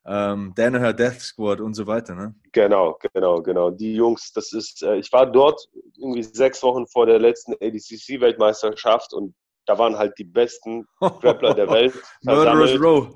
Ähm, 0.06 0.52
Danaher 0.56 0.92
Death 0.92 1.22
Squad 1.22 1.62
und 1.62 1.76
so 1.76 1.88
weiter, 1.88 2.14
ne? 2.14 2.36
Genau, 2.52 3.00
genau, 3.14 3.42
genau. 3.42 3.72
Die 3.72 3.94
Jungs, 3.94 4.34
das 4.34 4.52
ist, 4.52 4.84
äh, 4.84 4.98
ich 4.98 5.12
war 5.14 5.32
dort 5.32 5.70
irgendwie 5.98 6.24
sechs 6.24 6.62
Wochen 6.62 6.86
vor 6.88 7.06
der 7.06 7.20
letzten 7.20 7.54
ADCC-Weltmeisterschaft 7.54 9.14
und 9.14 9.34
da 9.66 9.78
waren 9.78 9.98
halt 9.98 10.18
die 10.18 10.26
besten 10.26 10.86
Grappler 11.00 11.54
der 11.54 11.70
Welt. 11.70 11.94
Murderous 12.24 12.78
Row. 12.82 13.16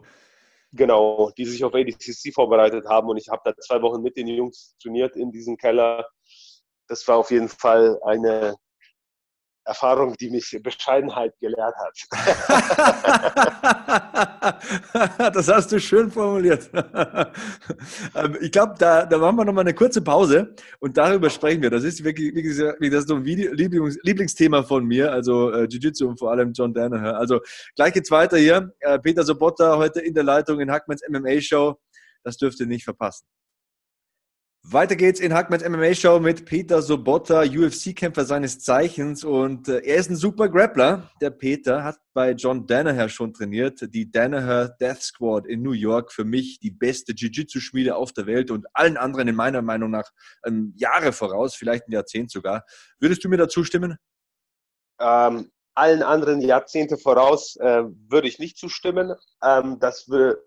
Genau, 0.72 1.32
die 1.38 1.46
sich 1.46 1.64
auf 1.66 1.74
ADCC 1.74 2.34
vorbereitet 2.34 2.86
haben 2.88 3.10
und 3.10 3.18
ich 3.18 3.28
habe 3.28 3.42
da 3.44 3.54
zwei 3.58 3.82
Wochen 3.82 4.02
mit 4.02 4.16
den 4.16 4.28
Jungs 4.28 4.78
trainiert 4.82 5.18
in 5.18 5.32
diesem 5.32 5.58
Keller. 5.58 6.08
Das 6.88 7.06
war 7.10 7.18
auf 7.18 7.32
jeden 7.32 7.50
Fall 7.50 8.00
eine 8.04 8.56
Erfahrung, 9.68 10.16
die 10.20 10.30
mich 10.30 10.58
Bescheidenheit 10.64 11.34
gelehrt 11.40 11.76
hat. 11.76 11.98
das 15.34 15.48
hast 15.50 15.72
du 15.72 15.80
schön 15.80 16.10
formuliert. 16.12 16.70
Ähm, 18.16 18.38
ich 18.42 18.52
glaube, 18.52 18.76
da, 18.78 19.06
da 19.06 19.18
machen 19.18 19.38
wir 19.38 19.46
nochmal 19.46 19.64
eine 19.64 19.74
kurze 19.74 20.02
Pause 20.02 20.56
und 20.80 20.98
darüber 20.98 21.30
sprechen 21.30 21.62
wir. 21.62 21.70
Das 21.70 21.84
ist 21.84 22.04
wirklich, 22.04 22.34
wie 22.34 22.42
gesagt, 22.42 22.78
das 22.82 22.94
ist 22.94 23.08
so 23.10 23.16
ein 23.16 23.24
Lieblings, 23.24 23.98
Lieblingsthema 24.02 24.64
von 24.64 24.86
mir, 24.86 25.12
also 25.12 25.52
äh, 25.52 25.68
Jiu-Jitsu 25.68 26.08
und 26.08 26.18
vor 26.18 26.32
allem 26.32 26.54
John 26.54 26.74
Danaher. 26.74 27.18
Also 27.18 27.42
gleich 27.76 27.94
geht's 27.94 28.12
weiter 28.12 28.38
hier. 28.38 28.74
Äh, 28.80 29.00
Peter 29.00 29.24
Sobotta 29.24 29.78
heute 29.78 30.00
in 30.02 30.14
der 30.14 30.24
Leitung 30.24 30.60
in 30.60 30.72
Hackmans 30.72 31.02
MMA 31.10 31.42
Show. 31.42 31.78
Das 32.24 32.38
dürft 32.38 32.60
ihr 32.60 32.68
nicht 32.68 32.84
verpassen. 32.84 33.26
Weiter 34.70 34.98
geht's 34.98 35.22
in 35.22 35.34
Hackmans 35.34 35.64
MMA 35.64 35.94
Show 35.94 36.20
mit 36.20 36.44
Peter 36.44 36.82
Sobotta, 36.82 37.44
UFC-Kämpfer 37.44 38.26
seines 38.26 38.60
Zeichens 38.60 39.24
und 39.24 39.70
äh, 39.70 39.80
er 39.80 39.96
ist 39.96 40.10
ein 40.10 40.18
super 40.18 40.50
Grappler. 40.50 41.10
Der 41.22 41.30
Peter 41.30 41.86
hat 41.86 41.96
bei 42.14 42.32
John 42.32 42.68
Danaher 42.68 43.08
schon 43.08 43.34
trainiert, 43.34 43.80
die 43.94 44.12
Danaher 44.12 44.68
Death 44.68 45.02
Squad 45.02 45.46
in 45.46 45.62
New 45.62 45.72
York, 45.72 46.12
für 46.12 46.26
mich 46.26 46.60
die 46.60 46.72
beste 46.72 47.14
Jiu-Jitsu-Schmiede 47.14 47.96
auf 47.96 48.12
der 48.12 48.26
Welt 48.26 48.52
und 48.52 48.66
allen 48.74 48.98
anderen 48.98 49.30
in 49.30 49.36
meiner 49.36 49.62
Meinung 49.62 49.90
nach 49.90 50.12
ähm, 50.46 50.74
Jahre 50.76 51.14
voraus, 51.14 51.56
vielleicht 51.56 51.88
ein 51.88 51.94
Jahrzehnt 51.94 52.30
sogar. 52.30 52.66
Würdest 53.00 53.24
du 53.24 53.30
mir 53.30 53.38
dazu 53.38 53.64
stimmen? 53.64 53.96
Ähm, 55.00 55.50
allen 55.76 56.04
anderen 56.04 56.42
Jahrzehnte 56.42 56.98
voraus 56.98 57.56
äh, 57.56 57.84
würde 58.10 58.28
ich 58.28 58.38
nicht 58.38 58.58
zustimmen. 58.58 59.14
Ähm, 59.42 59.80
das 59.80 60.10
würde 60.10 60.44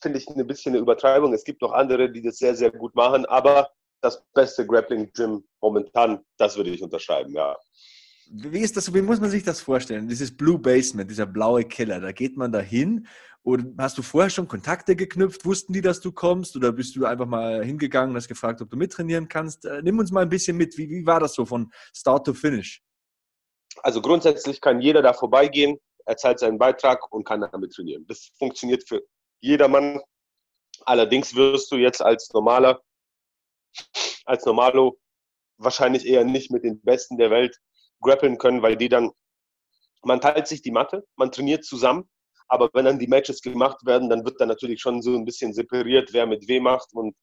finde 0.00 0.18
ich 0.18 0.28
ein 0.28 0.46
bisschen 0.46 0.72
eine 0.72 0.82
Übertreibung. 0.82 1.32
Es 1.32 1.44
gibt 1.44 1.62
noch 1.62 1.72
andere, 1.72 2.10
die 2.10 2.22
das 2.22 2.38
sehr, 2.38 2.54
sehr 2.54 2.70
gut 2.70 2.94
machen, 2.94 3.24
aber 3.26 3.70
das 4.00 4.22
beste 4.34 4.66
Grappling-Gym 4.66 5.44
momentan, 5.60 6.24
das 6.36 6.56
würde 6.56 6.70
ich 6.70 6.82
unterschreiben, 6.82 7.32
ja. 7.32 7.56
Wie 8.30 8.60
ist 8.60 8.76
das, 8.76 8.92
wie 8.92 9.02
muss 9.02 9.20
man 9.20 9.30
sich 9.30 9.42
das 9.42 9.60
vorstellen? 9.60 10.08
Dieses 10.08 10.34
Blue 10.34 10.58
Basement, 10.58 11.10
dieser 11.10 11.26
blaue 11.26 11.64
Keller, 11.64 12.00
da 12.00 12.12
geht 12.12 12.36
man 12.36 12.52
da 12.52 12.60
hin 12.60 13.06
und 13.44 13.78
hast 13.78 13.98
du 13.98 14.02
vorher 14.02 14.30
schon 14.30 14.48
Kontakte 14.48 14.96
geknüpft? 14.96 15.44
Wussten 15.44 15.74
die, 15.74 15.82
dass 15.82 16.00
du 16.00 16.12
kommst? 16.12 16.56
Oder 16.56 16.72
bist 16.72 16.96
du 16.96 17.04
einfach 17.04 17.26
mal 17.26 17.62
hingegangen 17.62 18.10
und 18.10 18.16
hast 18.16 18.28
gefragt, 18.28 18.62
ob 18.62 18.70
du 18.70 18.76
mittrainieren 18.78 19.28
kannst? 19.28 19.66
Äh, 19.66 19.82
nimm 19.82 19.98
uns 19.98 20.10
mal 20.10 20.22
ein 20.22 20.30
bisschen 20.30 20.56
mit. 20.56 20.78
Wie, 20.78 20.88
wie 20.88 21.04
war 21.04 21.20
das 21.20 21.34
so 21.34 21.44
von 21.44 21.70
Start 21.94 22.24
to 22.24 22.32
Finish? 22.32 22.82
Also 23.82 24.00
grundsätzlich 24.00 24.62
kann 24.62 24.80
jeder 24.80 25.02
da 25.02 25.12
vorbeigehen, 25.12 25.78
er 26.06 26.16
zahlt 26.16 26.38
seinen 26.38 26.58
Beitrag 26.58 27.12
und 27.12 27.24
kann 27.24 27.42
damit 27.42 27.72
trainieren. 27.72 28.06
Das 28.08 28.30
funktioniert 28.38 28.88
für 28.88 29.02
jedermann. 29.44 30.00
Allerdings 30.86 31.34
wirst 31.34 31.70
du 31.70 31.76
jetzt 31.76 32.02
als 32.02 32.32
normaler, 32.32 32.82
als 34.24 34.44
Normalo 34.44 34.98
wahrscheinlich 35.58 36.06
eher 36.06 36.24
nicht 36.24 36.50
mit 36.50 36.64
den 36.64 36.80
Besten 36.80 37.16
der 37.18 37.30
Welt 37.30 37.58
grappeln 38.00 38.38
können, 38.38 38.62
weil 38.62 38.76
die 38.76 38.88
dann, 38.88 39.10
man 40.02 40.20
teilt 40.20 40.48
sich 40.48 40.62
die 40.62 40.70
Matte, 40.70 41.06
man 41.16 41.30
trainiert 41.30 41.64
zusammen, 41.64 42.08
aber 42.48 42.68
wenn 42.72 42.84
dann 42.86 42.98
die 42.98 43.06
Matches 43.06 43.40
gemacht 43.40 43.84
werden, 43.86 44.08
dann 44.08 44.24
wird 44.24 44.40
dann 44.40 44.48
natürlich 44.48 44.80
schon 44.80 45.00
so 45.02 45.14
ein 45.14 45.24
bisschen 45.24 45.54
separiert, 45.54 46.12
wer 46.12 46.26
mit 46.26 46.48
wem 46.48 46.64
macht 46.64 46.92
und 46.92 47.14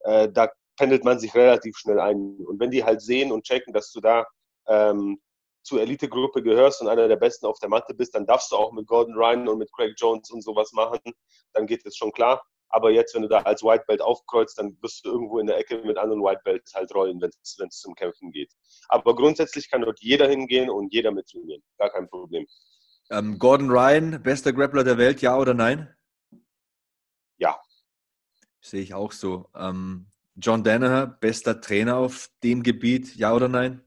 äh, 0.00 0.28
da 0.32 0.50
pendelt 0.76 1.04
man 1.04 1.18
sich 1.18 1.34
relativ 1.34 1.76
schnell 1.76 2.00
ein. 2.00 2.36
Und 2.46 2.58
wenn 2.58 2.70
die 2.70 2.82
halt 2.82 3.00
sehen 3.00 3.30
und 3.30 3.44
checken, 3.44 3.72
dass 3.72 3.92
du 3.92 4.00
da 4.00 4.24
ähm, 4.66 5.20
zur 5.64 5.80
Elite-Gruppe 5.80 6.42
gehörst 6.42 6.80
und 6.80 6.88
einer 6.88 7.08
der 7.08 7.16
Besten 7.16 7.46
auf 7.46 7.58
der 7.58 7.68
Matte 7.68 7.94
bist, 7.94 8.14
dann 8.14 8.26
darfst 8.26 8.52
du 8.52 8.56
auch 8.56 8.72
mit 8.72 8.86
Gordon 8.86 9.14
Ryan 9.14 9.48
und 9.48 9.58
mit 9.58 9.72
Craig 9.72 9.94
Jones 9.96 10.30
und 10.30 10.42
sowas 10.42 10.72
machen. 10.72 11.00
Dann 11.52 11.66
geht 11.66 11.84
es 11.84 11.96
schon 11.96 12.12
klar. 12.12 12.42
Aber 12.68 12.90
jetzt, 12.90 13.14
wenn 13.14 13.22
du 13.22 13.28
da 13.28 13.38
als 13.42 13.62
White 13.62 13.84
Belt 13.86 14.02
aufkreuzt, 14.02 14.58
dann 14.58 14.76
wirst 14.82 15.04
du 15.04 15.10
irgendwo 15.10 15.38
in 15.38 15.46
der 15.46 15.58
Ecke 15.58 15.78
mit 15.84 15.96
anderen 15.96 16.22
White 16.22 16.40
Belts 16.44 16.74
halt 16.74 16.92
rollen, 16.94 17.20
wenn 17.20 17.30
es 17.42 17.78
zum 17.78 17.94
Kämpfen 17.94 18.32
geht. 18.32 18.52
Aber 18.88 19.14
grundsätzlich 19.14 19.70
kann 19.70 19.82
dort 19.82 20.00
jeder 20.00 20.28
hingehen 20.28 20.68
und 20.68 20.92
jeder 20.92 21.12
mittrainieren. 21.12 21.62
Gar 21.78 21.90
kein 21.90 22.08
Problem. 22.08 22.46
Ähm, 23.10 23.38
Gordon 23.38 23.70
Ryan, 23.70 24.22
bester 24.22 24.52
Grappler 24.52 24.82
der 24.82 24.98
Welt, 24.98 25.22
ja 25.22 25.38
oder 25.38 25.54
nein? 25.54 25.94
Ja. 27.36 27.60
Sehe 28.60 28.80
ich 28.80 28.92
auch 28.92 29.12
so. 29.12 29.48
Ähm, 29.54 30.06
John 30.34 30.64
Danaher, 30.64 31.06
bester 31.06 31.60
Trainer 31.60 31.98
auf 31.98 32.28
dem 32.42 32.64
Gebiet, 32.64 33.14
ja 33.14 33.34
oder 33.34 33.48
nein? 33.48 33.84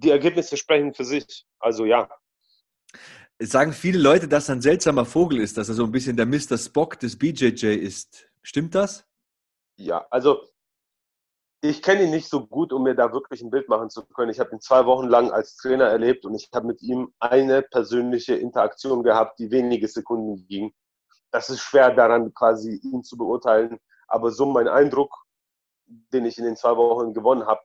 Die 0.00 0.10
Ergebnisse 0.10 0.56
sprechen 0.56 0.94
für 0.94 1.04
sich. 1.04 1.46
Also 1.58 1.84
ja. 1.84 2.08
Es 3.38 3.50
sagen 3.50 3.72
viele 3.72 3.98
Leute, 3.98 4.28
dass 4.28 4.48
er 4.48 4.56
ein 4.56 4.62
seltsamer 4.62 5.04
Vogel 5.04 5.40
ist, 5.40 5.56
dass 5.56 5.68
er 5.68 5.74
so 5.74 5.84
ein 5.84 5.92
bisschen 5.92 6.16
der 6.16 6.26
Mr. 6.26 6.58
Spock 6.58 6.98
des 6.98 7.18
BJJ 7.18 7.66
ist. 7.74 8.28
Stimmt 8.42 8.74
das? 8.74 9.06
Ja, 9.76 10.06
also 10.10 10.42
ich 11.62 11.82
kenne 11.82 12.04
ihn 12.04 12.10
nicht 12.10 12.28
so 12.28 12.46
gut, 12.46 12.72
um 12.72 12.82
mir 12.82 12.94
da 12.94 13.12
wirklich 13.12 13.42
ein 13.42 13.50
Bild 13.50 13.68
machen 13.68 13.90
zu 13.90 14.04
können. 14.06 14.30
Ich 14.30 14.40
habe 14.40 14.50
ihn 14.52 14.60
zwei 14.60 14.86
Wochen 14.86 15.08
lang 15.08 15.30
als 15.30 15.56
Trainer 15.56 15.86
erlebt 15.86 16.24
und 16.24 16.34
ich 16.34 16.48
habe 16.54 16.66
mit 16.66 16.80
ihm 16.82 17.12
eine 17.18 17.62
persönliche 17.62 18.34
Interaktion 18.34 19.02
gehabt, 19.02 19.38
die 19.38 19.50
wenige 19.50 19.88
Sekunden 19.88 20.46
ging. 20.46 20.72
Das 21.30 21.50
ist 21.50 21.60
schwer 21.60 21.94
daran 21.94 22.32
quasi 22.34 22.80
ihn 22.82 23.04
zu 23.04 23.16
beurteilen. 23.16 23.78
Aber 24.08 24.30
so 24.30 24.46
mein 24.46 24.68
Eindruck, 24.68 25.14
den 25.86 26.24
ich 26.24 26.38
in 26.38 26.44
den 26.44 26.56
zwei 26.56 26.76
Wochen 26.76 27.12
gewonnen 27.12 27.46
habe, 27.46 27.60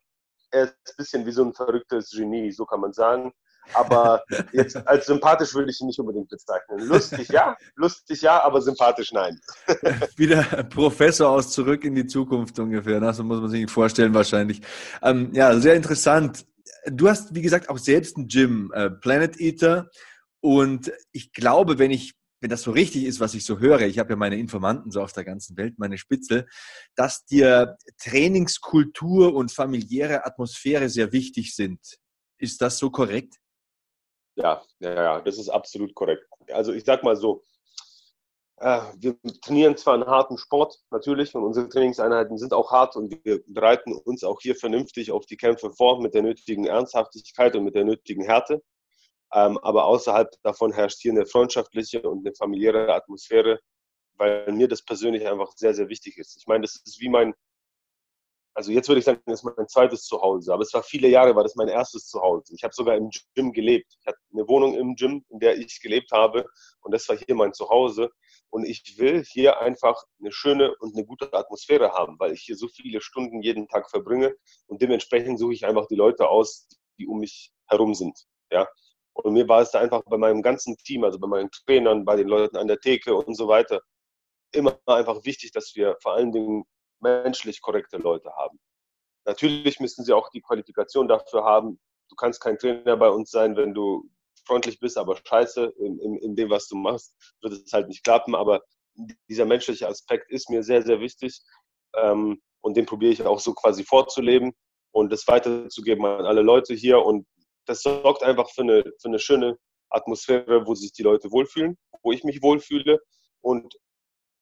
er 0.52 0.64
ist 0.64 0.74
ein 0.74 0.96
bisschen 0.98 1.26
wie 1.26 1.32
so 1.32 1.44
ein 1.44 1.54
verrücktes 1.54 2.12
Genie, 2.12 2.52
so 2.52 2.66
kann 2.66 2.82
man 2.82 2.94
sagen. 2.94 3.34
Aber 3.74 4.24
jetzt 4.52 4.76
als 4.88 5.08
sympathisch 5.08 5.54
würde 5.54 5.72
ich 5.72 5.82
ihn 5.82 5.88
nicht 5.88 6.00
unbedingt 6.00 6.30
bezeichnen. 6.30 6.88
Lustig 6.88 7.30
ja, 7.30 7.58
lustig 7.76 8.22
ja, 8.22 8.44
aber 8.44 8.62
sympathisch 8.62 9.12
nein. 9.12 9.40
Wieder 10.18 10.44
Professor 10.70 11.30
aus 11.30 11.52
Zurück 11.52 11.84
in 11.84 11.96
die 11.96 12.06
Zukunft 12.06 12.60
ungefähr, 12.60 13.00
ne? 13.00 13.14
so 13.14 13.24
muss 13.24 13.42
man 13.42 13.50
sich 13.50 13.70
vorstellen 13.70 14.14
wahrscheinlich. 14.14 14.62
Ähm, 15.02 15.32
ja, 15.34 15.58
sehr 15.60 15.76
interessant. 15.76 16.46
Du 16.88 17.10
hast, 17.10 17.34
wie 17.34 17.42
gesagt, 17.42 17.70
auch 17.70 17.80
selbst 17.80 18.18
ein 18.18 18.28
Gym, 18.28 18.72
äh, 18.74 18.90
Planet 18.90 19.40
Eater. 19.40 19.90
Und 20.42 20.92
ich 21.12 21.34
glaube, 21.34 21.80
wenn 21.80 21.90
ich 21.90 22.14
wenn 22.46 22.52
das 22.52 22.62
so 22.62 22.70
richtig 22.70 23.06
ist, 23.06 23.20
was 23.20 23.34
ich 23.34 23.44
so 23.44 23.58
höre, 23.58 23.82
ich 23.82 23.98
habe 23.98 24.12
ja 24.12 24.16
meine 24.16 24.38
Informanten 24.38 24.92
so 24.92 25.02
auf 25.02 25.12
der 25.14 25.24
ganzen 25.24 25.58
Welt, 25.58 25.80
meine 25.80 25.98
Spitzel, 25.98 26.48
dass 26.94 27.26
dir 27.26 27.76
Trainingskultur 27.98 29.34
und 29.34 29.52
familiäre 29.52 30.28
Atmosphäre 30.28 30.88
sehr 30.90 31.12
wichtig 31.12 31.56
sind. 31.56 31.80
Ist 32.38 32.62
das 32.62 32.78
so 32.78 32.92
korrekt? 32.92 33.38
Ja, 34.36 34.62
ja, 34.78 35.22
das 35.22 35.40
ist 35.40 35.50
absolut 35.50 35.96
korrekt. 35.96 36.24
Also 36.52 36.72
ich 36.72 36.86
sag 36.86 37.02
mal 37.02 37.16
so, 37.16 37.42
äh, 38.58 38.82
wir 38.96 39.18
trainieren 39.42 39.76
zwar 39.76 39.96
einen 39.96 40.06
harten 40.06 40.38
Sport, 40.38 40.80
natürlich, 40.92 41.34
und 41.34 41.44
unsere 41.44 41.68
Trainingseinheiten 41.68 42.38
sind 42.38 42.54
auch 42.54 42.72
hart 42.72 42.96
und 42.96 43.26
wir 43.26 43.42
bereiten 43.48 43.92
uns 43.92 44.24
auch 44.24 44.40
hier 44.40 44.56
vernünftig 44.56 45.12
auf 45.12 45.26
die 45.26 45.38
Kämpfe 45.38 45.72
vor 45.72 46.00
mit 46.00 46.14
der 46.14 46.22
nötigen 46.22 46.68
Ernsthaftigkeit 46.68 47.56
und 47.56 47.64
mit 47.64 47.74
der 47.74 47.86
nötigen 47.86 48.24
Härte. 48.24 48.62
Ähm, 49.34 49.58
aber 49.60 49.86
außerhalb 49.86 50.30
davon 50.44 50.72
herrscht 50.74 51.00
hier 51.02 51.12
eine 51.12 51.26
freundschaftliche 51.26 52.02
und 52.02 52.26
eine 52.26 52.36
familiäre 52.36 52.94
Atmosphäre, 52.94 53.60
weil 54.18 54.52
mir 54.52 54.68
das 54.68 54.84
persönlich 54.84 55.28
einfach 55.28 55.52
sehr, 55.56 55.74
sehr 55.74 55.90
wichtig 55.90 56.18
ist. 56.18 56.38
Ich 56.38 56.48
meine, 56.48 56.62
das 56.62 56.76
ist 56.86 57.00
wie 57.02 57.10
mein, 57.10 57.34
also 58.54 58.72
jetzt 58.72 58.88
würde 58.88 59.00
ich 59.00 59.06
sagen, 59.06 59.22
das 59.26 59.44
ist 59.44 59.56
mein 59.58 59.68
zweites 59.68 60.04
Zuhause, 60.04 60.54
aber 60.54 60.64
es 60.64 60.74
war 60.74 60.82
viele 60.82 61.10
Jahre, 61.10 61.36
war 61.36 61.44
das 61.44 61.56
mein 61.56 61.68
erstes 61.68 62.08
Zuhause. 62.08 62.54
Ich 62.56 62.64
habe 62.64 62.74
sogar 62.74 62.96
im 62.96 63.10
Gym 63.36 63.52
gelebt. 63.52 63.98
Ich 64.00 64.08
hatte 64.08 64.18
eine 64.32 64.48
Wohnung 64.48 64.76
im 64.76 64.96
Gym, 64.96 65.26
in 65.30 65.40
der 65.40 65.58
ich 65.58 65.82
gelebt 65.82 66.12
habe 66.12 66.46
und 66.82 66.94
das 66.94 67.08
war 67.10 67.18
hier 67.18 67.36
mein 67.36 67.54
Zuhause. 67.54 68.10
Und 68.50 68.66
ich 68.66 68.98
will 68.98 69.24
hier 69.26 69.60
einfach 69.60 70.02
eine 70.22 70.32
schöne 70.32 70.74
und 70.78 70.96
eine 70.96 71.06
gute 71.06 71.34
Atmosphäre 71.34 71.92
haben, 71.92 72.18
weil 72.20 72.32
ich 72.32 72.44
hier 72.44 72.56
so 72.56 72.70
viele 72.70 73.02
Stunden 73.02 73.42
jeden 73.42 73.68
Tag 73.68 73.90
verbringe 73.90 74.34
und 74.68 74.82
dementsprechend 74.82 75.38
suche 75.40 75.54
ich 75.54 75.66
einfach 75.66 75.88
die 75.88 75.96
Leute 75.96 76.30
aus, 76.30 76.70
die 76.98 77.08
um 77.08 77.20
mich 77.20 77.52
herum 77.68 77.94
sind. 77.94 78.18
Ja, 78.52 78.68
Und 79.16 79.34
mir 79.34 79.48
war 79.48 79.62
es 79.62 79.72
da 79.72 79.80
einfach 79.80 80.04
bei 80.06 80.18
meinem 80.18 80.42
ganzen 80.42 80.78
Team, 80.78 81.04
also 81.04 81.18
bei 81.20 81.28
meinen 81.28 81.50
Trainern, 81.50 82.06
bei 82.06 82.18
den 82.18 82.28
Leuten 82.28 82.58
an 82.58 82.68
der 82.68 82.80
Theke 82.80 83.16
und 83.16 83.36
so 83.36 83.48
weiter, 83.48 83.82
immer 84.52 84.78
einfach 84.86 85.24
wichtig, 85.24 85.52
dass 85.52 85.74
wir 85.76 85.98
vor 86.02 86.14
allen 86.14 86.32
Dingen 86.32 86.66
menschlich 87.00 87.62
korrekte 87.62 87.98
Leute 87.98 88.32
haben. 88.36 88.60
Natürlich 89.26 89.80
müssen 89.80 90.04
sie 90.04 90.14
auch 90.14 90.30
die 90.30 90.42
Qualifikation 90.42 91.08
dafür 91.08 91.44
haben. 91.44 91.80
Du 92.10 92.16
kannst 92.16 92.42
kein 92.42 92.58
Trainer 92.58 92.98
bei 92.98 93.10
uns 93.10 93.32
sein, 93.32 93.56
wenn 93.56 93.74
du 93.74 94.08
freundlich 94.46 94.80
bist, 94.80 94.98
aber 94.98 95.18
scheiße 95.24 95.74
in, 95.80 95.98
in, 96.00 96.18
in 96.18 96.36
dem, 96.36 96.50
was 96.50 96.68
du 96.68 96.76
machst, 96.76 97.16
wird 97.42 97.54
es 97.54 97.74
halt 97.74 97.88
nicht 97.88 98.04
klappen. 98.04 98.36
Aber 98.36 98.62
dieser 99.30 99.46
menschliche 99.46 99.88
Aspekt 99.88 100.30
ist 100.30 100.50
mir 100.50 100.62
sehr, 100.62 100.82
sehr 100.82 101.00
wichtig. 101.00 101.42
Ähm, 101.96 102.42
und 102.62 102.78
den 102.78 102.86
probiere 102.86 103.14
ich 103.14 103.24
auch 103.24 103.40
so 103.40 103.54
quasi 103.54 103.84
vorzuleben 103.84 104.54
und 104.92 105.12
das 105.12 105.28
weiterzugeben 105.28 106.06
an 106.06 106.26
alle 106.26 106.42
Leute 106.42 106.74
hier. 106.74 107.04
Und 107.04 107.26
das 107.66 107.82
sorgt 107.82 108.24
einfach 108.24 108.50
für 108.50 108.62
eine, 108.62 108.84
für 109.00 109.08
eine 109.08 109.20
schöne 109.20 109.58
Atmosphäre, 109.90 110.66
wo 110.66 110.76
sich 110.76 110.92
die 110.92 111.04
Leute 111.04 111.32
wohlfühlen, 111.32 111.78
wo 112.04 112.12
ich 112.12 112.24
mich 112.24 112.42
wohlfühle. 112.42 113.00
Und 113.42 113.76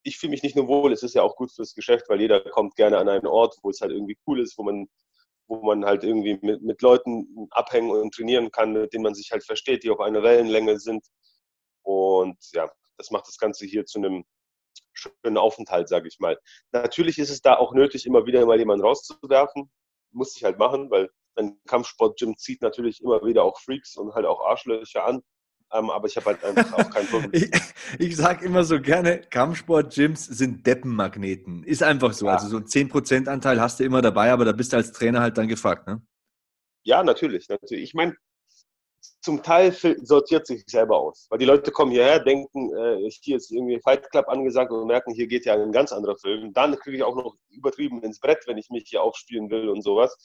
ich 0.04 0.18
fühle 0.18 0.32
mich 0.32 0.44
nicht 0.44 0.56
nur 0.56 0.68
wohl, 0.68 0.92
es 0.92 1.04
ist 1.04 1.16
ja 1.16 1.22
auch 1.24 1.36
gut 1.36 1.52
fürs 1.52 1.74
Geschäft, 1.74 2.10
weil 2.10 2.22
jeder 2.22 2.42
kommt 2.42 2.76
gerne 2.76 2.98
an 2.98 3.10
einen 3.10 3.28
Ort, 3.28 3.58
wo 3.64 3.70
es 3.70 3.82
halt 3.82 3.92
irgendwie 3.92 4.18
cool 4.28 4.42
ist, 4.42 4.58
wo 4.58 4.64
man, 4.64 4.88
wo 5.48 5.62
man 5.62 5.86
halt 5.86 6.04
irgendwie 6.04 6.38
mit, 6.42 6.62
mit 6.62 6.82
Leuten 6.82 7.48
abhängen 7.52 7.92
und 7.92 8.14
trainieren 8.14 8.52
kann, 8.52 8.74
mit 8.74 8.94
denen 8.94 9.04
man 9.04 9.16
sich 9.16 9.32
halt 9.32 9.44
versteht, 9.44 9.84
die 9.84 9.90
auf 9.90 10.00
einer 10.00 10.24
Wellenlänge 10.24 10.80
sind. 10.80 11.06
Und 11.84 12.38
ja, 12.54 12.70
das 12.98 13.12
macht 13.12 13.28
das 13.28 13.38
Ganze 13.38 13.66
hier 13.66 13.86
zu 13.86 14.00
einem 14.00 14.26
schönen 14.94 15.38
Aufenthalt, 15.38 15.90
sage 15.90 16.08
ich 16.08 16.20
mal. 16.20 16.40
Natürlich 16.72 17.18
ist 17.18 17.30
es 17.30 17.42
da 17.42 17.58
auch 17.58 17.74
nötig, 17.74 18.06
immer 18.06 18.26
wieder 18.26 18.46
mal 18.46 18.60
jemanden 18.60 18.86
rauszuwerfen. 18.86 19.72
Muss 20.12 20.36
ich 20.36 20.44
halt 20.44 20.60
machen, 20.60 20.90
weil 20.92 21.10
ein 21.36 21.60
Kampfsport-Gym 21.68 22.38
zieht 22.38 22.62
natürlich 22.62 23.02
immer 23.02 23.24
wieder 23.24 23.44
auch 23.44 23.60
Freaks 23.60 23.96
und 23.96 24.14
halt 24.14 24.26
auch 24.26 24.46
Arschlöcher 24.46 25.06
an. 25.06 25.22
Ähm, 25.72 25.90
aber 25.90 26.08
ich 26.08 26.16
habe 26.16 26.28
halt 26.28 26.44
einfach 26.44 26.74
auch 26.74 26.90
kein 26.90 27.08
Problem. 27.08 27.32
ich, 27.34 27.50
ich 27.98 28.16
sage 28.16 28.46
immer 28.46 28.64
so 28.64 28.80
gerne, 28.80 29.22
Kampfsport-Gyms 29.22 30.26
sind 30.26 30.68
Deppenmagneten. 30.68 31.64
Ist 31.64 31.82
einfach 31.82 32.14
so. 32.14 32.28
Ja. 32.28 32.34
Also 32.34 32.48
so 32.48 32.58
10% 32.58 33.28
Anteil 33.28 33.60
hast 33.60 33.80
du 33.80 33.84
immer 33.84 34.02
dabei, 34.02 34.32
aber 34.32 34.46
da 34.46 34.52
bist 34.52 34.74
du 34.74 34.78
als 34.78 34.92
Trainer 34.92 35.22
halt 35.22 35.38
dann 35.38 35.48
gefragt, 35.48 35.88
ne? 35.88 36.02
Ja, 36.86 37.02
natürlich, 37.02 37.48
natürlich. 37.50 37.84
Ich 37.84 37.94
meine, 37.94 38.16
zum 39.24 39.42
Teil 39.42 39.74
sortiert 40.02 40.46
sich 40.46 40.64
selber 40.68 40.98
aus. 40.98 41.28
Weil 41.30 41.40
die 41.40 41.46
Leute 41.46 41.72
kommen 41.72 41.92
hierher, 41.92 42.20
denken, 42.20 42.76
äh, 42.76 43.10
hier 43.10 43.38
ist 43.38 43.52
irgendwie 43.52 43.80
Fight 43.80 44.10
Club 44.12 44.28
angesagt 44.28 44.72
und 44.72 44.86
merken, 44.86 45.14
hier 45.14 45.28
geht 45.28 45.46
ja 45.46 45.54
ein 45.54 45.72
ganz 45.72 45.92
anderer 45.92 46.18
Film. 46.18 46.54
Dann 46.54 46.78
kriege 46.78 46.98
ich 46.98 47.04
auch 47.04 47.16
noch 47.16 47.36
übertrieben 47.50 48.04
ins 48.04 48.20
Brett, 48.20 48.44
wenn 48.48 48.58
ich 48.58 48.70
mich 48.70 48.84
hier 48.88 49.02
aufspielen 49.02 49.50
will 49.50 49.70
und 49.70 49.82
sowas. 49.82 50.16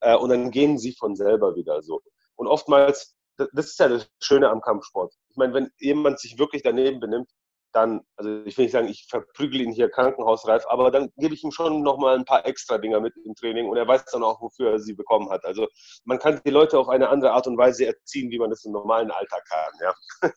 Äh, 0.00 0.16
und 0.16 0.30
dann 0.30 0.50
gehen 0.50 0.78
sie 0.78 0.92
von 0.92 1.16
selber 1.16 1.56
wieder 1.56 1.82
so. 1.82 2.02
Und 2.36 2.46
oftmals, 2.46 3.16
das 3.36 3.66
ist 3.66 3.78
ja 3.78 3.88
das 3.88 4.10
Schöne 4.20 4.50
am 4.50 4.60
Kampfsport. 4.60 5.14
Ich 5.30 5.36
meine, 5.36 5.54
wenn 5.54 5.70
jemand 5.78 6.20
sich 6.20 6.38
wirklich 6.38 6.62
daneben 6.62 7.00
benimmt, 7.00 7.30
dann, 7.76 8.00
also 8.16 8.42
ich 8.46 8.56
will 8.56 8.64
nicht 8.64 8.72
sagen, 8.72 8.88
ich 8.88 9.06
verprügel 9.10 9.60
ihn 9.60 9.70
hier 9.70 9.90
krankenhausreif, 9.90 10.64
aber 10.66 10.90
dann 10.90 11.10
gebe 11.18 11.34
ich 11.34 11.44
ihm 11.44 11.50
schon 11.50 11.82
nochmal 11.82 12.16
ein 12.16 12.24
paar 12.24 12.46
extra 12.46 12.78
Dinger 12.78 13.00
mit 13.00 13.12
im 13.22 13.34
Training 13.34 13.68
und 13.68 13.76
er 13.76 13.86
weiß 13.86 14.06
dann 14.06 14.22
auch, 14.22 14.40
wofür 14.40 14.72
er 14.72 14.78
sie 14.78 14.94
bekommen 14.94 15.30
hat. 15.30 15.44
Also 15.44 15.68
man 16.04 16.18
kann 16.18 16.40
die 16.44 16.50
Leute 16.50 16.78
auf 16.78 16.88
eine 16.88 17.10
andere 17.10 17.32
Art 17.32 17.46
und 17.46 17.58
Weise 17.58 17.86
erziehen, 17.86 18.30
wie 18.30 18.38
man 18.38 18.48
das 18.48 18.64
im 18.64 18.72
normalen 18.72 19.10
Alltag 19.10 19.44
kann. 19.50 20.32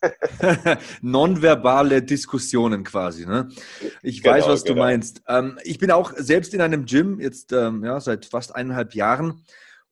Ja. 0.66 0.76
Nonverbale 1.00 2.02
Diskussionen 2.02 2.84
quasi. 2.84 3.24
Ne? 3.24 3.48
Ich 4.02 4.22
genau, 4.22 4.36
weiß, 4.36 4.46
was 4.46 4.64
genau. 4.64 4.74
du 4.74 4.80
meinst. 4.80 5.22
Ähm, 5.26 5.58
ich 5.64 5.78
bin 5.78 5.90
auch 5.90 6.12
selbst 6.14 6.52
in 6.52 6.60
einem 6.60 6.84
Gym, 6.84 7.20
jetzt 7.20 7.52
ähm, 7.52 7.82
ja, 7.82 8.00
seit 8.00 8.26
fast 8.26 8.54
eineinhalb 8.54 8.94
Jahren 8.94 9.42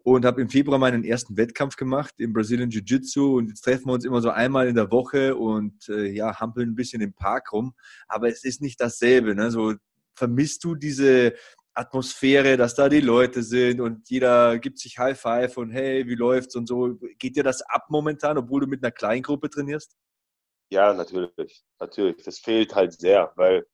und 0.02 0.24
habe 0.24 0.40
im 0.40 0.48
Februar 0.48 0.78
meinen 0.78 1.04
ersten 1.04 1.36
Wettkampf 1.36 1.76
gemacht 1.76 2.14
im 2.18 2.32
Brazilian 2.32 2.70
Jiu-Jitsu 2.70 3.36
und 3.36 3.48
jetzt 3.48 3.62
treffen 3.62 3.86
wir 3.86 3.92
uns 3.92 4.04
immer 4.04 4.20
so 4.20 4.30
einmal 4.30 4.68
in 4.68 4.74
der 4.74 4.90
Woche 4.90 5.36
und 5.36 5.88
äh, 5.88 6.06
ja, 6.06 6.38
hampeln 6.40 6.70
ein 6.70 6.74
bisschen 6.74 7.02
im 7.02 7.12
Park 7.12 7.52
rum, 7.52 7.74
aber 8.06 8.28
es 8.28 8.44
ist 8.44 8.62
nicht 8.62 8.80
dasselbe. 8.80 9.34
Ne? 9.34 9.50
So 9.50 9.74
vermisst 10.14 10.64
du 10.64 10.74
diese 10.74 11.34
Atmosphäre, 11.74 12.56
dass 12.56 12.74
da 12.74 12.88
die 12.88 13.00
Leute 13.00 13.42
sind 13.42 13.80
und 13.80 14.08
jeder 14.10 14.58
gibt 14.58 14.78
sich 14.78 14.98
High 14.98 15.18
Five 15.18 15.56
und 15.56 15.70
hey, 15.70 16.06
wie 16.08 16.16
läuft's 16.16 16.56
und 16.56 16.66
so. 16.66 16.98
Geht 17.18 17.36
dir 17.36 17.44
das 17.44 17.62
ab 17.62 17.86
momentan, 17.88 18.36
obwohl 18.36 18.62
du 18.62 18.66
mit 18.66 18.82
einer 18.82 18.90
Kleingruppe 18.90 19.48
trainierst? 19.48 19.96
Ja, 20.70 20.92
natürlich, 20.92 21.64
natürlich. 21.78 22.22
Das 22.24 22.38
fehlt 22.40 22.74
halt 22.74 22.92
sehr, 22.92 23.32
weil 23.36 23.64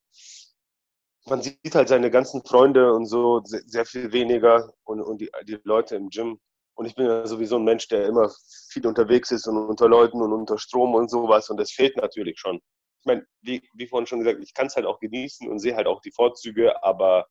man 1.27 1.43
sieht 1.43 1.75
halt 1.75 1.89
seine 1.89 2.11
ganzen 2.11 2.43
Freunde 2.45 2.93
und 2.93 3.07
so 3.07 3.43
sehr, 3.45 3.63
sehr 3.67 3.87
viel 3.87 4.13
weniger 4.13 4.73
und, 4.85 5.01
und 5.01 5.21
die, 5.21 5.31
die 5.45 5.59
Leute 5.65 5.97
im 5.97 6.11
Gym. 6.11 6.39
Und 6.75 6.87
ich 6.87 6.95
bin 6.95 7.07
ja 7.07 7.27
sowieso 7.27 7.57
ein 7.57 7.65
Mensch, 7.65 7.89
der 7.89 8.07
immer 8.07 8.31
viel 8.69 8.87
unterwegs 8.87 9.31
ist 9.31 9.47
und 9.47 9.57
unter 9.57 9.89
Leuten 9.89 10.21
und 10.21 10.33
unter 10.33 10.59
Strom 10.59 10.95
und 10.95 11.09
sowas. 11.09 11.49
Und 11.49 11.59
das 11.59 11.71
fehlt 11.71 11.97
natürlich 11.97 12.39
schon. 12.39 12.57
Ich 13.01 13.07
meine, 13.07 13.25
wie, 13.43 13.67
wie 13.75 13.87
vorhin 13.87 14.07
schon 14.07 14.21
gesagt, 14.21 14.43
ich 14.43 14.55
kann 14.55 14.67
es 14.67 14.77
halt 14.77 14.87
auch 14.87 14.99
genießen 14.99 15.49
und 15.49 15.61
sehe 15.61 15.77
halt 15.77 15.87
auch 15.87 16.01
die 16.01 16.11
Vorzüge, 16.11 16.83
aber 16.83 17.27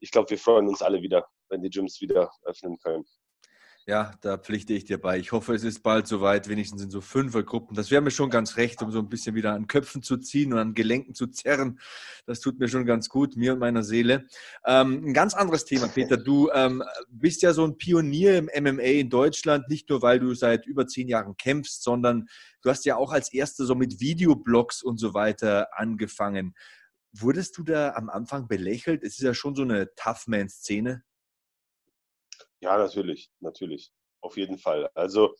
ich 0.00 0.10
glaube, 0.10 0.30
wir 0.30 0.38
freuen 0.38 0.68
uns 0.68 0.82
alle 0.82 1.02
wieder, 1.02 1.26
wenn 1.48 1.62
die 1.62 1.70
Gyms 1.70 2.00
wieder 2.00 2.30
öffnen 2.44 2.78
können. 2.78 3.04
Ja, 3.88 4.10
da 4.20 4.36
pflichte 4.36 4.72
ich 4.72 4.84
dir 4.84 5.00
bei. 5.00 5.16
Ich 5.16 5.30
hoffe, 5.30 5.54
es 5.54 5.62
ist 5.62 5.84
bald 5.84 6.08
soweit, 6.08 6.48
wenigstens 6.48 6.82
in 6.82 6.90
so 6.90 7.00
Fünfergruppen. 7.00 7.76
Das 7.76 7.92
wäre 7.92 8.02
mir 8.02 8.10
schon 8.10 8.30
ganz 8.30 8.56
recht, 8.56 8.82
um 8.82 8.90
so 8.90 8.98
ein 8.98 9.08
bisschen 9.08 9.36
wieder 9.36 9.52
an 9.52 9.68
Köpfen 9.68 10.02
zu 10.02 10.16
ziehen 10.16 10.52
und 10.52 10.58
an 10.58 10.74
Gelenken 10.74 11.14
zu 11.14 11.28
zerren. 11.28 11.78
Das 12.26 12.40
tut 12.40 12.58
mir 12.58 12.66
schon 12.66 12.84
ganz 12.84 13.08
gut, 13.08 13.36
mir 13.36 13.52
und 13.52 13.60
meiner 13.60 13.84
Seele. 13.84 14.26
Ähm, 14.64 15.04
ein 15.06 15.14
ganz 15.14 15.34
anderes 15.34 15.66
Thema, 15.66 15.86
Peter. 15.86 16.16
Du 16.16 16.50
ähm, 16.52 16.82
bist 17.10 17.42
ja 17.42 17.52
so 17.52 17.64
ein 17.64 17.76
Pionier 17.76 18.38
im 18.38 18.50
MMA 18.60 18.82
in 18.82 19.08
Deutschland, 19.08 19.68
nicht 19.68 19.88
nur, 19.88 20.02
weil 20.02 20.18
du 20.18 20.34
seit 20.34 20.66
über 20.66 20.88
zehn 20.88 21.06
Jahren 21.06 21.36
kämpfst, 21.36 21.84
sondern 21.84 22.26
du 22.62 22.70
hast 22.70 22.86
ja 22.86 22.96
auch 22.96 23.12
als 23.12 23.32
Erster 23.32 23.66
so 23.66 23.76
mit 23.76 24.00
Videoblogs 24.00 24.82
und 24.82 24.98
so 24.98 25.14
weiter 25.14 25.68
angefangen. 25.78 26.56
Wurdest 27.12 27.56
du 27.56 27.62
da 27.62 27.92
am 27.92 28.10
Anfang 28.10 28.48
belächelt? 28.48 29.04
Es 29.04 29.12
ist 29.12 29.22
ja 29.22 29.32
schon 29.32 29.54
so 29.54 29.62
eine 29.62 29.94
Tough-Man-Szene. 29.94 31.04
Ja, 32.66 32.78
natürlich, 32.78 33.30
natürlich. 33.38 33.92
Auf 34.22 34.36
jeden 34.36 34.58
Fall. 34.58 34.90
Also, 34.94 35.36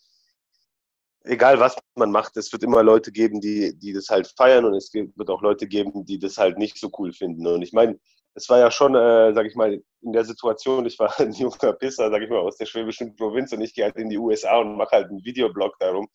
egal 1.24 1.58
was 1.58 1.76
man 1.96 2.12
macht, 2.12 2.36
es 2.36 2.52
wird 2.52 2.62
immer 2.62 2.84
Leute 2.84 3.10
geben, 3.10 3.40
die, 3.40 3.76
die 3.76 3.92
das 3.92 4.08
halt 4.10 4.32
feiern 4.36 4.64
und 4.64 4.74
es 4.74 4.94
wird 4.94 5.28
auch 5.28 5.42
Leute 5.42 5.66
geben, 5.66 6.04
die 6.04 6.20
das 6.20 6.38
halt 6.38 6.56
nicht 6.56 6.78
so 6.78 6.88
cool 6.98 7.12
finden. 7.12 7.44
Und 7.48 7.62
ich 7.62 7.72
meine, 7.72 7.98
es 8.34 8.48
war 8.48 8.60
ja 8.60 8.70
schon, 8.70 8.94
äh, 8.94 9.34
sag 9.34 9.44
ich 9.46 9.56
mal, 9.56 9.82
in 10.02 10.12
der 10.12 10.24
Situation, 10.24 10.86
ich 10.86 11.00
war 11.00 11.08
ein 11.18 11.32
junger 11.32 11.72
Pisser, 11.72 12.10
sag 12.10 12.22
ich 12.22 12.30
mal, 12.30 12.38
aus 12.38 12.58
der 12.58 12.66
schwäbischen 12.66 13.16
Provinz 13.16 13.52
und 13.52 13.60
ich 13.62 13.74
gehe 13.74 13.86
halt 13.86 13.96
in 13.96 14.08
die 14.08 14.18
USA 14.18 14.58
und 14.60 14.76
mache 14.76 14.92
halt 14.92 15.08
einen 15.08 15.24
Videoblog 15.24 15.76
darum. 15.80 16.08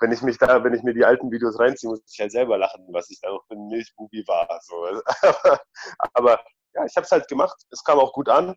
Wenn 0.00 0.10
ich 0.10 0.22
mich 0.22 0.38
da, 0.38 0.64
wenn 0.64 0.74
ich 0.74 0.82
mir 0.82 0.94
die 0.94 1.04
alten 1.04 1.30
Videos 1.30 1.56
reinziehe, 1.60 1.90
muss 1.90 2.02
ich 2.12 2.18
halt 2.18 2.32
selber 2.32 2.58
lachen, 2.58 2.84
was 2.88 3.08
ich 3.10 3.20
da 3.20 3.30
noch 3.30 3.44
für 3.46 3.54
ein 3.54 3.68
Milchbubi 3.68 4.24
war. 4.26 4.60
So. 4.62 4.74
aber, 5.22 5.60
aber 6.14 6.40
ja, 6.74 6.84
ich 6.84 6.96
habe 6.96 7.04
es 7.04 7.12
halt 7.12 7.28
gemacht. 7.28 7.56
Es 7.70 7.84
kam 7.84 8.00
auch 8.00 8.12
gut 8.12 8.28
an. 8.28 8.56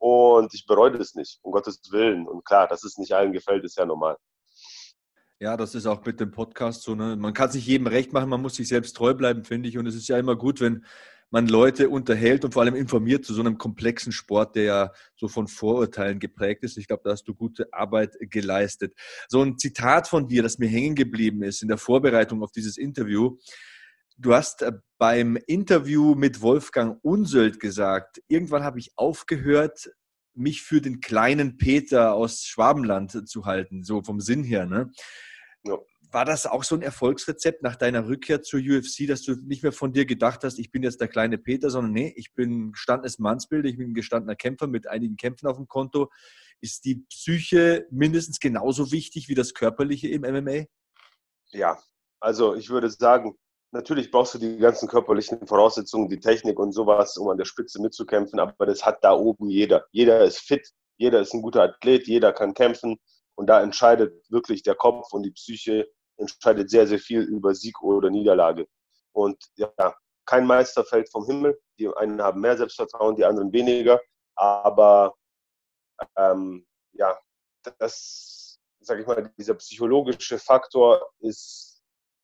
Und 0.00 0.54
ich 0.54 0.64
bereue 0.66 0.92
das 0.92 1.14
nicht, 1.14 1.38
um 1.42 1.52
Gottes 1.52 1.80
Willen. 1.90 2.26
Und 2.26 2.44
klar, 2.44 2.66
dass 2.66 2.84
es 2.84 2.96
nicht 2.96 3.12
allen 3.12 3.32
gefällt, 3.32 3.64
ist 3.64 3.76
ja 3.76 3.84
normal. 3.84 4.16
Ja, 5.38 5.56
das 5.58 5.74
ist 5.74 5.86
auch 5.86 6.04
mit 6.04 6.20
dem 6.20 6.30
Podcast 6.30 6.82
so. 6.82 6.94
Ne? 6.94 7.16
Man 7.16 7.34
kann 7.34 7.50
sich 7.50 7.66
jedem 7.66 7.86
recht 7.86 8.12
machen, 8.12 8.30
man 8.30 8.40
muss 8.40 8.54
sich 8.54 8.68
selbst 8.68 8.96
treu 8.96 9.12
bleiben, 9.12 9.44
finde 9.44 9.68
ich. 9.68 9.76
Und 9.76 9.86
es 9.86 9.94
ist 9.94 10.08
ja 10.08 10.18
immer 10.18 10.36
gut, 10.36 10.60
wenn 10.60 10.86
man 11.30 11.48
Leute 11.48 11.90
unterhält 11.90 12.44
und 12.44 12.52
vor 12.52 12.62
allem 12.62 12.74
informiert 12.74 13.26
zu 13.26 13.34
so 13.34 13.40
einem 13.40 13.58
komplexen 13.58 14.10
Sport, 14.10 14.56
der 14.56 14.62
ja 14.64 14.92
so 15.16 15.28
von 15.28 15.48
Vorurteilen 15.48 16.18
geprägt 16.18 16.64
ist. 16.64 16.78
Ich 16.78 16.88
glaube, 16.88 17.02
da 17.04 17.10
hast 17.10 17.24
du 17.24 17.34
gute 17.34 17.72
Arbeit 17.72 18.16
geleistet. 18.20 18.94
So 19.28 19.42
ein 19.42 19.58
Zitat 19.58 20.08
von 20.08 20.28
dir, 20.28 20.42
das 20.42 20.58
mir 20.58 20.68
hängen 20.68 20.94
geblieben 20.94 21.42
ist 21.42 21.62
in 21.62 21.68
der 21.68 21.78
Vorbereitung 21.78 22.42
auf 22.42 22.52
dieses 22.52 22.76
Interview. 22.76 23.36
Du 24.22 24.34
hast 24.34 24.60
äh, 24.60 24.72
beim 24.98 25.36
Interview 25.46 26.14
mit 26.14 26.42
Wolfgang 26.42 27.02
Unsöld 27.02 27.58
gesagt, 27.58 28.20
irgendwann 28.28 28.64
habe 28.64 28.78
ich 28.78 28.92
aufgehört, 28.96 29.90
mich 30.34 30.60
für 30.60 30.82
den 30.82 31.00
kleinen 31.00 31.56
Peter 31.56 32.12
aus 32.12 32.44
Schwabenland 32.44 33.26
zu 33.26 33.46
halten, 33.46 33.82
so 33.82 34.02
vom 34.02 34.20
Sinn 34.20 34.44
her. 34.44 34.66
Ne? 34.66 34.92
Ja. 35.64 35.78
War 36.12 36.26
das 36.26 36.44
auch 36.44 36.64
so 36.64 36.74
ein 36.74 36.82
Erfolgsrezept 36.82 37.62
nach 37.62 37.76
deiner 37.76 38.08
Rückkehr 38.08 38.42
zur 38.42 38.60
UFC, 38.60 39.06
dass 39.06 39.22
du 39.22 39.36
nicht 39.36 39.62
mehr 39.62 39.72
von 39.72 39.94
dir 39.94 40.04
gedacht 40.04 40.44
hast, 40.44 40.58
ich 40.58 40.70
bin 40.70 40.82
jetzt 40.82 41.00
der 41.00 41.08
kleine 41.08 41.38
Peter, 41.38 41.70
sondern 41.70 41.92
nee, 41.92 42.12
ich 42.14 42.34
bin 42.34 42.66
ein 42.66 42.72
gestandenes 42.72 43.18
Mannsbild, 43.20 43.64
ich 43.64 43.78
bin 43.78 43.92
ein 43.92 43.94
gestandener 43.94 44.36
Kämpfer 44.36 44.66
mit 44.66 44.86
einigen 44.86 45.16
Kämpfen 45.16 45.46
auf 45.46 45.56
dem 45.56 45.66
Konto. 45.66 46.10
Ist 46.60 46.84
die 46.84 47.06
Psyche 47.08 47.86
mindestens 47.90 48.38
genauso 48.38 48.92
wichtig 48.92 49.28
wie 49.30 49.34
das 49.34 49.54
Körperliche 49.54 50.08
im 50.08 50.22
MMA? 50.22 50.64
Ja, 51.52 51.78
also 52.20 52.54
ich 52.54 52.68
würde 52.68 52.90
sagen, 52.90 53.38
natürlich 53.72 54.10
brauchst 54.10 54.34
du 54.34 54.38
die 54.38 54.58
ganzen 54.58 54.88
körperlichen 54.88 55.46
Voraussetzungen, 55.46 56.08
die 56.08 56.20
Technik 56.20 56.58
und 56.58 56.72
sowas, 56.72 57.16
um 57.16 57.28
an 57.28 57.38
der 57.38 57.44
Spitze 57.44 57.80
mitzukämpfen, 57.80 58.38
aber 58.38 58.66
das 58.66 58.84
hat 58.84 59.02
da 59.02 59.12
oben 59.12 59.48
jeder. 59.48 59.86
Jeder 59.92 60.24
ist 60.24 60.38
fit, 60.38 60.68
jeder 60.96 61.20
ist 61.20 61.34
ein 61.34 61.42
guter 61.42 61.62
Athlet, 61.62 62.06
jeder 62.06 62.32
kann 62.32 62.54
kämpfen 62.54 62.98
und 63.34 63.46
da 63.46 63.62
entscheidet 63.62 64.14
wirklich 64.30 64.62
der 64.62 64.74
Kopf 64.74 65.12
und 65.12 65.22
die 65.22 65.30
Psyche 65.30 65.88
entscheidet 66.16 66.70
sehr, 66.70 66.86
sehr 66.86 66.98
viel 66.98 67.22
über 67.22 67.54
Sieg 67.54 67.80
oder 67.82 68.10
Niederlage. 68.10 68.66
Und 69.12 69.42
ja, 69.56 69.72
kein 70.26 70.46
Meister 70.46 70.84
fällt 70.84 71.10
vom 71.10 71.26
Himmel. 71.26 71.58
Die 71.78 71.88
einen 71.88 72.22
haben 72.22 72.40
mehr 72.40 72.56
Selbstvertrauen, 72.56 73.16
die 73.16 73.24
anderen 73.24 73.52
weniger. 73.52 74.00
Aber 74.36 75.14
ähm, 76.16 76.66
ja, 76.92 77.18
das 77.78 78.58
sage 78.80 79.02
ich 79.02 79.06
mal, 79.06 79.32
dieser 79.36 79.54
psychologische 79.54 80.38
Faktor 80.38 81.10
ist 81.20 81.69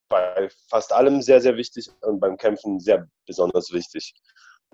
bei 0.09 0.49
fast 0.69 0.93
allem 0.93 1.23
sehr, 1.23 1.41
sehr 1.41 1.57
wichtig 1.57 1.91
und 2.03 2.21
beim 2.21 2.37
Kämpfen 2.37 2.81
sehr 2.81 3.09
besonders 3.27 3.73
wichtig. 3.73 4.15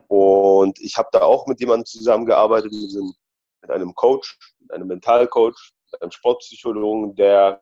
Und 0.09 0.78
ich 0.80 0.97
habe 0.97 1.09
da 1.12 1.22
auch 1.22 1.47
mit 1.47 1.61
jemandem 1.61 1.87
zusammengearbeitet, 1.87 2.72
mit 2.72 3.70
einem, 3.70 3.95
Coach, 3.95 4.39
mit 4.61 4.72
einem 4.72 4.89
Mentalcoach, 4.89 5.72
mit 5.93 6.03
einem 6.03 6.11
Sportpsychologen, 6.11 7.14
der 7.14 7.61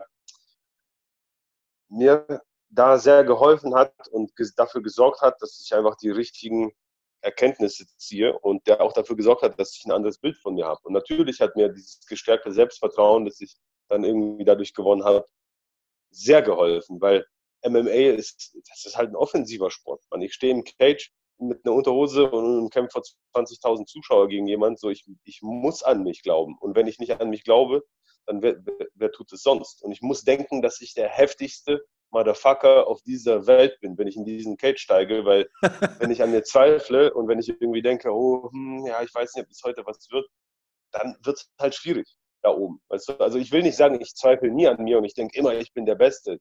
mir 1.89 2.43
da 2.69 2.99
sehr 2.99 3.25
geholfen 3.25 3.75
hat 3.75 3.93
und 4.11 4.33
dafür 4.57 4.83
gesorgt 4.83 5.21
hat, 5.21 5.41
dass 5.43 5.61
ich 5.61 5.75
einfach 5.75 5.97
die 5.97 6.11
richtigen 6.11 6.73
Erkenntnisse 7.21 7.85
ziehe 7.97 8.39
und 8.39 8.67
der 8.67 8.81
auch 8.81 8.93
dafür 8.93 9.17
gesorgt 9.17 9.43
hat, 9.43 9.59
dass 9.59 9.77
ich 9.77 9.85
ein 9.85 9.93
anderes 9.93 10.19
Bild 10.19 10.37
von 10.39 10.55
mir 10.55 10.67
habe. 10.67 10.81
Und 10.85 10.93
natürlich 10.93 11.41
hat 11.41 11.57
mir 11.57 11.69
dieses 11.69 12.01
gestärkte 12.07 12.53
Selbstvertrauen, 12.53 13.25
das 13.27 13.41
ich 13.41 13.57
dann 13.89 14.05
irgendwie 14.05 14.45
dadurch 14.45 14.73
gewonnen 14.73 15.05
habe, 15.05 15.27
sehr 16.11 16.43
geholfen, 16.43 17.01
weil 17.01 17.27
MMA 17.65 18.15
ist, 18.17 18.57
das 18.69 18.87
ist 18.87 18.97
halt 18.97 19.11
ein 19.11 19.17
offensiver 19.17 19.71
Sport. 19.71 20.03
Man, 20.11 20.23
ich 20.23 20.35
stehe 20.35 20.53
im 20.53 20.65
Cage 20.65 21.13
mit 21.39 21.65
einer 21.65 21.75
Unterhose 21.75 22.31
und 22.31 22.71
kämpfe 22.71 23.01
vor 23.33 23.43
20.000 23.43 23.87
Zuschauer 23.87 24.29
gegen 24.29 24.47
jemanden. 24.47 24.77
So, 24.77 24.91
ich, 24.91 25.07
ich 25.25 25.41
muss 25.43 25.83
an 25.83 26.03
mich 26.03 26.23
glauben. 26.23 26.57
Und 26.61 26.77
wenn 26.77 26.87
ich 26.87 26.99
nicht 26.99 27.21
an 27.21 27.31
mich 27.31 27.45
glaube, 27.45 27.83
dann 28.27 28.43
wer, 28.43 28.57
wer, 28.65 28.87
wer 28.95 29.13
tut 29.13 29.33
es 29.33 29.43
sonst? 29.43 29.83
Und 29.83 29.93
ich 29.93 30.03
muss 30.03 30.23
denken, 30.23 30.63
dass 30.63 30.81
ich 30.81 30.95
der 30.95 31.09
heftigste 31.09 31.83
Motherfucker 32.11 32.87
auf 32.87 33.03
dieser 33.03 33.47
Welt 33.47 33.79
bin, 33.81 33.97
wenn 33.97 34.09
ich 34.09 34.17
in 34.17 34.25
diesen 34.25 34.57
Cage 34.57 34.81
steige, 34.81 35.25
weil 35.25 35.49
wenn 36.01 36.11
ich 36.11 36.23
an 36.23 36.31
mir 36.31 36.43
zweifle 36.43 37.15
und 37.15 37.29
wenn 37.29 37.39
ich 37.39 37.49
irgendwie 37.49 37.83
denke, 37.83 38.11
oh, 38.11 38.51
hm, 38.53 38.85
ja, 38.87 39.03
ich 39.03 39.15
weiß 39.15 39.35
nicht, 39.35 39.45
ob 39.45 39.51
es 39.51 39.63
heute 39.65 39.87
was 39.87 40.09
wird, 40.11 40.27
dann 40.93 41.17
wird 41.23 41.37
es 41.39 41.51
halt 41.59 41.75
schwierig 41.75 42.17
da 42.43 42.51
oben. 42.51 42.81
Weißt 42.89 43.09
du? 43.09 43.21
Also 43.21 43.39
ich 43.39 43.53
will 43.53 43.63
nicht 43.63 43.77
sagen, 43.77 44.01
ich 44.01 44.15
zweifle 44.15 44.51
nie 44.51 44.67
an 44.67 44.83
mir 44.83 44.99
und 44.99 45.05
ich 45.05 45.15
denke 45.15 45.39
immer, 45.39 45.55
ich 45.55 45.73
bin 45.73 45.87
der 45.87 45.95
Beste. 45.95 46.39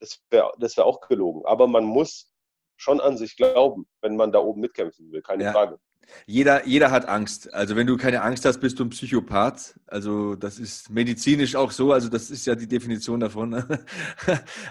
Das 0.00 0.20
wäre 0.30 0.50
das 0.58 0.76
wär 0.76 0.86
auch 0.86 1.00
gelogen. 1.00 1.42
Aber 1.44 1.66
man 1.66 1.84
muss 1.84 2.32
schon 2.76 3.00
an 3.00 3.16
sich 3.16 3.36
glauben, 3.36 3.86
wenn 4.00 4.16
man 4.16 4.32
da 4.32 4.38
oben 4.38 4.60
mitkämpfen 4.60 5.12
will, 5.12 5.22
keine 5.22 5.44
ja. 5.44 5.52
Frage. 5.52 5.78
Jeder, 6.26 6.66
jeder 6.66 6.90
hat 6.90 7.08
Angst. 7.08 7.52
Also 7.52 7.76
wenn 7.76 7.86
du 7.86 7.96
keine 7.96 8.22
Angst 8.22 8.44
hast, 8.44 8.60
bist 8.60 8.78
du 8.78 8.84
ein 8.84 8.90
Psychopath. 8.90 9.78
Also 9.86 10.34
das 10.34 10.58
ist 10.58 10.90
medizinisch 10.90 11.56
auch 11.56 11.70
so. 11.70 11.92
Also 11.92 12.08
das 12.08 12.30
ist 12.30 12.46
ja 12.46 12.54
die 12.54 12.68
Definition 12.68 13.20
davon. 13.20 13.62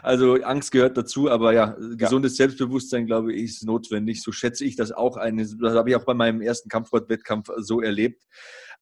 Also 0.02 0.36
Angst 0.36 0.72
gehört 0.72 0.98
dazu, 0.98 1.30
aber 1.30 1.54
ja, 1.54 1.76
gesundes 1.96 2.34
ja. 2.34 2.44
Selbstbewusstsein, 2.44 3.06
glaube 3.06 3.34
ich, 3.34 3.44
ist 3.44 3.66
notwendig. 3.66 4.22
So 4.24 4.32
schätze 4.32 4.66
ich 4.66 4.76
das 4.76 4.92
auch. 4.92 5.18
Eine, 5.18 5.46
das 5.46 5.74
habe 5.74 5.90
ich 5.90 5.96
auch 5.96 6.06
bei 6.06 6.14
meinem 6.14 6.42
ersten 6.42 6.70
Kampfsportwettkampf 6.70 7.50
so 7.58 7.82
erlebt. 7.82 8.24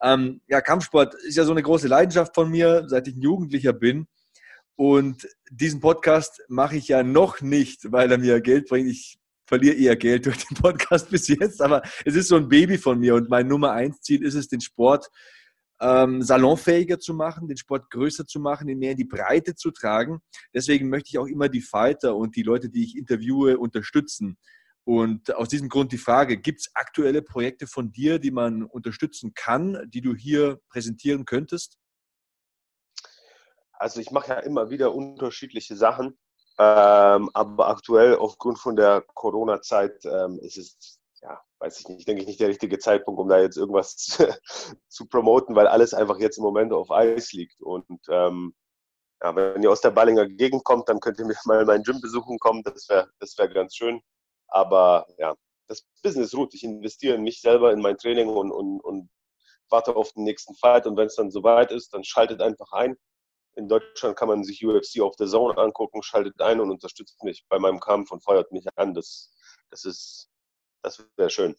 Ähm, 0.01 0.41
ja, 0.47 0.61
Kampfsport 0.61 1.15
ist 1.15 1.35
ja 1.35 1.43
so 1.43 1.51
eine 1.51 1.63
große 1.63 1.87
Leidenschaft 1.87 2.35
von 2.35 2.49
mir, 2.49 2.85
seit 2.87 3.07
ich 3.07 3.15
ein 3.15 3.21
Jugendlicher 3.21 3.73
bin. 3.73 4.07
Und 4.77 5.27
diesen 5.49 5.79
Podcast 5.79 6.43
mache 6.49 6.77
ich 6.77 6.87
ja 6.87 7.01
noch 7.01 7.41
nicht, 7.41 7.91
weil 7.91 8.11
er 8.11 8.19
mir 8.19 8.39
Geld 8.41 8.69
bringt. 8.69 8.87
Ich 8.87 9.17
verliere 9.47 9.75
eher 9.75 9.95
Geld 9.95 10.27
durch 10.27 10.45
den 10.45 10.55
Podcast 10.55 11.09
bis 11.11 11.27
jetzt, 11.27 11.61
aber 11.61 11.81
es 12.05 12.15
ist 12.15 12.27
so 12.27 12.35
ein 12.35 12.47
Baby 12.47 12.77
von 12.77 12.99
mir 12.99 13.15
und 13.15 13.27
mein 13.27 13.47
Nummer 13.47 13.71
eins 13.71 14.01
Ziel 14.01 14.23
ist 14.23 14.35
es, 14.35 14.47
den 14.47 14.61
Sport 14.61 15.09
ähm, 15.81 16.21
salonfähiger 16.21 16.99
zu 16.99 17.15
machen, 17.15 17.47
den 17.47 17.57
Sport 17.57 17.89
größer 17.89 18.27
zu 18.27 18.39
machen, 18.39 18.69
ihn 18.69 18.77
mehr 18.77 18.91
in 18.91 18.97
die 18.97 19.05
Breite 19.05 19.55
zu 19.55 19.71
tragen. 19.71 20.19
Deswegen 20.53 20.89
möchte 20.89 21.09
ich 21.09 21.17
auch 21.17 21.27
immer 21.27 21.49
die 21.49 21.61
Fighter 21.61 22.15
und 22.15 22.35
die 22.35 22.43
Leute, 22.43 22.69
die 22.69 22.83
ich 22.83 22.95
interviewe, 22.95 23.57
unterstützen. 23.57 24.37
Und 24.83 25.33
aus 25.35 25.49
diesem 25.49 25.69
Grund 25.69 25.91
die 25.91 25.97
Frage, 25.97 26.37
gibt 26.37 26.59
es 26.59 26.71
aktuelle 26.75 27.23
Projekte 27.23 27.65
von 27.65 27.91
dir, 27.91 28.19
die 28.19 28.31
man 28.31 28.63
unterstützen 28.63 29.33
kann, 29.33 29.79
die 29.89 30.01
du 30.01 30.15
hier 30.15 30.59
präsentieren 30.69 31.25
könntest? 31.25 31.77
Also 33.79 33.99
ich 33.99 34.11
mache 34.11 34.29
ja 34.29 34.39
immer 34.39 34.69
wieder 34.69 34.93
unterschiedliche 34.93 35.75
Sachen. 35.75 36.17
Ähm, 36.59 37.29
aber 37.33 37.67
aktuell 37.67 38.15
aufgrund 38.15 38.57
von 38.57 38.75
der 38.75 39.01
Corona-Zeit 39.13 40.03
ähm, 40.05 40.39
ist 40.39 40.57
es, 40.57 40.99
ja, 41.21 41.39
weiß 41.59 41.79
ich 41.79 41.87
nicht, 41.87 42.07
denke 42.07 42.21
ich 42.21 42.27
nicht 42.27 42.39
der 42.39 42.47
richtige 42.47 42.79
Zeitpunkt, 42.79 43.19
um 43.19 43.29
da 43.29 43.39
jetzt 43.39 43.57
irgendwas 43.57 43.95
zu, 44.87 45.07
promoten, 45.07 45.55
weil 45.55 45.67
alles 45.67 45.93
einfach 45.93 46.17
jetzt 46.17 46.37
im 46.37 46.43
Moment 46.43 46.73
auf 46.73 46.91
Eis 46.91 47.31
liegt. 47.33 47.61
Und 47.61 47.85
ähm, 48.09 48.55
ja, 49.21 49.35
wenn 49.35 49.61
ihr 49.61 49.71
aus 49.71 49.81
der 49.81 49.91
Ballinger 49.91 50.27
Gegend 50.27 50.63
kommt, 50.63 50.89
dann 50.89 50.99
könnt 50.99 51.19
ihr 51.19 51.25
mir 51.25 51.35
mal 51.45 51.65
meinen 51.65 51.83
Gym 51.83 52.01
besuchen 52.01 52.39
kommen. 52.39 52.63
Das 52.63 52.89
wäre 52.89 53.09
das 53.19 53.37
wär 53.37 53.47
ganz 53.47 53.75
schön. 53.75 54.01
Aber 54.47 55.05
ja, 55.19 55.35
das 55.67 55.85
Business 56.01 56.33
ruht. 56.35 56.53
Ich 56.55 56.63
investiere 56.63 57.15
in 57.15 57.23
mich 57.23 57.41
selber, 57.41 57.71
in 57.71 57.81
mein 57.81 57.97
Training 57.97 58.29
und, 58.29 58.51
und, 58.51 58.79
und 58.81 59.09
warte 59.69 59.95
auf 59.95 60.11
den 60.13 60.23
nächsten 60.23 60.55
Fight. 60.55 60.87
Und 60.87 60.97
wenn 60.97 61.07
es 61.07 61.15
dann 61.15 61.29
soweit 61.29 61.71
ist, 61.71 61.93
dann 61.93 62.03
schaltet 62.03 62.41
einfach 62.41 62.71
ein 62.71 62.97
in 63.57 63.67
Deutschland 63.67 64.15
kann 64.15 64.27
man 64.27 64.43
sich 64.43 64.63
UFC 64.63 65.01
auf 65.01 65.15
der 65.15 65.27
Zone 65.27 65.57
angucken, 65.57 66.03
schaltet 66.03 66.39
ein 66.41 66.59
und 66.59 66.69
unterstützt 66.69 67.23
mich 67.23 67.45
bei 67.49 67.59
meinem 67.59 67.79
Kampf 67.79 68.11
und 68.11 68.23
feuert 68.23 68.51
mich 68.51 68.65
an. 68.75 68.93
Das, 68.93 69.33
das 69.71 69.83
ist, 69.83 70.29
das 70.83 71.03
wäre 71.17 71.29
schön. 71.29 71.55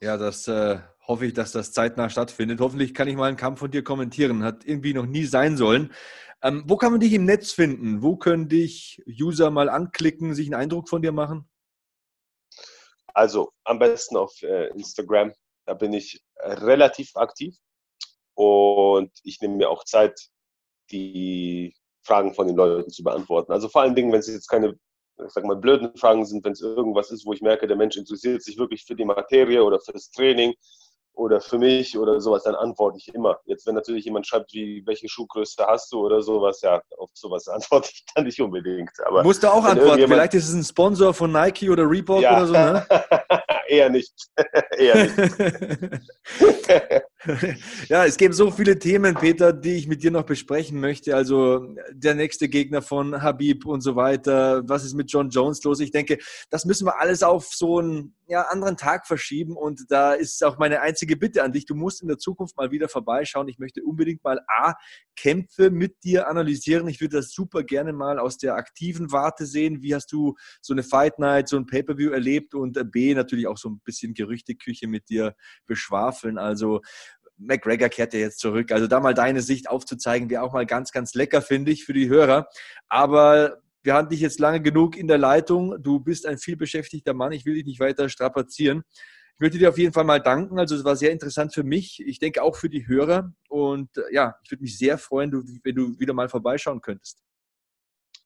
Ja, 0.00 0.18
das 0.18 0.46
äh, 0.46 0.78
hoffe 1.08 1.26
ich, 1.26 1.32
dass 1.32 1.52
das 1.52 1.72
zeitnah 1.72 2.10
stattfindet. 2.10 2.60
Hoffentlich 2.60 2.92
kann 2.92 3.08
ich 3.08 3.16
mal 3.16 3.28
einen 3.28 3.38
Kampf 3.38 3.60
von 3.60 3.70
dir 3.70 3.82
kommentieren. 3.82 4.44
Hat 4.44 4.66
irgendwie 4.66 4.92
noch 4.92 5.06
nie 5.06 5.24
sein 5.24 5.56
sollen. 5.56 5.94
Ähm, 6.42 6.64
wo 6.66 6.76
kann 6.76 6.92
man 6.92 7.00
dich 7.00 7.14
im 7.14 7.24
Netz 7.24 7.52
finden? 7.52 8.02
Wo 8.02 8.16
können 8.16 8.48
dich 8.50 9.02
User 9.08 9.50
mal 9.50 9.70
anklicken, 9.70 10.34
sich 10.34 10.46
einen 10.46 10.60
Eindruck 10.60 10.90
von 10.90 11.00
dir 11.00 11.12
machen? 11.12 11.48
Also 13.14 13.52
am 13.64 13.78
besten 13.78 14.18
auf 14.18 14.42
äh, 14.42 14.68
Instagram. 14.68 15.32
Da 15.64 15.74
bin 15.74 15.94
ich 15.94 16.22
relativ 16.38 17.16
aktiv 17.16 17.56
und 18.34 19.10
ich 19.24 19.40
nehme 19.40 19.56
mir 19.56 19.70
auch 19.70 19.84
Zeit, 19.84 20.28
die 20.90 21.74
Fragen 22.02 22.34
von 22.34 22.46
den 22.46 22.56
Leuten 22.56 22.90
zu 22.90 23.02
beantworten. 23.02 23.52
Also 23.52 23.68
vor 23.68 23.82
allen 23.82 23.94
Dingen, 23.94 24.12
wenn 24.12 24.20
es 24.20 24.28
jetzt 24.28 24.48
keine, 24.48 24.78
ich 25.24 25.32
sag 25.32 25.44
mal, 25.44 25.56
blöden 25.56 25.96
Fragen 25.96 26.24
sind, 26.24 26.44
wenn 26.44 26.52
es 26.52 26.60
irgendwas 26.60 27.10
ist, 27.10 27.26
wo 27.26 27.32
ich 27.32 27.42
merke, 27.42 27.66
der 27.66 27.76
Mensch 27.76 27.96
interessiert 27.96 28.42
sich 28.42 28.58
wirklich 28.58 28.84
für 28.84 28.94
die 28.94 29.04
Materie 29.04 29.62
oder 29.62 29.80
für 29.80 29.92
das 29.92 30.10
Training 30.10 30.54
oder 31.16 31.40
für 31.40 31.58
mich 31.58 31.96
oder 31.96 32.20
sowas, 32.20 32.44
dann 32.44 32.54
antworte 32.54 32.98
ich 32.98 33.12
immer. 33.14 33.40
Jetzt, 33.46 33.66
wenn 33.66 33.74
natürlich 33.74 34.04
jemand 34.04 34.26
schreibt, 34.26 34.52
wie, 34.52 34.82
welche 34.86 35.08
Schuhgröße 35.08 35.66
hast 35.66 35.90
du 35.90 36.04
oder 36.04 36.20
sowas, 36.20 36.60
ja, 36.60 36.80
auf 36.98 37.10
sowas 37.14 37.48
antworte 37.48 37.90
ich 37.92 38.04
dann 38.14 38.24
nicht 38.24 38.40
unbedingt. 38.40 38.92
Aber 39.04 39.24
Musst 39.24 39.42
du 39.42 39.48
auch 39.48 39.64
antworten. 39.64 40.06
Vielleicht 40.06 40.34
ist 40.34 40.48
es 40.48 40.54
ein 40.54 40.64
Sponsor 40.64 41.14
von 41.14 41.32
Nike 41.32 41.70
oder 41.70 41.90
Reebok 41.90 42.20
ja. 42.20 42.36
oder 42.36 42.46
so, 42.46 42.52
ne? 42.52 42.86
Eher 43.68 43.90
nicht. 43.90 44.14
Eher 44.78 45.06
nicht. 45.06 46.02
ja, 47.88 48.04
es 48.04 48.16
gibt 48.18 48.34
so 48.34 48.50
viele 48.50 48.78
Themen, 48.78 49.14
Peter, 49.14 49.52
die 49.52 49.76
ich 49.76 49.88
mit 49.88 50.02
dir 50.02 50.10
noch 50.10 50.24
besprechen 50.24 50.80
möchte. 50.80 51.16
Also 51.16 51.74
der 51.90 52.14
nächste 52.14 52.48
Gegner 52.48 52.82
von 52.82 53.22
Habib 53.22 53.64
und 53.64 53.80
so 53.80 53.96
weiter. 53.96 54.62
Was 54.68 54.84
ist 54.84 54.94
mit 54.94 55.10
John 55.10 55.30
Jones 55.30 55.62
los? 55.64 55.80
Ich 55.80 55.90
denke, 55.90 56.18
das 56.50 56.66
müssen 56.66 56.86
wir 56.86 57.00
alles 57.00 57.22
auf 57.22 57.46
so 57.46 57.78
einen 57.78 58.14
ja, 58.28 58.42
anderen 58.42 58.76
Tag 58.76 59.06
verschieben. 59.06 59.56
Und 59.56 59.86
da 59.88 60.12
ist 60.12 60.44
auch 60.44 60.58
meine 60.58 60.80
einzige 60.80 61.16
Bitte 61.16 61.42
an 61.42 61.52
dich. 61.52 61.64
Du 61.64 61.74
musst 61.74 62.02
in 62.02 62.08
der 62.08 62.18
Zukunft 62.18 62.56
mal 62.56 62.70
wieder 62.70 62.88
vorbeischauen. 62.88 63.48
Ich 63.48 63.58
möchte 63.58 63.82
unbedingt 63.82 64.22
mal 64.22 64.40
A, 64.48 64.74
Kämpfe 65.16 65.70
mit 65.70 66.02
dir 66.04 66.28
analysieren. 66.28 66.88
Ich 66.88 67.00
würde 67.00 67.16
das 67.16 67.30
super 67.30 67.62
gerne 67.62 67.92
mal 67.92 68.18
aus 68.18 68.36
der 68.36 68.56
aktiven 68.56 69.10
Warte 69.10 69.46
sehen. 69.46 69.80
Wie 69.80 69.94
hast 69.94 70.12
du 70.12 70.34
so 70.60 70.74
eine 70.74 70.82
Fight 70.82 71.18
Night, 71.18 71.48
so 71.48 71.56
ein 71.56 71.66
Pay-Per-View 71.66 72.10
erlebt? 72.10 72.54
Und 72.54 72.78
B, 72.90 73.14
natürlich 73.14 73.46
auch 73.46 73.56
so 73.58 73.70
ein 73.70 73.80
bisschen 73.84 74.12
Gerüchteküche 74.12 74.86
mit 74.86 75.08
dir 75.08 75.34
beschwafeln. 75.66 76.36
Also 76.36 76.82
McGregor 77.38 77.88
kehrt 77.88 78.14
ja 78.14 78.20
jetzt 78.20 78.38
zurück. 78.38 78.72
Also 78.72 78.86
da 78.86 79.00
mal 79.00 79.14
deine 79.14 79.42
Sicht 79.42 79.68
aufzuzeigen, 79.68 80.30
wäre 80.30 80.42
auch 80.42 80.52
mal 80.52 80.66
ganz, 80.66 80.92
ganz 80.92 81.14
lecker, 81.14 81.42
finde 81.42 81.70
ich, 81.70 81.84
für 81.84 81.92
die 81.92 82.08
Hörer. 82.08 82.48
Aber 82.88 83.58
wir 83.82 83.94
hatten 83.94 84.10
dich 84.10 84.20
jetzt 84.20 84.40
lange 84.40 84.60
genug 84.60 84.96
in 84.96 85.06
der 85.06 85.18
Leitung. 85.18 85.80
Du 85.82 86.00
bist 86.00 86.26
ein 86.26 86.38
vielbeschäftigter 86.38 87.14
Mann. 87.14 87.32
Ich 87.32 87.46
will 87.46 87.54
dich 87.54 87.66
nicht 87.66 87.80
weiter 87.80 88.08
strapazieren. 88.08 88.82
Ich 89.34 89.40
möchte 89.40 89.58
dir 89.58 89.68
auf 89.68 89.78
jeden 89.78 89.92
Fall 89.92 90.04
mal 90.04 90.20
danken. 90.20 90.58
Also 90.58 90.74
es 90.74 90.84
war 90.84 90.96
sehr 90.96 91.12
interessant 91.12 91.52
für 91.52 91.62
mich. 91.62 92.02
Ich 92.04 92.18
denke 92.18 92.42
auch 92.42 92.56
für 92.56 92.70
die 92.70 92.88
Hörer. 92.88 93.32
Und 93.48 93.96
äh, 93.96 94.12
ja, 94.12 94.34
ich 94.42 94.50
würde 94.50 94.62
mich 94.62 94.78
sehr 94.78 94.98
freuen, 94.98 95.30
wenn 95.62 95.74
du 95.74 96.00
wieder 96.00 96.14
mal 96.14 96.28
vorbeischauen 96.28 96.80
könntest. 96.80 97.22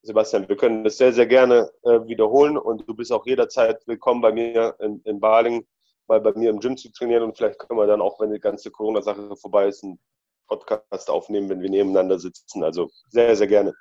Sebastian, 0.03 0.49
wir 0.49 0.57
können 0.57 0.83
das 0.83 0.97
sehr, 0.97 1.13
sehr 1.13 1.27
gerne 1.27 1.71
äh, 1.83 2.07
wiederholen 2.07 2.57
und 2.57 2.89
du 2.89 2.95
bist 2.95 3.13
auch 3.13 3.27
jederzeit 3.27 3.87
willkommen 3.87 4.23
bei 4.23 4.33
mir 4.33 4.75
in, 4.81 5.03
in 5.05 5.21
Baling, 5.21 5.67
mal 6.11 6.21
bei 6.21 6.33
mir 6.35 6.51
im 6.51 6.61
Gym 6.61 6.77
zu 6.77 6.93
trainieren 6.93 7.23
und 7.23 7.37
vielleicht 7.37 7.59
können 7.59 7.81
wir 7.81 7.87
dann 7.87 8.03
auch, 8.03 8.21
wenn 8.21 8.33
die 8.33 8.41
ganze 8.41 8.71
Corona-Sache 8.71 9.35
vorbei 9.37 9.69
ist, 9.69 9.83
einen 9.83 9.99
Podcast 10.47 11.09
aufnehmen, 11.09 11.49
wenn 11.49 11.63
wir 11.63 11.71
nebeneinander 11.71 12.19
sitzen. 12.19 12.63
Also 12.63 12.91
sehr, 13.09 13.35
sehr 13.37 13.47
gerne. 13.47 13.73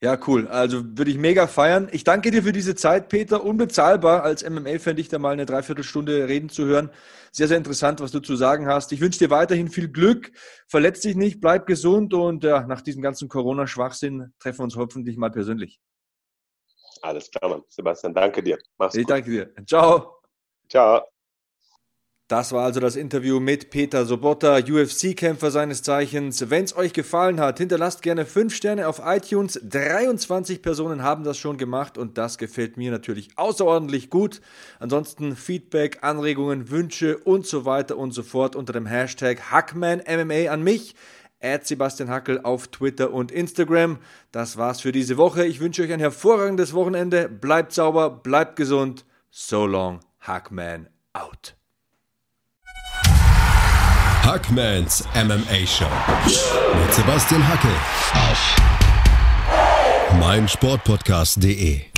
Ja, 0.00 0.18
cool. 0.26 0.48
Also 0.48 0.82
würde 0.84 1.10
ich 1.10 1.18
mega 1.18 1.46
feiern. 1.46 1.88
Ich 1.92 2.04
danke 2.04 2.30
dir 2.30 2.42
für 2.42 2.52
diese 2.52 2.74
Zeit, 2.74 3.08
Peter. 3.08 3.42
Unbezahlbar 3.42 4.22
als 4.22 4.48
MMA-Fan, 4.48 4.96
dich 4.96 5.08
da 5.08 5.18
mal 5.18 5.32
eine 5.32 5.46
Dreiviertelstunde 5.46 6.28
reden 6.28 6.48
zu 6.48 6.66
hören. 6.66 6.90
Sehr, 7.32 7.48
sehr 7.48 7.56
interessant, 7.56 8.00
was 8.00 8.10
du 8.10 8.20
zu 8.20 8.36
sagen 8.36 8.66
hast. 8.66 8.92
Ich 8.92 9.00
wünsche 9.00 9.18
dir 9.18 9.30
weiterhin 9.30 9.68
viel 9.68 9.88
Glück. 9.88 10.32
Verletz 10.66 11.00
dich 11.00 11.16
nicht, 11.16 11.40
bleib 11.40 11.66
gesund 11.66 12.12
und 12.12 12.44
ja, 12.44 12.66
nach 12.66 12.82
diesem 12.82 13.02
ganzen 13.02 13.28
Corona-Schwachsinn 13.28 14.34
treffen 14.40 14.58
wir 14.58 14.64
uns 14.64 14.76
hoffentlich 14.76 15.16
mal 15.16 15.30
persönlich. 15.30 15.80
Alles 17.00 17.30
klar, 17.30 17.50
Mann. 17.50 17.62
Sebastian, 17.68 18.14
danke 18.14 18.42
dir. 18.42 18.58
Mach's 18.76 18.94
ich 18.94 19.02
gut. 19.02 19.10
danke 19.10 19.30
dir. 19.30 19.54
Ciao. 19.66 20.20
Ciao. 20.68 21.13
Das 22.26 22.52
war 22.52 22.64
also 22.64 22.80
das 22.80 22.96
Interview 22.96 23.38
mit 23.38 23.68
Peter 23.68 24.06
Sobotta, 24.06 24.56
UFC-Kämpfer 24.56 25.50
seines 25.50 25.82
Zeichens. 25.82 26.48
Wenn 26.48 26.64
es 26.64 26.74
euch 26.74 26.94
gefallen 26.94 27.38
hat, 27.38 27.58
hinterlasst 27.58 28.00
gerne 28.00 28.24
5 28.24 28.54
Sterne 28.54 28.88
auf 28.88 29.02
iTunes. 29.04 29.60
23 29.62 30.62
Personen 30.62 31.02
haben 31.02 31.24
das 31.24 31.36
schon 31.36 31.58
gemacht 31.58 31.98
und 31.98 32.16
das 32.16 32.38
gefällt 32.38 32.78
mir 32.78 32.90
natürlich 32.90 33.36
außerordentlich 33.36 34.08
gut. 34.08 34.40
Ansonsten 34.78 35.36
Feedback, 35.36 35.98
Anregungen, 36.00 36.70
Wünsche 36.70 37.18
und 37.18 37.46
so 37.46 37.66
weiter 37.66 37.98
und 37.98 38.12
so 38.12 38.22
fort 38.22 38.56
unter 38.56 38.72
dem 38.72 38.86
Hashtag 38.86 39.50
HackmanMMA 39.50 40.50
an 40.50 40.62
mich. 40.62 40.94
Sebastian 41.60 42.08
Hackel 42.08 42.40
auf 42.40 42.68
Twitter 42.68 43.12
und 43.12 43.32
Instagram. 43.32 43.98
Das 44.32 44.56
war's 44.56 44.80
für 44.80 44.92
diese 44.92 45.18
Woche. 45.18 45.44
Ich 45.44 45.60
wünsche 45.60 45.82
euch 45.82 45.92
ein 45.92 46.00
hervorragendes 46.00 46.72
Wochenende. 46.72 47.28
Bleibt 47.28 47.74
sauber, 47.74 48.08
bleibt 48.08 48.56
gesund. 48.56 49.04
So 49.30 49.66
long, 49.66 50.00
Hackman 50.20 50.88
out. 51.12 51.54
Hackmans 54.24 55.04
MMA 55.14 55.66
Show. 55.66 55.84
Mit 56.80 56.94
Sebastian 56.94 57.46
Hackel 57.46 57.70
auf 58.14 58.56
meinsportpodcast.de 60.18 61.93